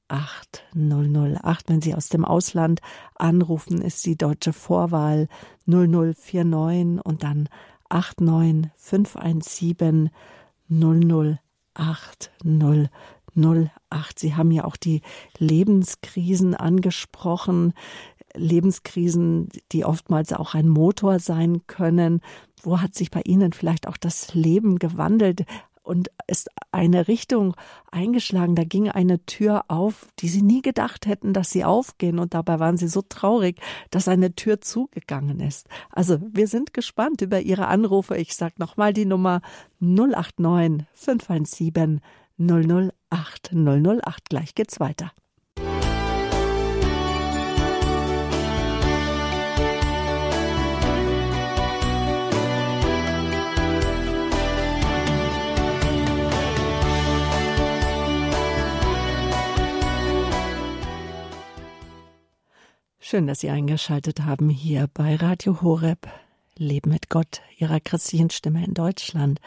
008. 0.73 1.69
Wenn 1.69 1.81
Sie 1.81 1.93
aus 1.93 2.09
dem 2.09 2.25
Ausland 2.25 2.79
anrufen, 3.13 3.83
ist 3.83 4.03
die 4.07 4.17
deutsche 4.17 4.53
Vorwahl 4.53 5.27
0049 5.67 7.05
und 7.05 7.21
dann 7.21 7.47
89 7.91 8.71
517 8.75 10.09
008 10.69 12.31
008. 13.37 14.19
Sie 14.19 14.35
haben 14.35 14.51
ja 14.51 14.65
auch 14.65 14.77
die 14.77 15.01
Lebenskrisen 15.37 16.55
angesprochen. 16.55 17.73
Lebenskrisen, 18.35 19.49
die 19.71 19.85
oftmals 19.85 20.33
auch 20.33 20.53
ein 20.53 20.67
Motor 20.67 21.19
sein 21.19 21.65
können. 21.67 22.21
Wo 22.61 22.81
hat 22.81 22.95
sich 22.95 23.11
bei 23.11 23.21
Ihnen 23.25 23.53
vielleicht 23.53 23.87
auch 23.87 23.97
das 23.97 24.33
Leben 24.33 24.79
gewandelt? 24.79 25.45
Und 25.87 26.09
ist 26.27 26.49
eine 26.71 27.07
Richtung 27.07 27.55
eingeschlagen. 27.91 28.55
Da 28.55 28.65
ging 28.65 28.89
eine 28.89 29.25
Tür 29.25 29.65
auf, 29.69 30.07
die 30.19 30.27
sie 30.27 30.41
nie 30.41 30.61
gedacht 30.61 31.07
hätten, 31.07 31.33
dass 31.33 31.49
sie 31.49 31.63
aufgehen. 31.63 32.19
Und 32.19 32.33
dabei 32.33 32.59
waren 32.59 32.77
sie 32.77 32.89
so 32.89 33.01
traurig, 33.01 33.59
dass 33.89 34.07
eine 34.07 34.35
Tür 34.35 34.59
zugegangen 34.59 35.39
ist. 35.39 35.67
Also 35.89 36.19
wir 36.21 36.47
sind 36.47 36.73
gespannt 36.73 37.21
über 37.21 37.39
Ihre 37.39 37.67
Anrufe. 37.67 38.17
Ich 38.17 38.35
sage 38.35 38.55
nochmal 38.57 38.93
die 38.93 39.05
Nummer 39.05 39.41
089 39.79 40.85
517 40.93 42.01
008 42.37 43.51
008. 43.53 44.29
Gleich 44.29 44.55
geht's 44.55 44.79
weiter. 44.79 45.11
Schön, 63.09 63.25
dass 63.25 63.39
Sie 63.39 63.49
eingeschaltet 63.49 64.25
haben 64.25 64.49
hier 64.49 64.89
bei 64.93 65.15
Radio 65.15 65.61
Horeb. 65.61 66.09
Leben 66.57 66.89
mit 66.89 67.09
Gott, 67.09 67.41
Ihrer 67.57 67.79
christlichen 67.79 68.29
Stimme 68.29 68.65
in 68.65 68.73
Deutschland. 68.73 69.39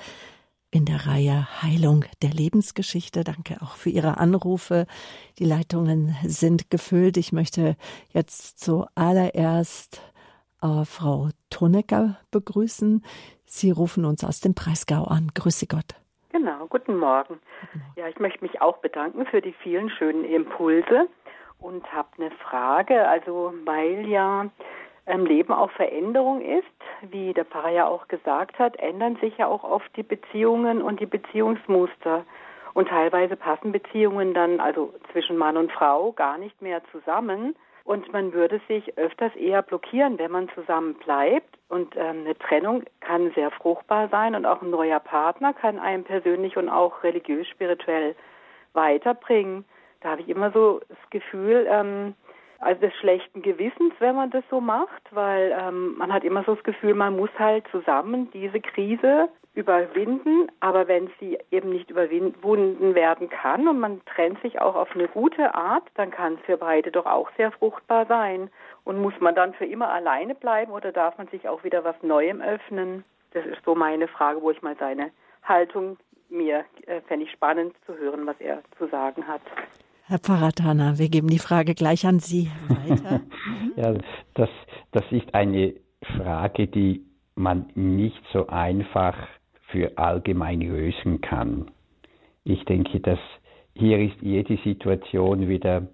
In 0.70 0.86
der 0.86 1.06
Reihe 1.06 1.46
Heilung 1.60 2.06
der 2.22 2.30
Lebensgeschichte. 2.30 3.22
Danke 3.22 3.58
auch 3.60 3.74
für 3.74 3.90
Ihre 3.90 4.16
Anrufe. 4.16 4.86
Die 5.38 5.44
Leitungen 5.44 6.16
sind 6.22 6.70
gefüllt. 6.70 7.18
Ich 7.18 7.32
möchte 7.32 7.76
jetzt 8.14 8.60
zuallererst 8.60 10.10
äh, 10.62 10.86
Frau 10.86 11.28
Tonecker 11.50 12.16
begrüßen. 12.30 13.04
Sie 13.44 13.70
rufen 13.70 14.06
uns 14.06 14.24
aus 14.24 14.40
dem 14.40 14.54
Breisgau 14.54 15.04
an. 15.04 15.32
Grüße 15.34 15.66
Gott. 15.66 15.96
Genau, 16.32 16.66
guten 16.66 16.96
Morgen. 16.96 17.40
guten 17.68 17.78
Morgen. 17.78 17.96
Ja, 17.96 18.08
ich 18.08 18.18
möchte 18.20 18.42
mich 18.42 18.62
auch 18.62 18.78
bedanken 18.78 19.26
für 19.26 19.42
die 19.42 19.52
vielen 19.52 19.90
schönen 19.90 20.24
Impulse 20.24 21.08
und 21.60 21.92
habe 21.92 22.08
eine 22.18 22.30
Frage. 22.30 23.06
Also 23.08 23.52
weil 23.64 24.06
ja 24.08 24.46
im 25.06 25.26
Leben 25.26 25.52
auch 25.52 25.70
Veränderung 25.72 26.40
ist, 26.40 26.64
wie 27.10 27.32
der 27.32 27.44
Pfarrer 27.44 27.70
ja 27.70 27.86
auch 27.86 28.08
gesagt 28.08 28.58
hat, 28.58 28.76
ändern 28.76 29.16
sich 29.16 29.36
ja 29.38 29.46
auch 29.46 29.64
oft 29.64 29.94
die 29.96 30.02
Beziehungen 30.02 30.82
und 30.82 31.00
die 31.00 31.06
Beziehungsmuster. 31.06 32.24
Und 32.72 32.88
teilweise 32.88 33.34
passen 33.34 33.72
Beziehungen 33.72 34.32
dann, 34.32 34.60
also 34.60 34.94
zwischen 35.10 35.36
Mann 35.36 35.56
und 35.56 35.72
Frau, 35.72 36.12
gar 36.12 36.38
nicht 36.38 36.62
mehr 36.62 36.82
zusammen. 36.92 37.56
Und 37.82 38.12
man 38.12 38.32
würde 38.32 38.60
sich 38.68 38.96
öfters 38.96 39.34
eher 39.34 39.62
blockieren, 39.62 40.18
wenn 40.18 40.30
man 40.30 40.48
zusammen 40.50 40.94
bleibt. 40.94 41.58
Und 41.68 41.96
ähm, 41.96 42.20
eine 42.20 42.38
Trennung 42.38 42.84
kann 43.00 43.32
sehr 43.32 43.50
fruchtbar 43.50 44.08
sein 44.08 44.36
und 44.36 44.46
auch 44.46 44.62
ein 44.62 44.70
neuer 44.70 45.00
Partner 45.00 45.52
kann 45.52 45.80
einem 45.80 46.04
persönlich 46.04 46.56
und 46.56 46.68
auch 46.68 47.02
religiös, 47.02 47.48
spirituell 47.48 48.14
weiterbringen 48.74 49.64
da 50.00 50.10
habe 50.10 50.22
ich 50.22 50.28
immer 50.28 50.50
so 50.50 50.80
das 50.88 50.98
Gefühl, 51.10 51.66
ähm, 51.68 52.14
also 52.58 52.80
des 52.80 52.94
schlechten 52.96 53.42
Gewissens, 53.42 53.94
wenn 54.00 54.16
man 54.16 54.30
das 54.30 54.44
so 54.50 54.60
macht, 54.60 55.02
weil 55.12 55.56
ähm, 55.58 55.96
man 55.96 56.12
hat 56.12 56.24
immer 56.24 56.44
so 56.44 56.54
das 56.54 56.64
Gefühl, 56.64 56.94
man 56.94 57.16
muss 57.16 57.30
halt 57.38 57.64
zusammen 57.70 58.30
diese 58.32 58.60
Krise 58.60 59.30
überwinden, 59.54 60.48
aber 60.60 60.86
wenn 60.86 61.10
sie 61.18 61.38
eben 61.50 61.70
nicht 61.70 61.90
überwunden 61.90 62.94
werden 62.94 63.28
kann 63.28 63.66
und 63.66 63.80
man 63.80 64.04
trennt 64.04 64.40
sich 64.42 64.60
auch 64.60 64.76
auf 64.76 64.94
eine 64.94 65.08
gute 65.08 65.54
Art, 65.54 65.84
dann 65.94 66.10
kann 66.10 66.34
es 66.34 66.40
für 66.42 66.56
beide 66.56 66.90
doch 66.92 67.06
auch 67.06 67.30
sehr 67.36 67.50
fruchtbar 67.50 68.06
sein. 68.06 68.50
Und 68.84 69.00
muss 69.00 69.18
man 69.20 69.34
dann 69.34 69.54
für 69.54 69.66
immer 69.66 69.90
alleine 69.90 70.34
bleiben 70.34 70.72
oder 70.72 70.92
darf 70.92 71.18
man 71.18 71.28
sich 71.28 71.48
auch 71.48 71.64
wieder 71.64 71.82
was 71.84 72.00
Neuem 72.02 72.40
öffnen? 72.40 73.04
Das 73.32 73.44
ist 73.44 73.64
so 73.64 73.74
meine 73.74 74.08
Frage, 74.08 74.40
wo 74.40 74.50
ich 74.50 74.62
mal 74.62 74.76
seine 74.78 75.10
Haltung 75.42 75.96
mir 76.28 76.64
äh, 76.86 77.00
fände 77.02 77.26
ich 77.26 77.32
spannend 77.32 77.74
zu 77.86 77.96
hören, 77.96 78.26
was 78.26 78.40
er 78.40 78.62
zu 78.78 78.86
sagen 78.86 79.26
hat. 79.26 79.42
Herr 80.10 80.18
Paratana, 80.18 80.98
wir 80.98 81.08
geben 81.08 81.28
die 81.28 81.38
Frage 81.38 81.76
gleich 81.76 82.04
an 82.04 82.18
Sie 82.18 82.50
weiter. 82.66 83.20
ja, 83.76 83.94
das, 84.34 84.48
das 84.90 85.04
ist 85.12 85.32
eine 85.32 85.74
Frage, 86.16 86.66
die 86.66 87.06
man 87.36 87.66
nicht 87.76 88.20
so 88.32 88.48
einfach 88.48 89.16
für 89.68 89.96
allgemein 89.98 90.62
lösen 90.62 91.20
kann. 91.20 91.70
Ich 92.42 92.64
denke, 92.64 92.98
dass 92.98 93.20
hier 93.74 94.00
ist 94.00 94.20
jede 94.20 94.56
Situation 94.64 95.46
wieder 95.46 95.86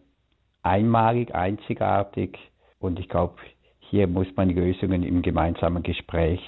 einmalig, 0.62 1.34
einzigartig 1.34 2.38
und 2.78 2.98
ich 2.98 3.10
glaube, 3.10 3.34
hier 3.80 4.06
muss 4.06 4.28
man 4.34 4.48
Lösungen 4.48 5.02
im 5.02 5.20
gemeinsamen 5.20 5.82
Gespräch 5.82 6.40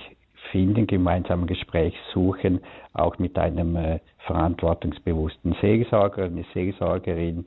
finden, 0.51 0.87
gemeinsam 0.87 1.43
ein 1.43 1.47
Gespräch 1.47 1.95
suchen, 2.13 2.61
auch 2.93 3.19
mit 3.19 3.39
einem 3.39 3.77
äh, 3.77 4.01
verantwortungsbewussten 4.27 5.57
Seelsorger, 5.61 6.25
eine 6.25 6.45
Seelsorgerin, 6.55 7.47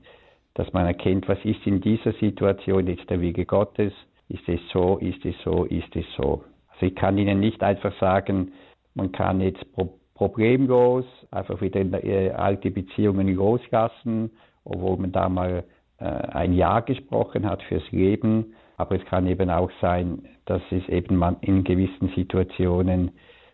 dass 0.54 0.72
man 0.74 0.86
erkennt, 0.86 1.28
was 1.28 1.39
ist 1.43 1.66
in 1.66 1.82
dieser 1.82 2.14
Situation 2.14 2.88
jetzt 2.88 3.10
der 3.10 3.22
Wege 3.22 3.45
Gottes, 3.45 3.93
ist 4.30 4.47
es 4.47 4.60
so, 4.72 4.97
ist 4.97 5.26
es 5.26 5.36
so, 5.43 5.66
ist 5.66 5.95
es 5.95 6.06
so. 6.18 6.43
Also 6.70 6.86
ich 6.86 6.95
kann 6.95 7.18
Ihnen 7.18 7.39
nicht 7.39 7.64
einfach 7.64 7.97
sagen, 7.99 8.52
man 8.95 9.12
kann 9.12 9.41
jetzt 9.41 9.72
pro 9.74 9.89
problemlos 10.14 11.04
einfach 11.32 11.62
wieder 11.62 11.82
äh, 12.04 12.30
alte 12.30 12.70
Beziehungen 12.70 13.34
loslassen, 13.34 14.30
obwohl 14.66 14.97
man 14.97 15.12
da 15.12 15.28
mal 15.30 15.64
äh, 15.97 16.04
ein 16.04 16.54
Ja 16.54 16.82
gesprochen 16.82 17.49
hat 17.49 17.64
fürs 17.64 17.89
Leben. 17.91 18.54
Aber 18.82 18.96
es 18.96 19.06
kann 19.06 19.28
eben 19.28 19.52
auch 19.52 19.70
sein, 19.80 20.28
dass 20.46 20.62
es 20.72 20.90
eben 20.90 21.16
man 21.16 21.38
in 21.42 21.64
gewissen 21.64 22.10
Situationen, 22.16 23.12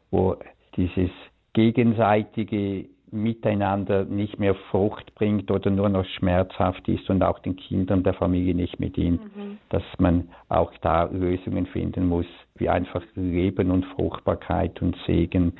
wo 0.09 0.37
dieses 0.77 1.09
gegenseitige 1.51 2.85
Miteinander 3.11 4.05
nicht 4.05 4.39
mehr 4.39 4.55
Frucht 4.71 5.13
bringt 5.15 5.51
oder 5.51 5.69
nur 5.69 5.89
noch 5.89 6.05
schmerzhaft 6.05 6.87
ist 6.87 7.09
und 7.09 7.23
auch 7.23 7.39
den 7.39 7.57
Kindern 7.57 8.03
der 8.03 8.13
Familie 8.13 8.55
nicht 8.55 8.79
mehr 8.79 8.89
dient, 8.89 9.21
mhm. 9.35 9.57
dass 9.67 9.83
man 9.97 10.29
auch 10.47 10.71
da 10.81 11.03
Lösungen 11.11 11.65
finden 11.67 12.07
muss, 12.07 12.25
wie 12.55 12.69
einfach 12.69 13.03
Leben 13.15 13.71
und 13.71 13.85
Fruchtbarkeit 13.85 14.81
und 14.81 14.95
Segen 15.05 15.45
mhm. 15.45 15.53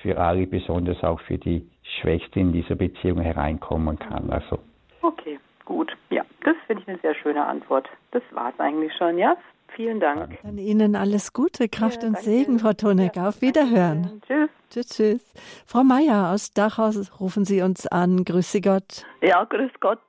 für 0.00 0.16
alle, 0.18 0.46
besonders 0.46 1.02
auch 1.02 1.20
für 1.22 1.38
die 1.38 1.66
Schwächste 2.00 2.38
in 2.38 2.52
dieser 2.52 2.76
Beziehung 2.76 3.20
hereinkommen 3.20 3.98
kann. 3.98 4.30
Also 4.30 4.60
okay. 5.02 5.38
Gut, 5.68 5.94
ja, 6.08 6.24
das 6.44 6.56
finde 6.66 6.82
ich 6.82 6.88
eine 6.88 6.98
sehr 7.00 7.14
schöne 7.14 7.44
Antwort. 7.44 7.86
Das 8.12 8.22
war 8.30 8.48
es 8.48 8.58
eigentlich 8.58 8.90
schon, 8.96 9.18
ja? 9.18 9.36
Vielen 9.76 10.00
Dank. 10.00 10.38
Dann 10.42 10.56
Ihnen 10.56 10.96
alles 10.96 11.34
Gute, 11.34 11.68
Kraft 11.68 12.02
ja, 12.02 12.08
und 12.08 12.16
Segen, 12.16 12.58
Frau 12.58 12.72
Tonek. 12.72 13.16
Ja, 13.16 13.28
Auf 13.28 13.42
Wiederhören. 13.42 14.22
Tschüss. 14.26 14.48
Tschüss, 14.70 14.86
tschüss. 14.86 15.34
Frau 15.66 15.84
Meier 15.84 16.32
aus 16.32 16.54
Dachau, 16.54 16.90
rufen 17.20 17.44
Sie 17.44 17.60
uns 17.60 17.86
an. 17.86 18.24
Grüße 18.24 18.62
Gott. 18.62 19.04
Ja, 19.20 19.44
grüß 19.44 19.72
Gott. 19.80 20.00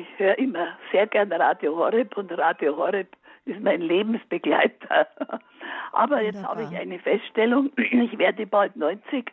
Ich 0.00 0.18
höre 0.18 0.36
immer 0.36 0.66
sehr 0.90 1.06
gerne 1.06 1.38
Radio 1.38 1.76
Horeb 1.76 2.16
und 2.16 2.36
Radio 2.36 2.76
Horeb 2.76 3.06
ist 3.44 3.60
mein 3.60 3.82
Lebensbegleiter. 3.82 5.06
Aber 5.92 6.16
Wunderbar. 6.16 6.22
jetzt 6.22 6.42
habe 6.42 6.62
ich 6.64 6.76
eine 6.76 6.98
Feststellung. 6.98 7.70
Ich 7.76 8.18
werde 8.18 8.46
bald 8.48 8.74
90 8.74 9.30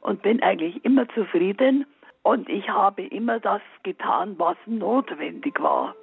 und 0.00 0.20
bin 0.22 0.42
eigentlich 0.42 0.84
immer 0.84 1.08
zufrieden 1.10 1.86
und 2.22 2.48
ich 2.48 2.68
habe 2.68 3.02
immer 3.02 3.40
das 3.40 3.62
getan, 3.82 4.34
was 4.38 4.56
notwendig 4.66 5.60
war. 5.60 5.94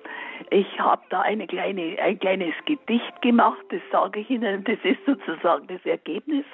Ich 0.50 0.80
habe 0.80 1.02
da 1.10 1.22
eine 1.22 1.46
kleine, 1.48 1.98
ein 2.00 2.20
kleines 2.20 2.54
Gedicht 2.66 3.22
gemacht, 3.22 3.64
das 3.70 3.82
sage 3.92 4.22
ich 4.22 4.30
Ihnen, 4.30 4.64
das 4.64 4.78
ist 4.84 5.04
sozusagen 5.06 5.68
das 5.68 5.84
Ergebnis. 5.86 6.46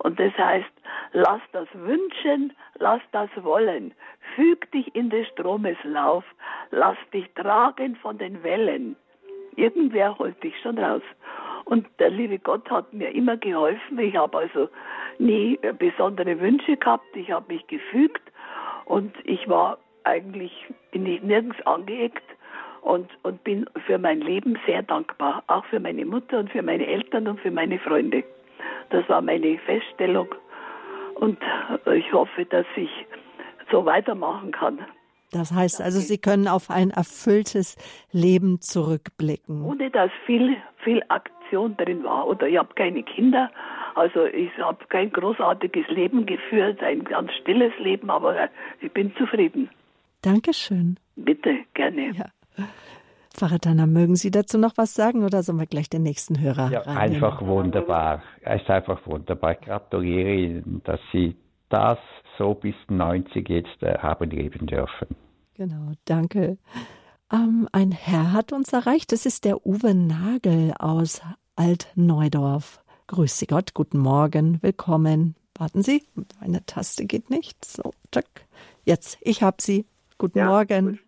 Und 0.00 0.18
das 0.20 0.36
heißt, 0.36 0.70
lass 1.12 1.40
das 1.52 1.68
wünschen, 1.74 2.52
lass 2.78 3.00
das 3.12 3.30
wollen, 3.36 3.94
füg 4.34 4.70
dich 4.72 4.94
in 4.94 5.10
des 5.10 5.26
Stromes 5.28 5.78
Lauf, 5.84 6.24
lass 6.70 6.96
dich 7.12 7.26
tragen 7.34 7.96
von 7.96 8.18
den 8.18 8.42
Wellen. 8.42 8.96
Irgendwer 9.56 10.18
holt 10.18 10.42
dich 10.42 10.58
schon 10.60 10.78
raus. 10.78 11.02
Und 11.64 11.86
der 11.98 12.10
liebe 12.10 12.38
Gott 12.38 12.70
hat 12.70 12.92
mir 12.92 13.10
immer 13.10 13.36
geholfen. 13.36 13.98
Ich 13.98 14.14
habe 14.14 14.38
also 14.38 14.68
nie 15.18 15.58
besondere 15.78 16.38
Wünsche 16.38 16.76
gehabt. 16.76 17.16
Ich 17.16 17.30
habe 17.30 17.52
mich 17.52 17.66
gefügt 17.66 18.22
und 18.86 19.12
ich 19.24 19.46
war 19.48 19.78
eigentlich, 20.04 20.52
nirgends 20.94 21.60
angeeckt 21.66 22.22
und, 22.80 23.10
und 23.24 23.42
bin 23.44 23.66
für 23.86 23.98
mein 23.98 24.20
Leben 24.20 24.56
sehr 24.64 24.82
dankbar. 24.82 25.42
Auch 25.48 25.64
für 25.66 25.80
meine 25.80 26.06
Mutter 26.06 26.38
und 26.38 26.50
für 26.50 26.62
meine 26.62 26.86
Eltern 26.86 27.26
und 27.26 27.40
für 27.40 27.50
meine 27.50 27.78
Freunde. 27.80 28.22
Das 28.90 29.06
war 29.08 29.20
meine 29.20 29.58
Feststellung. 29.58 30.28
Und 31.16 31.38
ich 31.92 32.12
hoffe, 32.12 32.44
dass 32.44 32.66
ich 32.76 32.90
so 33.70 33.84
weitermachen 33.84 34.52
kann. 34.52 34.78
Das 35.32 35.52
heißt 35.52 35.82
also, 35.82 35.98
Sie 35.98 36.18
können 36.18 36.46
auf 36.46 36.70
ein 36.70 36.90
erfülltes 36.90 37.76
Leben 38.12 38.60
zurückblicken. 38.60 39.64
Ohne 39.64 39.90
dass 39.90 40.10
viel, 40.24 40.56
viel 40.84 41.02
Aktion 41.08 41.76
drin 41.76 42.04
war. 42.04 42.28
Oder 42.28 42.46
ich 42.46 42.56
habe 42.56 42.72
keine 42.74 43.02
Kinder, 43.02 43.50
also 43.96 44.26
ich 44.26 44.50
habe 44.58 44.84
kein 44.88 45.10
großartiges 45.10 45.88
Leben 45.88 46.26
geführt, 46.26 46.82
ein 46.82 47.04
ganz 47.04 47.32
stilles 47.40 47.72
Leben, 47.78 48.10
aber 48.10 48.48
ich 48.80 48.92
bin 48.92 49.14
zufrieden. 49.16 49.70
Dankeschön. 50.22 50.98
Bitte, 51.16 51.56
gerne. 51.72 52.12
Ja. 52.12 52.26
Pfarrer 53.34 53.58
Tanner, 53.58 53.86
mögen 53.86 54.16
Sie 54.16 54.30
dazu 54.30 54.58
noch 54.58 54.72
was 54.76 54.94
sagen 54.94 55.24
oder 55.24 55.42
sollen 55.42 55.58
wir 55.58 55.66
gleich 55.66 55.88
den 55.88 56.02
nächsten 56.02 56.40
Hörer 56.40 56.70
Ja, 56.70 56.82
einfach 56.82 57.40
wunderbar. 57.42 58.22
Es 58.42 58.62
ist 58.62 58.70
einfach 58.70 59.06
wunderbar. 59.06 59.52
Ich 59.52 59.60
gratuliere 59.60 60.34
Ihnen, 60.34 60.82
dass 60.84 61.00
Sie 61.12 61.36
das 61.68 61.98
so 62.38 62.54
bis 62.54 62.74
90 62.88 63.48
jetzt 63.48 63.82
äh, 63.82 63.98
haben 63.98 64.30
leben 64.30 64.66
dürfen. 64.66 65.08
Genau, 65.54 65.92
danke. 66.04 66.58
Ähm, 67.32 67.68
ein 67.72 67.92
Herr 67.92 68.32
hat 68.32 68.52
uns 68.52 68.72
erreicht, 68.72 69.12
das 69.12 69.26
ist 69.26 69.44
der 69.46 69.66
Uwe 69.66 69.94
Nagel 69.94 70.74
aus 70.78 71.22
Altneudorf. 71.56 72.82
Grüß 73.08 73.38
Sie 73.38 73.46
Gott, 73.46 73.72
guten 73.72 73.98
Morgen, 73.98 74.58
willkommen. 74.62 75.36
Warten 75.56 75.82
Sie, 75.82 76.02
meine 76.40 76.66
Taste 76.66 77.04
geht 77.04 77.30
nicht. 77.30 77.64
So, 77.64 77.92
tschack. 78.10 78.26
Jetzt, 78.84 79.18
ich 79.20 79.44
habe 79.44 79.58
Sie. 79.60 79.86
Guten 80.18 80.38
ja, 80.38 80.46
Morgen. 80.46 80.98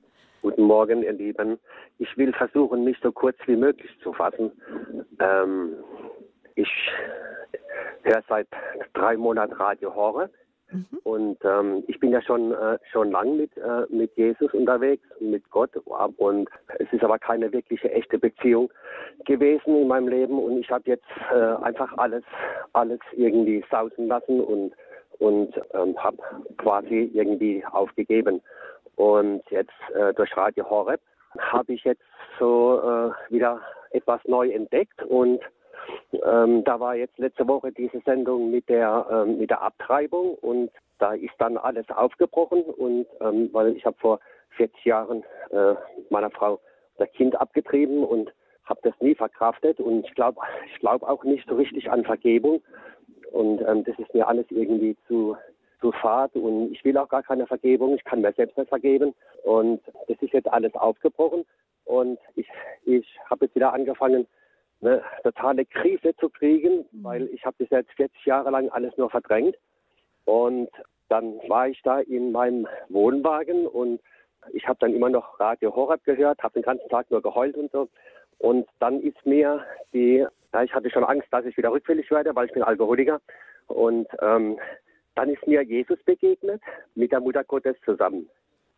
Guten 0.43 0.63
Morgen, 0.63 1.03
ihr 1.03 1.13
Lieben. 1.13 1.59
Ich 1.99 2.17
will 2.17 2.33
versuchen, 2.33 2.85
mich 2.85 2.97
so 3.03 3.11
kurz 3.11 3.37
wie 3.47 3.57
möglich 3.57 3.91
zu 4.01 4.13
fassen. 4.13 4.53
Ähm, 5.19 5.71
ich 6.55 6.69
höre 8.05 8.23
seit 8.29 8.47
drei 8.95 9.17
Monaten 9.17 9.55
Radio 9.55 9.93
Horror 9.93 10.31
Mhm. 10.71 10.87
Und 11.05 11.39
ähm, 11.45 11.85
ich 11.87 11.99
bin 11.99 12.11
ja 12.11 12.21
schon 12.23 12.53
äh, 12.53 12.79
schon 12.91 13.11
lang 13.11 13.37
mit 13.37 13.57
äh, 13.57 13.87
mit 13.89 14.15
Jesus 14.17 14.53
unterwegs, 14.53 15.03
mit 15.21 15.49
Gott. 15.51 15.71
Und 16.17 16.49
es 16.79 16.93
ist 16.93 17.03
aber 17.03 17.19
keine 17.19 17.53
wirkliche 17.53 17.91
echte 17.91 18.19
Beziehung 18.19 18.71
gewesen 19.25 19.83
in 19.83 19.89
meinem 19.89 20.09
Leben. 20.09 20.39
Und 20.39 20.59
ich 20.59 20.71
habe 20.71 20.85
jetzt 20.87 21.07
äh, 21.33 21.63
einfach 21.63 21.97
alles 21.97 22.25
alles 22.73 23.01
irgendwie 23.13 23.65
sausen 23.71 24.09
lassen 24.09 24.41
und 24.41 24.73
und 25.19 25.55
ähm, 25.75 25.97
habe 26.03 26.19
quasi 26.59 27.11
irgendwie 27.13 27.65
aufgegeben. 27.73 28.41
Und 28.97 29.43
jetzt 29.51 29.73
äh, 29.95 30.13
durch 30.15 30.37
Radio 30.37 30.69
Horeb 30.69 31.01
habe 31.39 31.73
ich 31.73 31.85
jetzt 31.85 32.03
so 32.39 32.81
äh, 32.81 33.33
wieder 33.33 33.61
etwas 33.91 34.21
neu 34.27 34.51
entdeckt 34.51 35.03
und 35.05 35.41
ähm, 36.25 36.65
da 36.65 36.81
war 36.81 36.95
jetzt 36.95 37.19
letzte 37.19 37.47
Woche 37.47 37.73
diese 37.73 38.01
Sendung 38.01 38.51
mit 38.51 38.69
der 38.69 39.07
ähm, 39.11 39.39
mit 39.39 39.51
der 39.51 39.63
Abtreibung 39.63 40.35
und 40.35 40.71
da 40.99 41.13
ist 41.15 41.35
dann 41.39 41.57
alles 41.57 41.89
aufgebrochen 41.91 42.63
und 42.63 43.07
ähm, 43.21 43.51
weil 43.53 43.77
ich 43.77 43.85
habe 43.85 43.97
vor 43.99 44.21
40 44.57 44.85
Jahren 44.85 45.25
äh, 45.51 45.75
meiner 46.11 46.31
Frau 46.31 46.61
das 46.97 47.11
Kind 47.13 47.41
abgetrieben 47.41 48.05
und 48.05 48.33
habe 48.65 48.81
das 48.83 48.95
nie 49.01 49.15
verkraftet 49.15 49.81
und 49.81 50.07
ich 50.07 50.15
glaube 50.15 50.41
ich 50.73 50.81
glaube 50.81 51.09
auch 51.09 51.25
nicht 51.25 51.49
so 51.49 51.57
richtig 51.57 51.91
an 51.91 52.05
Vergebung 52.05 52.63
und 53.33 53.61
ähm, 53.63 53.85
das 53.85 53.99
ist 53.99 54.13
mir 54.15 54.27
alles 54.27 54.47
irgendwie 54.51 54.97
zu 55.07 55.37
zu 55.81 55.93
fad 55.93 56.35
und 56.35 56.73
ich 56.73 56.85
will 56.85 56.99
auch 56.99 57.09
gar 57.09 57.23
keine 57.23 57.47
Vergebung, 57.47 57.95
ich 57.95 58.05
kann 58.05 58.21
mir 58.21 58.33
selbst 58.33 58.59
nicht 58.59 58.69
vergeben 58.69 59.15
und 59.45 59.81
das 60.09 60.17
ist 60.21 60.33
jetzt 60.33 60.51
alles 60.51 60.75
aufgebrochen 60.75 61.45
und 61.85 62.19
ich 62.35 62.49
ich 62.85 63.07
habe 63.31 63.45
jetzt 63.45 63.55
wieder 63.55 63.73
angefangen 63.73 64.27
eine 64.81 65.03
totale 65.23 65.65
Krise 65.65 66.15
zu 66.17 66.29
kriegen, 66.29 66.87
mhm. 66.91 67.05
weil 67.05 67.27
ich 67.29 67.45
habe 67.45 67.57
bis 67.59 67.71
jetzt 67.71 67.93
40 67.93 68.25
Jahre 68.27 68.51
lang 68.51 68.69
alles 68.71 68.97
nur 68.97 69.11
verdrängt. 69.11 69.57
Und 70.25 70.71
dann 71.09 71.39
war 71.49 71.69
ich 71.69 71.81
da 71.83 72.01
in 72.01 72.33
meinem 72.33 72.67
Wohnwagen 72.89 73.67
und 73.67 74.01
ich 74.53 74.67
habe 74.69 74.79
dann 74.81 74.95
immer 74.95 75.09
noch 75.09 75.41
Radio 75.41 75.75
Horab 75.75 76.05
gehört, 76.05 76.43
habe 76.43 76.55
den 76.55 76.63
ganzen 76.63 76.89
Tag 76.89 77.11
nur 77.11 77.23
geheult 77.23 77.57
und 77.57 77.73
so. 77.73 77.89
Und 78.39 78.69
dann 78.79 79.01
ist 79.01 79.25
mir 79.27 79.65
die, 79.93 80.25
ja, 80.53 80.63
ich 80.63 80.73
hatte 80.73 80.91
schon 80.91 81.05
Angst, 81.05 81.29
dass 81.31 81.45
ich 81.45 81.57
wieder 81.57 81.73
rückfällig 81.73 82.11
werde, 82.11 82.35
weil 82.35 82.47
ich 82.47 82.53
bin 82.53 82.63
Alkoholiker. 82.63 83.21
Und 83.67 84.07
ähm, 84.21 84.59
dann 85.15 85.31
ist 85.31 85.47
mir 85.47 85.63
Jesus 85.63 85.99
begegnet 86.05 86.63
mit 86.95 87.11
der 87.11 87.21
Mutter 87.21 87.43
Gottes 87.43 87.77
zusammen. 87.85 88.29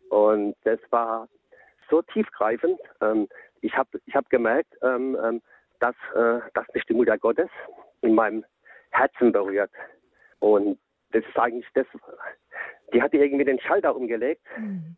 Und 0.09 0.55
das 0.63 0.79
war 0.89 1.27
so 1.89 2.01
tiefgreifend. 2.01 2.79
Ähm, 3.01 3.27
ich 3.61 3.77
habe 3.77 3.99
ich 4.05 4.15
hab 4.15 4.29
gemerkt, 4.29 4.75
ähm, 4.81 5.17
ähm 5.23 5.41
dass, 5.81 5.95
äh, 6.15 6.39
dass 6.53 6.65
mich 6.73 6.85
die 6.85 6.93
Mutter 6.93 7.17
Gottes 7.17 7.49
in 8.01 8.15
meinem 8.15 8.45
Herzen 8.91 9.31
berührt. 9.31 9.71
Und 10.39 10.79
das 11.11 11.23
ist 11.25 11.37
eigentlich 11.37 11.67
das, 11.73 11.85
die 12.93 13.01
hat 13.01 13.13
irgendwie 13.13 13.45
den 13.45 13.59
Schalter 13.59 13.95
umgelegt. 13.95 14.45
Mhm. 14.57 14.95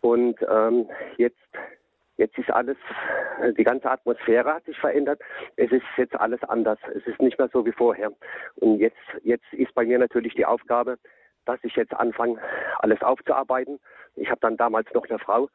Und 0.00 0.36
ähm, 0.48 0.88
jetzt, 1.18 1.36
jetzt 2.16 2.38
ist 2.38 2.50
alles, 2.50 2.76
die 3.58 3.64
ganze 3.64 3.90
Atmosphäre 3.90 4.54
hat 4.54 4.64
sich 4.64 4.78
verändert. 4.78 5.20
Es 5.56 5.70
ist 5.70 5.84
jetzt 5.96 6.14
alles 6.14 6.42
anders. 6.44 6.78
Es 6.94 7.06
ist 7.06 7.20
nicht 7.20 7.38
mehr 7.38 7.50
so 7.52 7.66
wie 7.66 7.72
vorher. 7.72 8.10
Und 8.56 8.78
jetzt, 8.78 8.96
jetzt 9.22 9.52
ist 9.52 9.74
bei 9.74 9.84
mir 9.84 9.98
natürlich 9.98 10.34
die 10.34 10.46
Aufgabe, 10.46 10.96
dass 11.44 11.58
ich 11.62 11.74
jetzt 11.76 11.94
anfange, 11.94 12.40
alles 12.78 13.02
aufzuarbeiten. 13.02 13.78
Ich 14.16 14.30
habe 14.30 14.40
dann 14.40 14.56
damals 14.56 14.92
noch 14.94 15.08
eine 15.08 15.18
Frau, 15.18 15.48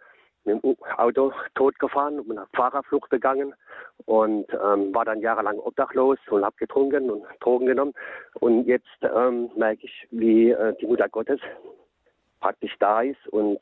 mit 0.45 0.63
dem 0.63 0.75
Auto 0.97 1.33
totgefahren 1.55 2.19
und 2.19 2.31
eine 2.31 2.47
Fahrerflucht 2.55 3.09
begangen 3.09 3.53
und 4.05 4.47
ähm, 4.53 4.93
war 4.93 5.05
dann 5.05 5.21
jahrelang 5.21 5.59
obdachlos 5.59 6.19
und 6.29 6.45
habe 6.45 6.55
getrunken 6.57 7.09
und 7.09 7.23
Drogen 7.39 7.65
genommen. 7.65 7.93
Und 8.39 8.65
jetzt 8.65 8.85
ähm, 9.01 9.49
merke 9.55 9.85
ich, 9.85 10.07
wie 10.11 10.51
äh, 10.51 10.75
die 10.79 10.87
Mutter 10.87 11.09
Gottes 11.09 11.39
praktisch 12.39 12.75
da 12.79 13.01
ist 13.01 13.27
und 13.29 13.59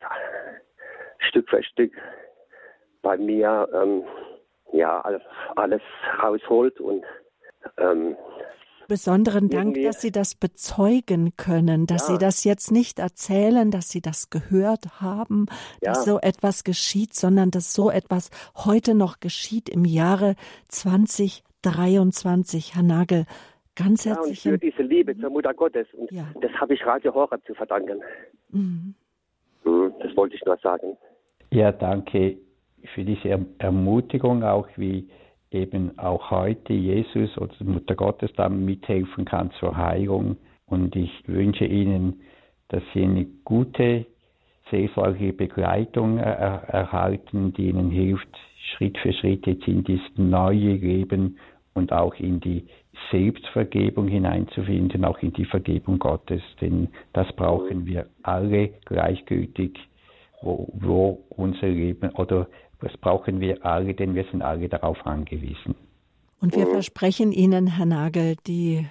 Stück 1.20 1.50
für 1.50 1.64
Stück 1.64 1.94
bei 3.02 3.18
mir 3.18 3.70
ähm, 3.74 4.04
ja 4.72 5.02
alles, 5.56 5.82
rausholt 6.22 6.80
und 6.80 7.04
ähm, 7.78 8.18
Besonderen 8.88 9.50
Dank, 9.50 9.76
dass 9.84 10.02
Sie 10.02 10.12
das 10.12 10.36
bezeugen 10.36 11.36
können, 11.38 11.88
dass 11.88 12.08
ja. 12.08 12.14
Sie 12.14 12.20
das 12.20 12.44
jetzt 12.44 12.72
nicht 12.72 13.00
erzählen, 13.00 13.72
dass 13.72 13.90
Sie 13.90 14.02
das 14.02 14.30
gehört 14.30 15.02
haben, 15.02 15.48
ja. 15.82 15.94
dass 15.94 16.06
so 16.06 16.20
etwas 16.20 16.64
geschieht, 16.64 17.14
sondern 17.14 17.52
dass 17.52 17.74
so 17.74 17.90
etwas 17.90 18.30
heute 18.56 18.96
noch 18.96 19.20
geschieht 19.20 19.70
im 19.70 19.86
Jahre 19.86 20.36
2023. 20.70 22.76
Herr 22.76 22.84
Nagel, 22.84 23.26
ganz 23.76 24.06
herzlich. 24.06 24.44
Ja, 24.44 24.52
und 24.52 24.60
für 24.60 24.72
diese 24.72 24.84
Liebe 24.84 25.18
zur 25.18 25.30
Mutter 25.30 25.54
Gottes. 25.54 25.88
Und 25.94 26.12
ja. 26.12 26.26
das 26.42 26.52
habe 26.54 26.74
ich 26.74 26.86
Radio 26.86 27.14
Horeb 27.14 27.42
zu 27.46 27.54
verdanken. 27.54 28.02
Mhm. 28.50 28.96
mhm. 29.64 29.94
Das 30.00 30.16
wollte 30.18 30.36
ich 30.36 30.44
nur 30.46 30.58
sagen. 30.58 30.98
Ja, 31.52 31.72
danke 31.72 32.38
für 32.94 33.04
diese 33.04 33.46
Ermutigung 33.60 34.44
auch, 34.44 34.68
wie 34.76 35.08
eben 35.54 35.98
auch 36.00 36.32
heute 36.32 36.74
Jesus 36.74 37.38
oder 37.38 37.54
Mutter 37.64 37.96
Gottes 37.96 38.32
dann 38.36 38.66
mithelfen 38.66 39.26
kann 39.26 39.52
zur 39.60 39.78
Heilung. 39.78 40.38
Und 40.66 40.96
ich 40.96 41.12
wünsche 41.28 41.66
Ihnen, 41.66 42.22
dass 42.70 42.84
Sie 42.94 43.04
eine 43.04 43.26
gute 43.44 44.06
seelsorgliche 44.72 45.34
Begleitung 45.34 46.18
er 46.18 46.64
erhalten, 46.70 47.54
die 47.54 47.70
Ihnen 47.70 47.92
hilft, 47.92 48.30
Schritt 48.76 48.98
für 48.98 49.14
Schritt 49.14 49.46
jetzt 49.46 49.68
in 49.68 49.84
dieses 49.84 50.10
neue 50.16 50.74
Leben 50.74 51.38
und 51.74 51.92
auch 51.92 52.16
in 52.16 52.40
die 52.40 52.66
Selbstvergebung 53.12 54.08
hineinzufinden, 54.08 55.06
auch 55.06 55.20
in 55.20 55.34
die 55.34 55.46
Vergebung 55.46 56.00
Gottes. 56.00 56.42
Denn 56.62 56.90
das 57.14 57.32
brauchen 57.36 57.86
wir 57.86 58.08
alle 58.22 58.70
gleichgültig, 58.86 59.78
wo, 60.42 60.70
wo 60.74 61.24
unser 61.30 61.68
Leben 61.68 62.10
oder 62.12 62.48
das 62.84 62.98
brauchen 62.98 63.40
wir 63.40 63.66
alle, 63.66 63.94
denn 63.94 64.16
wir 64.16 64.26
sind 64.32 64.42
alle 64.42 64.70
darauf 64.70 65.06
angewiesen. 65.06 65.76
Und 66.40 66.56
wir 66.56 66.68
versprechen 66.68 67.32
Ihnen, 67.32 67.68
Herr 67.68 67.86
Nagel, 67.86 68.36
die 68.46 68.86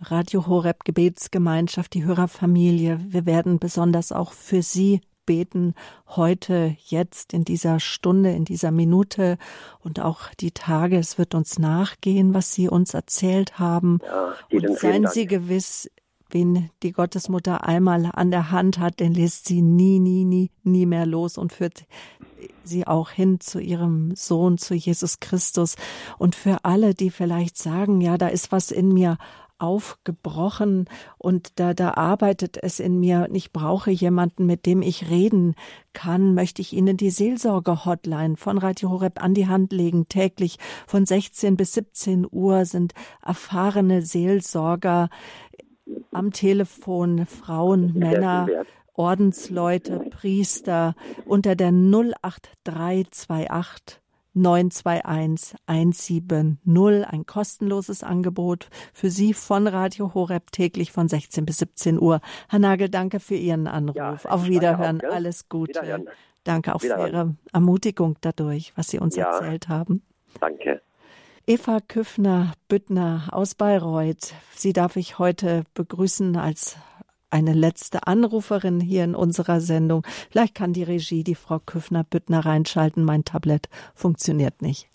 Radio 0.00 0.46
Horeb 0.46 0.84
Gebetsgemeinschaft, 0.84 1.94
die 1.94 2.04
Hörerfamilie, 2.04 3.00
wir 3.08 3.26
werden 3.26 3.58
besonders 3.58 4.12
auch 4.12 4.32
für 4.32 4.62
Sie 4.62 5.00
beten, 5.24 5.74
heute, 6.06 6.74
jetzt, 6.86 7.34
in 7.34 7.44
dieser 7.44 7.80
Stunde, 7.80 8.30
in 8.30 8.46
dieser 8.46 8.70
Minute 8.70 9.36
und 9.80 10.00
auch 10.00 10.32
die 10.40 10.52
Tage. 10.52 10.96
Es 10.98 11.18
wird 11.18 11.34
uns 11.34 11.58
nachgehen, 11.58 12.32
was 12.32 12.54
Sie 12.54 12.66
uns 12.68 12.94
erzählt 12.94 13.58
haben. 13.58 13.98
Ja, 14.02 14.34
und 14.50 14.78
seien 14.78 15.06
Sie 15.06 15.26
gewiss, 15.26 15.90
wen 16.30 16.70
die 16.82 16.92
Gottesmutter 16.92 17.66
einmal 17.66 18.10
an 18.12 18.30
der 18.30 18.50
Hand 18.50 18.78
hat, 18.78 19.00
den 19.00 19.14
lässt 19.14 19.46
sie 19.46 19.62
nie, 19.62 19.98
nie, 19.98 20.24
nie, 20.24 20.50
nie 20.62 20.86
mehr 20.86 21.06
los 21.06 21.38
und 21.38 21.52
führt 21.52 21.84
sie 22.64 22.86
auch 22.86 23.10
hin 23.10 23.40
zu 23.40 23.58
ihrem 23.58 24.14
Sohn, 24.14 24.58
zu 24.58 24.74
Jesus 24.74 25.20
Christus. 25.20 25.76
Und 26.18 26.34
für 26.34 26.64
alle, 26.64 26.94
die 26.94 27.10
vielleicht 27.10 27.56
sagen, 27.56 28.00
ja, 28.00 28.18
da 28.18 28.28
ist 28.28 28.52
was 28.52 28.70
in 28.70 28.92
mir 28.92 29.18
aufgebrochen 29.58 30.88
und 31.18 31.58
da, 31.58 31.74
da 31.74 31.94
arbeitet 31.94 32.56
es 32.62 32.78
in 32.78 33.00
mir 33.00 33.26
und 33.28 33.34
ich 33.34 33.52
brauche 33.52 33.90
jemanden, 33.90 34.46
mit 34.46 34.66
dem 34.66 34.82
ich 34.82 35.10
reden 35.10 35.56
kann, 35.92 36.34
möchte 36.34 36.62
ich 36.62 36.72
Ihnen 36.72 36.96
die 36.96 37.10
Seelsorge-Hotline 37.10 38.36
von 38.36 38.58
Radio 38.58 38.90
Horeb 38.90 39.22
an 39.22 39.34
die 39.34 39.48
Hand 39.48 39.72
legen. 39.72 40.08
Täglich 40.08 40.58
von 40.86 41.04
16 41.04 41.56
bis 41.56 41.72
17 41.72 42.24
Uhr 42.30 42.64
sind 42.66 42.94
erfahrene 43.20 44.02
Seelsorger 44.02 45.08
am 46.12 46.32
Telefon 46.32 47.26
Frauen, 47.26 47.92
Männer, 47.94 48.48
Ordensleute, 48.94 50.00
Priester 50.10 50.94
unter 51.26 51.54
der 51.54 51.68
08328 51.68 54.00
921 54.34 55.56
170, 55.66 57.08
ein 57.08 57.26
kostenloses 57.26 58.02
Angebot 58.02 58.68
für 58.92 59.10
Sie 59.10 59.34
von 59.34 59.66
Radio 59.66 60.14
Horeb 60.14 60.52
täglich 60.52 60.92
von 60.92 61.08
16 61.08 61.44
bis 61.44 61.58
17 61.58 62.00
Uhr. 62.00 62.20
Herr 62.48 62.58
Nagel, 62.58 62.88
danke 62.88 63.20
für 63.20 63.34
Ihren 63.34 63.66
Anruf. 63.66 63.96
Ja, 63.96 64.16
Auf 64.24 64.46
Wiederhören, 64.46 65.00
auch, 65.00 65.12
alles 65.12 65.48
Gute. 65.48 65.80
Wiederhören. 65.80 66.08
Danke 66.44 66.74
auch 66.74 66.80
für 66.80 66.86
Ihre 66.86 67.34
Ermutigung 67.52 68.16
dadurch, 68.20 68.72
was 68.76 68.88
Sie 68.88 68.98
uns 68.98 69.16
ja, 69.16 69.30
erzählt 69.30 69.68
haben. 69.68 70.02
Danke. 70.40 70.80
Eva 71.48 71.80
Küffner-Büttner 71.80 73.30
aus 73.32 73.54
Bayreuth. 73.54 74.34
Sie 74.54 74.74
darf 74.74 74.96
ich 74.96 75.18
heute 75.18 75.64
begrüßen 75.72 76.36
als 76.36 76.76
eine 77.30 77.54
letzte 77.54 78.06
Anruferin 78.06 78.82
hier 78.82 79.02
in 79.02 79.14
unserer 79.14 79.62
Sendung. 79.62 80.06
Vielleicht 80.30 80.54
kann 80.54 80.74
die 80.74 80.82
Regie, 80.82 81.24
die 81.24 81.34
Frau 81.34 81.58
Küffner-Büttner 81.58 82.44
reinschalten. 82.44 83.02
Mein 83.02 83.24
Tablet 83.24 83.70
funktioniert 83.94 84.60
nicht. 84.60 84.90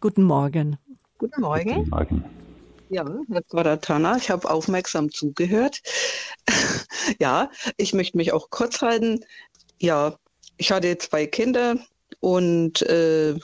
Guten 0.00 0.24
Morgen. 0.24 0.76
Guten 1.16 1.40
Morgen. 1.40 1.74
Guten 1.76 1.88
Morgen. 1.88 2.24
Ja, 2.90 3.06
jetzt 3.28 3.54
war 3.54 3.64
der 3.64 3.80
Tanner. 3.80 4.18
Ich 4.18 4.28
habe 4.28 4.50
aufmerksam 4.50 5.10
zugehört. 5.10 5.80
ja, 7.18 7.48
ich 7.78 7.94
möchte 7.94 8.18
mich 8.18 8.34
auch 8.34 8.50
kurz 8.50 8.82
halten. 8.82 9.20
Ja, 9.80 10.18
ich 10.58 10.70
hatte 10.72 10.98
zwei 10.98 11.26
Kinder 11.26 11.76
und 12.20 12.82
äh, 12.82 13.36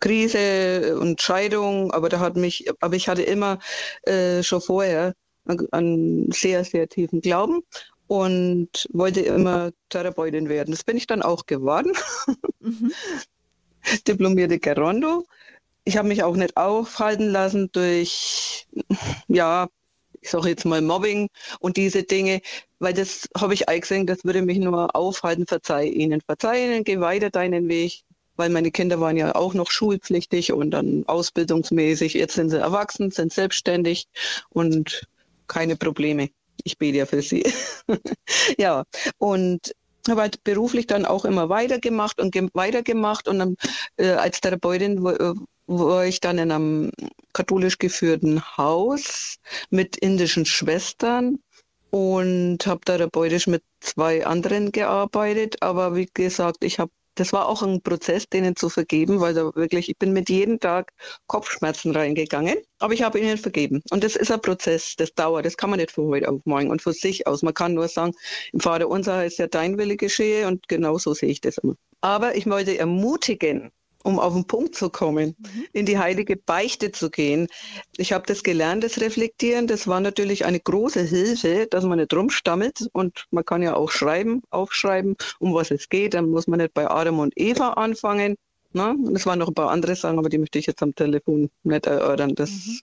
Krise 0.00 0.98
und 0.98 1.20
Scheidung, 1.20 1.92
aber 1.92 2.08
da 2.08 2.20
hat 2.20 2.36
mich, 2.36 2.66
aber 2.80 2.96
ich 2.96 3.08
hatte 3.08 3.22
immer 3.22 3.58
äh, 4.02 4.42
schon 4.42 4.60
vorher 4.60 5.14
einen 5.72 6.30
sehr, 6.30 6.64
sehr 6.64 6.88
tiefen 6.88 7.20
Glauben 7.20 7.62
und 8.06 8.86
wollte 8.92 9.20
immer 9.20 9.70
Therapeutin 9.88 10.48
werden. 10.48 10.70
Das 10.70 10.84
bin 10.84 10.96
ich 10.96 11.06
dann 11.06 11.22
auch 11.22 11.46
geworden. 11.46 11.92
Mhm. 12.60 12.92
Diplomierte 14.06 14.58
Gerondo. 14.58 15.24
Ich 15.84 15.96
habe 15.96 16.08
mich 16.08 16.22
auch 16.22 16.36
nicht 16.36 16.56
aufhalten 16.56 17.28
lassen 17.30 17.70
durch, 17.72 18.68
ja, 19.26 19.68
ich 20.20 20.30
sage 20.30 20.50
jetzt 20.50 20.64
mal 20.64 20.80
Mobbing 20.80 21.28
und 21.58 21.76
diese 21.76 22.04
Dinge, 22.04 22.40
weil 22.78 22.92
das 22.92 23.28
habe 23.36 23.54
ich 23.54 23.68
eingesehen, 23.68 24.06
das 24.06 24.24
würde 24.24 24.42
mich 24.42 24.58
nur 24.58 24.94
aufhalten, 24.94 25.46
verzeih 25.46 25.86
ihnen, 25.86 26.20
verzeih 26.20 26.64
ihnen, 26.66 26.84
geh 26.84 27.00
weiter 27.00 27.30
deinen 27.30 27.68
Weg, 27.68 28.04
weil 28.36 28.50
meine 28.50 28.70
Kinder 28.70 29.00
waren 29.00 29.16
ja 29.16 29.34
auch 29.34 29.54
noch 29.54 29.70
schulpflichtig 29.70 30.52
und 30.52 30.70
dann 30.70 31.04
ausbildungsmäßig. 31.06 32.14
Jetzt 32.14 32.34
sind 32.34 32.50
sie 32.50 32.58
erwachsen, 32.58 33.10
sind 33.10 33.32
selbstständig 33.32 34.06
und 34.50 35.06
keine 35.48 35.76
Probleme. 35.76 36.30
Ich 36.64 36.78
bete 36.78 36.98
ja 36.98 37.06
für 37.06 37.22
sie. 37.22 37.44
ja, 38.58 38.84
und 39.18 39.72
habe 40.08 40.22
halt 40.22 40.44
beruflich 40.44 40.86
dann 40.86 41.04
auch 41.04 41.24
immer 41.24 41.48
weitergemacht 41.48 42.20
und 42.20 42.34
weitergemacht 42.54 43.28
und 43.28 43.38
dann 43.38 43.56
äh, 43.96 44.10
als 44.10 44.40
Therapeutin 44.40 45.04
äh, 45.06 45.34
war 45.66 46.04
ich 46.04 46.20
dann 46.20 46.38
in 46.38 46.50
einem 46.50 46.90
katholisch 47.32 47.78
geführten 47.78 48.42
Haus 48.56 49.36
mit 49.70 49.96
indischen 49.96 50.44
Schwestern 50.44 51.38
und 51.90 52.66
habe 52.66 52.80
therapeutisch 52.84 53.46
mit 53.46 53.62
zwei 53.80 54.26
anderen 54.26 54.72
gearbeitet. 54.72 55.62
Aber 55.62 55.94
wie 55.94 56.08
gesagt, 56.12 56.64
ich 56.64 56.78
habe 56.78 56.90
das 57.14 57.32
war 57.32 57.48
auch 57.48 57.62
ein 57.62 57.82
Prozess, 57.82 58.28
denen 58.28 58.56
zu 58.56 58.68
vergeben, 58.68 59.20
weil 59.20 59.34
da 59.34 59.54
wirklich, 59.54 59.88
ich 59.88 59.98
bin 59.98 60.12
mit 60.12 60.28
jedem 60.30 60.60
Tag 60.60 60.92
Kopfschmerzen 61.26 61.94
reingegangen, 61.94 62.56
aber 62.78 62.94
ich 62.94 63.02
habe 63.02 63.20
ihnen 63.20 63.38
vergeben. 63.38 63.82
Und 63.90 64.04
das 64.04 64.16
ist 64.16 64.30
ein 64.30 64.40
Prozess, 64.40 64.96
das 64.96 65.14
dauert, 65.14 65.44
das 65.44 65.56
kann 65.56 65.70
man 65.70 65.78
nicht 65.78 65.92
von 65.92 66.06
heute 66.06 66.28
auf 66.28 66.40
morgen 66.44 66.70
und 66.70 66.82
von 66.82 66.92
sich 66.92 67.26
aus. 67.26 67.42
Man 67.42 67.54
kann 67.54 67.74
nur 67.74 67.88
sagen, 67.88 68.12
im 68.52 68.60
Vater 68.60 68.88
unser 68.88 69.24
ist 69.24 69.38
ja 69.38 69.46
dein 69.46 69.78
Wille 69.78 69.96
geschehe 69.96 70.46
und 70.46 70.68
genau 70.68 70.98
so 70.98 71.14
sehe 71.14 71.30
ich 71.30 71.40
das 71.40 71.58
immer. 71.58 71.74
Aber 72.00 72.34
ich 72.34 72.46
wollte 72.48 72.76
ermutigen, 72.76 73.70
um 74.02 74.18
auf 74.18 74.34
den 74.34 74.46
Punkt 74.46 74.74
zu 74.74 74.90
kommen, 74.90 75.36
mhm. 75.38 75.64
in 75.72 75.86
die 75.86 75.98
heilige 75.98 76.36
Beichte 76.36 76.92
zu 76.92 77.10
gehen. 77.10 77.48
Ich 77.96 78.12
habe 78.12 78.26
das 78.26 78.42
gelernt, 78.42 78.84
das 78.84 79.00
Reflektieren. 79.00 79.66
Das 79.66 79.86
war 79.86 80.00
natürlich 80.00 80.44
eine 80.44 80.60
große 80.60 81.02
Hilfe, 81.02 81.66
dass 81.70 81.84
man 81.84 81.98
nicht 81.98 82.14
rumstammelt 82.14 82.88
und 82.92 83.26
man 83.30 83.44
kann 83.44 83.62
ja 83.62 83.74
auch 83.74 83.90
schreiben, 83.90 84.42
aufschreiben, 84.50 85.16
um 85.38 85.54
was 85.54 85.70
es 85.70 85.88
geht. 85.88 86.14
Dann 86.14 86.30
muss 86.30 86.46
man 86.46 86.60
nicht 86.60 86.74
bei 86.74 86.90
Adam 86.90 87.18
und 87.18 87.32
Eva 87.36 87.70
anfangen. 87.74 88.36
Ne? 88.72 88.96
Es 89.14 89.26
waren 89.26 89.38
noch 89.38 89.48
ein 89.48 89.54
paar 89.54 89.70
andere 89.70 89.96
Sachen, 89.96 90.18
aber 90.18 90.28
die 90.28 90.38
möchte 90.38 90.58
ich 90.58 90.66
jetzt 90.66 90.82
am 90.82 90.94
Telefon 90.94 91.50
nicht 91.62 91.86
erörtern. 91.86 92.34
Das, 92.34 92.50
mhm. 92.50 92.80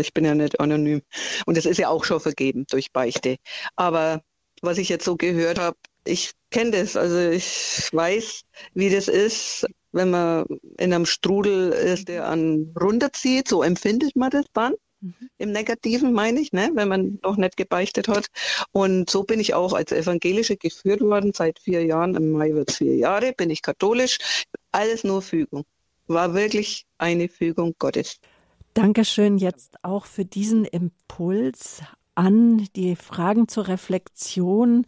Ich 0.00 0.14
bin 0.14 0.24
ja 0.24 0.34
nicht 0.34 0.60
anonym. 0.60 1.02
Und 1.44 1.56
das 1.56 1.66
ist 1.66 1.78
ja 1.78 1.88
auch 1.88 2.04
schon 2.04 2.20
vergeben 2.20 2.66
durch 2.70 2.92
Beichte. 2.92 3.38
Aber 3.74 4.22
was 4.60 4.78
ich 4.78 4.88
jetzt 4.88 5.04
so 5.04 5.16
gehört 5.16 5.58
habe, 5.58 5.76
ich 6.04 6.32
kenne 6.52 6.70
das, 6.70 6.96
also 6.96 7.18
ich 7.30 7.88
weiß, 7.92 8.42
wie 8.74 8.90
das 8.90 9.08
ist, 9.08 9.66
wenn 9.92 10.10
man 10.10 10.46
in 10.78 10.92
einem 10.92 11.06
Strudel 11.06 11.70
ist, 11.70 12.08
der 12.08 12.28
an 12.28 12.72
runterzieht, 12.80 13.48
so 13.48 13.62
empfindet 13.62 14.16
man 14.16 14.30
das 14.30 14.46
dann. 14.52 14.74
Mhm. 15.00 15.14
Im 15.38 15.52
Negativen 15.52 16.12
meine 16.12 16.40
ich, 16.40 16.52
ne? 16.52 16.70
wenn 16.74 16.88
man 16.88 17.18
noch 17.22 17.36
nicht 17.36 17.56
gebeichtet 17.56 18.08
hat. 18.08 18.28
Und 18.70 19.10
so 19.10 19.24
bin 19.24 19.40
ich 19.40 19.54
auch 19.54 19.72
als 19.72 19.92
Evangelische 19.92 20.56
geführt 20.56 21.00
worden. 21.00 21.32
Seit 21.34 21.58
vier 21.58 21.84
Jahren, 21.84 22.14
im 22.14 22.32
Mai 22.32 22.54
wird 22.54 22.70
es 22.70 22.76
vier 22.76 22.96
Jahre, 22.96 23.32
bin 23.32 23.50
ich 23.50 23.62
katholisch. 23.62 24.18
Alles 24.70 25.04
nur 25.04 25.22
Fügung. 25.22 25.64
War 26.06 26.34
wirklich 26.34 26.86
eine 26.98 27.28
Fügung 27.28 27.74
Gottes. 27.78 28.20
Dankeschön 28.74 29.38
jetzt 29.38 29.76
auch 29.82 30.06
für 30.06 30.24
diesen 30.24 30.64
Impuls 30.64 31.82
an 32.14 32.68
die 32.76 32.96
Fragen 32.96 33.48
zur 33.48 33.68
Reflexion 33.68 34.86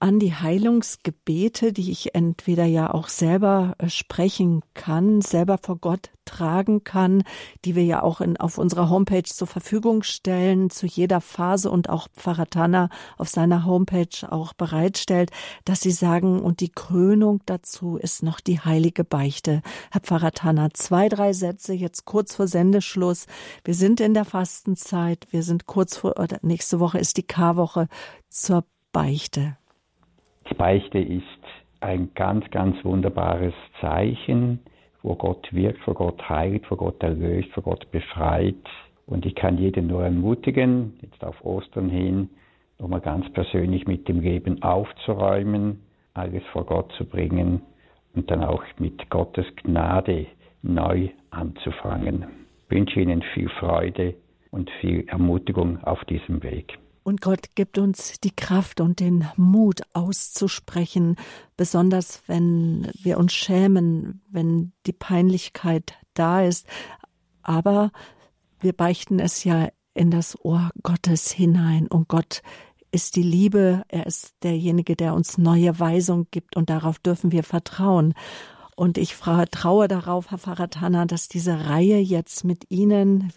an 0.00 0.18
die 0.18 0.34
Heilungsgebete, 0.34 1.74
die 1.74 1.90
ich 1.90 2.14
entweder 2.14 2.64
ja 2.64 2.92
auch 2.92 3.08
selber 3.08 3.74
äh, 3.78 3.90
sprechen 3.90 4.62
kann, 4.72 5.20
selber 5.20 5.58
vor 5.58 5.76
Gott 5.76 6.10
tragen 6.24 6.84
kann, 6.84 7.22
die 7.64 7.74
wir 7.74 7.84
ja 7.84 8.02
auch 8.02 8.22
in, 8.22 8.38
auf 8.38 8.56
unserer 8.56 8.88
Homepage 8.88 9.24
zur 9.24 9.46
Verfügung 9.46 10.02
stellen, 10.02 10.70
zu 10.70 10.86
jeder 10.86 11.20
Phase 11.20 11.70
und 11.70 11.90
auch 11.90 12.08
Pfarrer 12.16 12.46
Tanner 12.46 12.88
auf 13.18 13.28
seiner 13.28 13.66
Homepage 13.66 14.30
auch 14.30 14.54
bereitstellt, 14.54 15.30
dass 15.66 15.80
Sie 15.80 15.90
sagen, 15.90 16.40
und 16.40 16.60
die 16.60 16.70
Krönung 16.70 17.42
dazu 17.44 17.96
ist 17.96 18.22
noch 18.22 18.40
die 18.40 18.60
heilige 18.60 19.04
Beichte. 19.04 19.60
Herr 19.90 20.00
Pfarrer 20.00 20.32
Tanner, 20.32 20.70
zwei, 20.72 21.10
drei 21.10 21.34
Sätze 21.34 21.74
jetzt 21.74 22.06
kurz 22.06 22.36
vor 22.36 22.48
Sendeschluss. 22.48 23.26
Wir 23.64 23.74
sind 23.74 24.00
in 24.00 24.14
der 24.14 24.24
Fastenzeit, 24.24 25.26
wir 25.30 25.42
sind 25.42 25.66
kurz 25.66 25.98
vor, 25.98 26.18
oder 26.18 26.38
nächste 26.40 26.80
Woche 26.80 26.98
ist 26.98 27.18
die 27.18 27.26
Karwoche 27.26 27.88
zur 28.30 28.64
Beichte. 28.92 29.59
Die 30.50 30.54
Beichte 30.54 30.98
ist 30.98 31.22
ein 31.80 32.10
ganz, 32.14 32.50
ganz 32.50 32.84
wunderbares 32.84 33.54
Zeichen, 33.80 34.60
wo 35.02 35.14
Gott 35.14 35.48
wirkt, 35.52 35.86
wo 35.86 35.94
Gott 35.94 36.28
heilt, 36.28 36.70
wo 36.70 36.76
Gott 36.76 37.02
erlöst, 37.02 37.48
wo 37.54 37.62
Gott 37.62 37.90
befreit. 37.90 38.68
Und 39.06 39.24
ich 39.26 39.34
kann 39.34 39.58
jeden 39.58 39.86
nur 39.86 40.04
ermutigen, 40.04 40.98
jetzt 41.02 41.24
auf 41.24 41.44
Ostern 41.44 41.88
hin, 41.88 42.28
nochmal 42.78 43.00
ganz 43.00 43.30
persönlich 43.32 43.86
mit 43.86 44.08
dem 44.08 44.20
Leben 44.20 44.62
aufzuräumen, 44.62 45.80
alles 46.14 46.42
vor 46.52 46.66
Gott 46.66 46.92
zu 46.92 47.04
bringen 47.04 47.62
und 48.14 48.30
dann 48.30 48.42
auch 48.42 48.62
mit 48.78 49.08
Gottes 49.10 49.46
Gnade 49.62 50.26
neu 50.62 51.08
anzufangen. 51.30 52.26
Ich 52.64 52.70
wünsche 52.70 53.00
Ihnen 53.00 53.22
viel 53.34 53.48
Freude 53.48 54.14
und 54.50 54.70
viel 54.80 55.06
Ermutigung 55.08 55.82
auf 55.84 56.04
diesem 56.04 56.42
Weg. 56.42 56.78
Und 57.02 57.20
Gott 57.20 57.54
gibt 57.54 57.78
uns 57.78 58.20
die 58.20 58.34
Kraft 58.34 58.80
und 58.80 59.00
den 59.00 59.26
Mut 59.36 59.80
auszusprechen, 59.94 61.16
besonders 61.56 62.22
wenn 62.26 62.90
wir 63.02 63.18
uns 63.18 63.32
schämen, 63.32 64.22
wenn 64.30 64.72
die 64.86 64.92
Peinlichkeit 64.92 65.94
da 66.14 66.42
ist. 66.42 66.66
Aber 67.42 67.90
wir 68.60 68.74
beichten 68.74 69.18
es 69.18 69.44
ja 69.44 69.68
in 69.94 70.10
das 70.10 70.38
Ohr 70.44 70.70
Gottes 70.82 71.30
hinein 71.32 71.86
und 71.88 72.08
Gott 72.08 72.42
ist 72.92 73.16
die 73.16 73.22
Liebe, 73.22 73.84
er 73.88 74.06
ist 74.06 74.34
derjenige, 74.42 74.96
der 74.96 75.14
uns 75.14 75.38
neue 75.38 75.78
Weisung 75.78 76.26
gibt 76.30 76.56
und 76.56 76.70
darauf 76.70 76.98
dürfen 76.98 77.32
wir 77.32 77.44
vertrauen. 77.44 78.14
Und 78.80 78.96
ich 78.96 79.16
traue 79.50 79.88
darauf, 79.88 80.30
Herr 80.30 80.38
Pfarrer 80.38 80.70
Hanna, 80.80 81.04
dass 81.04 81.28
diese 81.28 81.66
Reihe 81.68 81.98
jetzt 81.98 82.44
mit 82.44 82.70
Ihnen, 82.70 83.30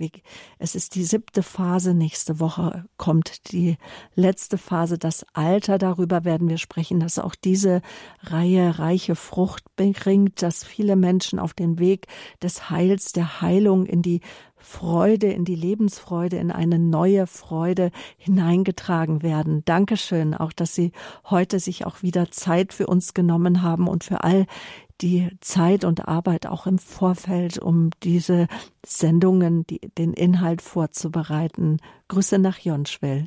es 0.57 0.73
ist 0.73 0.95
die 0.95 1.03
siebte 1.03 1.43
Phase, 1.43 1.93
nächste 1.93 2.39
Woche 2.39 2.85
kommt 2.95 3.51
die 3.51 3.75
letzte 4.15 4.57
Phase, 4.57 4.97
das 4.97 5.25
Alter, 5.33 5.77
darüber 5.77 6.23
werden 6.23 6.47
wir 6.47 6.57
sprechen, 6.57 7.01
dass 7.01 7.19
auch 7.19 7.35
diese 7.35 7.81
Reihe 8.21 8.79
reiche 8.79 9.15
Frucht 9.15 9.65
bringt, 9.75 10.41
dass 10.41 10.63
viele 10.63 10.95
Menschen 10.95 11.39
auf 11.39 11.53
den 11.53 11.77
Weg 11.77 12.07
des 12.41 12.69
Heils, 12.69 13.11
der 13.11 13.41
Heilung 13.41 13.85
in 13.85 14.01
die 14.01 14.21
Freude, 14.63 15.27
in 15.27 15.43
die 15.43 15.55
Lebensfreude, 15.55 16.37
in 16.37 16.49
eine 16.49 16.79
neue 16.79 17.27
Freude 17.27 17.91
hineingetragen 18.17 19.21
werden. 19.21 19.63
Dankeschön 19.65 20.33
auch, 20.33 20.53
dass 20.53 20.73
Sie 20.73 20.93
heute 21.29 21.59
sich 21.59 21.85
auch 21.85 22.01
wieder 22.01 22.31
Zeit 22.31 22.71
für 22.71 22.87
uns 22.87 23.13
genommen 23.13 23.61
haben 23.61 23.89
und 23.89 24.05
für 24.05 24.23
all 24.23 24.45
die 25.01 25.29
Zeit 25.41 25.83
und 25.83 26.07
Arbeit 26.07 26.47
auch 26.47 26.67
im 26.67 26.77
Vorfeld, 26.77 27.57
um 27.57 27.89
diese 28.03 28.47
Sendungen, 28.85 29.65
die, 29.67 29.79
den 29.97 30.13
Inhalt 30.13 30.61
vorzubereiten. 30.61 31.79
Grüße 32.07 32.39
nach 32.39 32.59
Jonschwell. 32.59 33.25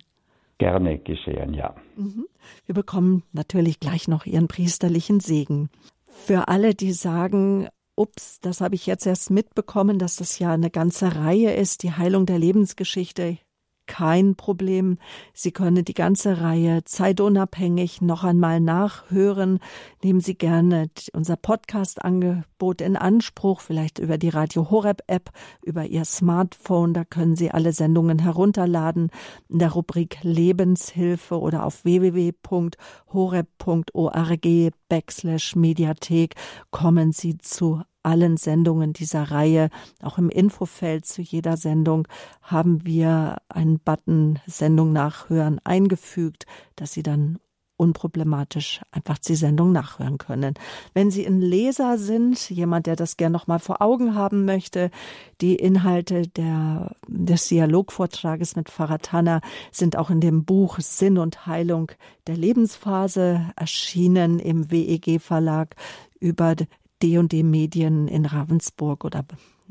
Gerne 0.59 0.99
geschehen, 0.99 1.53
ja. 1.53 1.75
Mhm. 1.97 2.27
Wir 2.65 2.75
bekommen 2.75 3.23
natürlich 3.33 3.81
gleich 3.81 4.09
noch 4.09 4.25
Ihren 4.25 4.49
priesterlichen 4.49 5.21
Segen. 5.21 5.69
Für 6.07 6.49
alle, 6.49 6.75
die 6.75 6.93
sagen, 6.93 7.69
ups, 7.95 8.41
das 8.41 8.61
habe 8.61 8.75
ich 8.75 8.87
jetzt 8.87 9.07
erst 9.07 9.31
mitbekommen, 9.31 9.99
dass 9.99 10.17
das 10.17 10.39
ja 10.39 10.53
eine 10.53 10.71
ganze 10.71 11.17
Reihe 11.17 11.55
ist, 11.55 11.83
die 11.83 11.93
Heilung 11.93 12.25
der 12.25 12.39
Lebensgeschichte. 12.39 13.39
Kein 13.87 14.35
Problem. 14.37 14.99
Sie 15.33 15.53
können 15.53 15.85
die 15.85 15.95
ganze 15.95 16.41
Reihe 16.41 16.85
zeitunabhängig 16.85 18.01
noch 18.03 18.25
einmal 18.25 18.61
nachhören. 18.61 19.59
Nehmen 20.03 20.21
Sie 20.21 20.37
gerne 20.37 20.91
unser 21.13 21.37
Podcast-Angebot 21.37 22.81
in 22.81 22.97
Anspruch, 22.97 23.61
vielleicht 23.61 23.99
über 23.99 24.19
die 24.19 24.29
Radio 24.29 24.71
Horeb 24.71 25.03
App, 25.07 25.31
über 25.63 25.85
Ihr 25.85 26.05
Smartphone. 26.05 26.95
Da 26.95 27.05
können 27.05 27.37
Sie 27.37 27.51
alle 27.51 27.73
Sendungen 27.73 28.19
herunterladen 28.19 29.11
in 29.49 29.59
der 29.59 29.73
Rubrik 29.73 30.19
Lebenshilfe 30.23 31.41
oder 31.41 31.65
auf 31.65 31.85
www.horeb.org 31.85 32.77
backslash 34.89 35.57
Mediathek 35.57 36.35
kommen 36.71 37.13
Sie 37.13 37.39
zu 37.39 37.83
allen 38.07 38.37
Sendungen 38.37 38.93
dieser 38.93 39.31
Reihe. 39.31 39.69
Auch 40.01 40.17
im 40.17 40.31
Infofeld 40.31 41.05
zu 41.07 41.23
jeder 41.23 41.57
Sendung 41.57 42.07
haben 42.41 42.87
wir 42.87 43.39
einen 43.49 43.81
Button 43.81 44.39
Sendung 44.47 44.93
nachhören 44.93 45.61
eingefügt, 45.65 46.47
dass 46.77 46.93
Sie 46.93 47.03
dann 47.03 47.39
unproblematisch 47.77 48.81
einfach 48.91 49.19
die 49.19 49.35
Sendung 49.35 49.73
nachhören 49.73 50.19
können. 50.19 50.55
Wenn 50.95 51.11
Sie 51.11 51.27
ein 51.27 51.41
Leser 51.41 51.99
sind, 51.99 52.49
jemand, 52.49 52.87
der 52.87 52.97
das 52.97 53.17
gern 53.17 53.33
noch 53.33 53.49
mal 53.49 53.59
vor 53.59 53.83
Augen 53.83 54.15
haben 54.15 54.45
möchte, 54.45 54.91
die 55.41 55.57
Inhalte 55.57 56.27
der, 56.29 56.97
des 57.07 57.49
Dialogvortrages 57.49 58.57
mit 58.57 58.71
Pfarrer 58.71 59.01
Tanner 59.01 59.41
sind 59.73 59.97
auch 59.97 60.11
in 60.11 60.21
dem 60.21 60.45
Buch 60.45 60.79
Sinn 60.79 61.19
und 61.19 61.47
Heilung 61.47 61.93
der 62.29 62.37
Lebensphase 62.37 63.53
erschienen 63.57 64.39
im 64.39 64.71
WEG 64.71 65.21
Verlag 65.21 65.75
über 66.19 66.55
D&D 67.03 67.43
Medien 67.43 68.09
in 68.09 68.27
Ravensburg 68.27 69.05
oder 69.05 69.25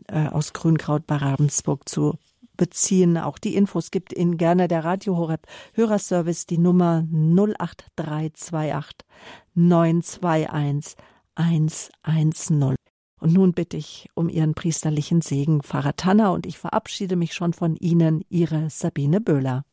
äh, 0.08 0.28
aus 0.28 0.54
Grünkraut 0.54 1.08
bei 1.08 1.16
Ravensburg 1.18 1.88
zu 1.88 2.18
beziehen. 2.56 3.18
Auch 3.18 3.38
die 3.38 3.56
Infos 3.56 3.92
gibt 3.92 4.14
Ihnen 4.14 4.38
gerne 4.38 4.68
der 4.68 4.84
Radio 4.84 5.18
Horeb 5.18 5.48
Hörerservice 5.74 6.46
die 6.46 6.58
Nummer 6.58 7.06
08328 7.12 9.06
921 9.54 10.96
110. 11.36 12.76
Und 13.20 13.34
nun 13.34 13.54
bitte 13.54 13.78
ich 13.78 14.08
um 14.14 14.30
Ihren 14.30 14.54
priesterlichen 14.54 15.22
Segen, 15.22 15.64
Pfarrer 15.64 15.96
Tanner, 15.96 16.34
und 16.34 16.46
ich 16.46 16.58
verabschiede 16.58 17.16
mich 17.16 17.34
schon 17.34 17.54
von 17.54 17.76
Ihnen, 17.76 18.24
Ihre 18.30 18.70
Sabine 18.70 19.22
Böhler. 19.22 19.64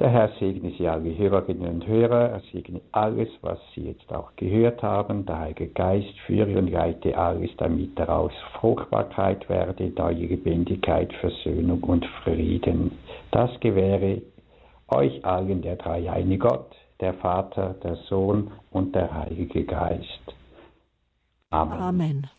Der 0.00 0.10
Herr 0.10 0.30
segne 0.40 0.72
Sie 0.76 0.88
alle 0.88 1.16
Hörerinnen 1.16 1.74
und 1.74 1.86
Hörer, 1.86 2.30
er 2.30 2.40
segne 2.52 2.80
alles, 2.90 3.28
was 3.42 3.60
Sie 3.74 3.82
jetzt 3.82 4.12
auch 4.12 4.34
gehört 4.34 4.82
haben. 4.82 5.24
Der 5.24 5.38
Heilige 5.38 5.68
Geist 5.68 6.18
führe 6.26 6.58
und 6.58 6.68
leite 6.68 7.16
alles, 7.16 7.50
damit 7.58 7.96
daraus 7.96 8.32
Fruchtbarkeit 8.54 9.48
werde, 9.48 9.90
da 9.90 10.08
Lebendigkeit, 10.08 11.12
Versöhnung 11.14 11.80
und 11.84 12.04
Frieden. 12.24 12.90
Das 13.30 13.50
gewähre 13.60 14.22
euch 14.88 15.24
allen 15.24 15.62
der 15.62 15.76
dreieine 15.76 16.38
Gott, 16.38 16.74
der 17.00 17.14
Vater, 17.14 17.76
der 17.84 17.94
Sohn 18.08 18.50
und 18.72 18.96
der 18.96 19.14
Heilige 19.14 19.64
Geist. 19.64 20.34
Amen. 21.50 21.78
Amen. 21.78 22.30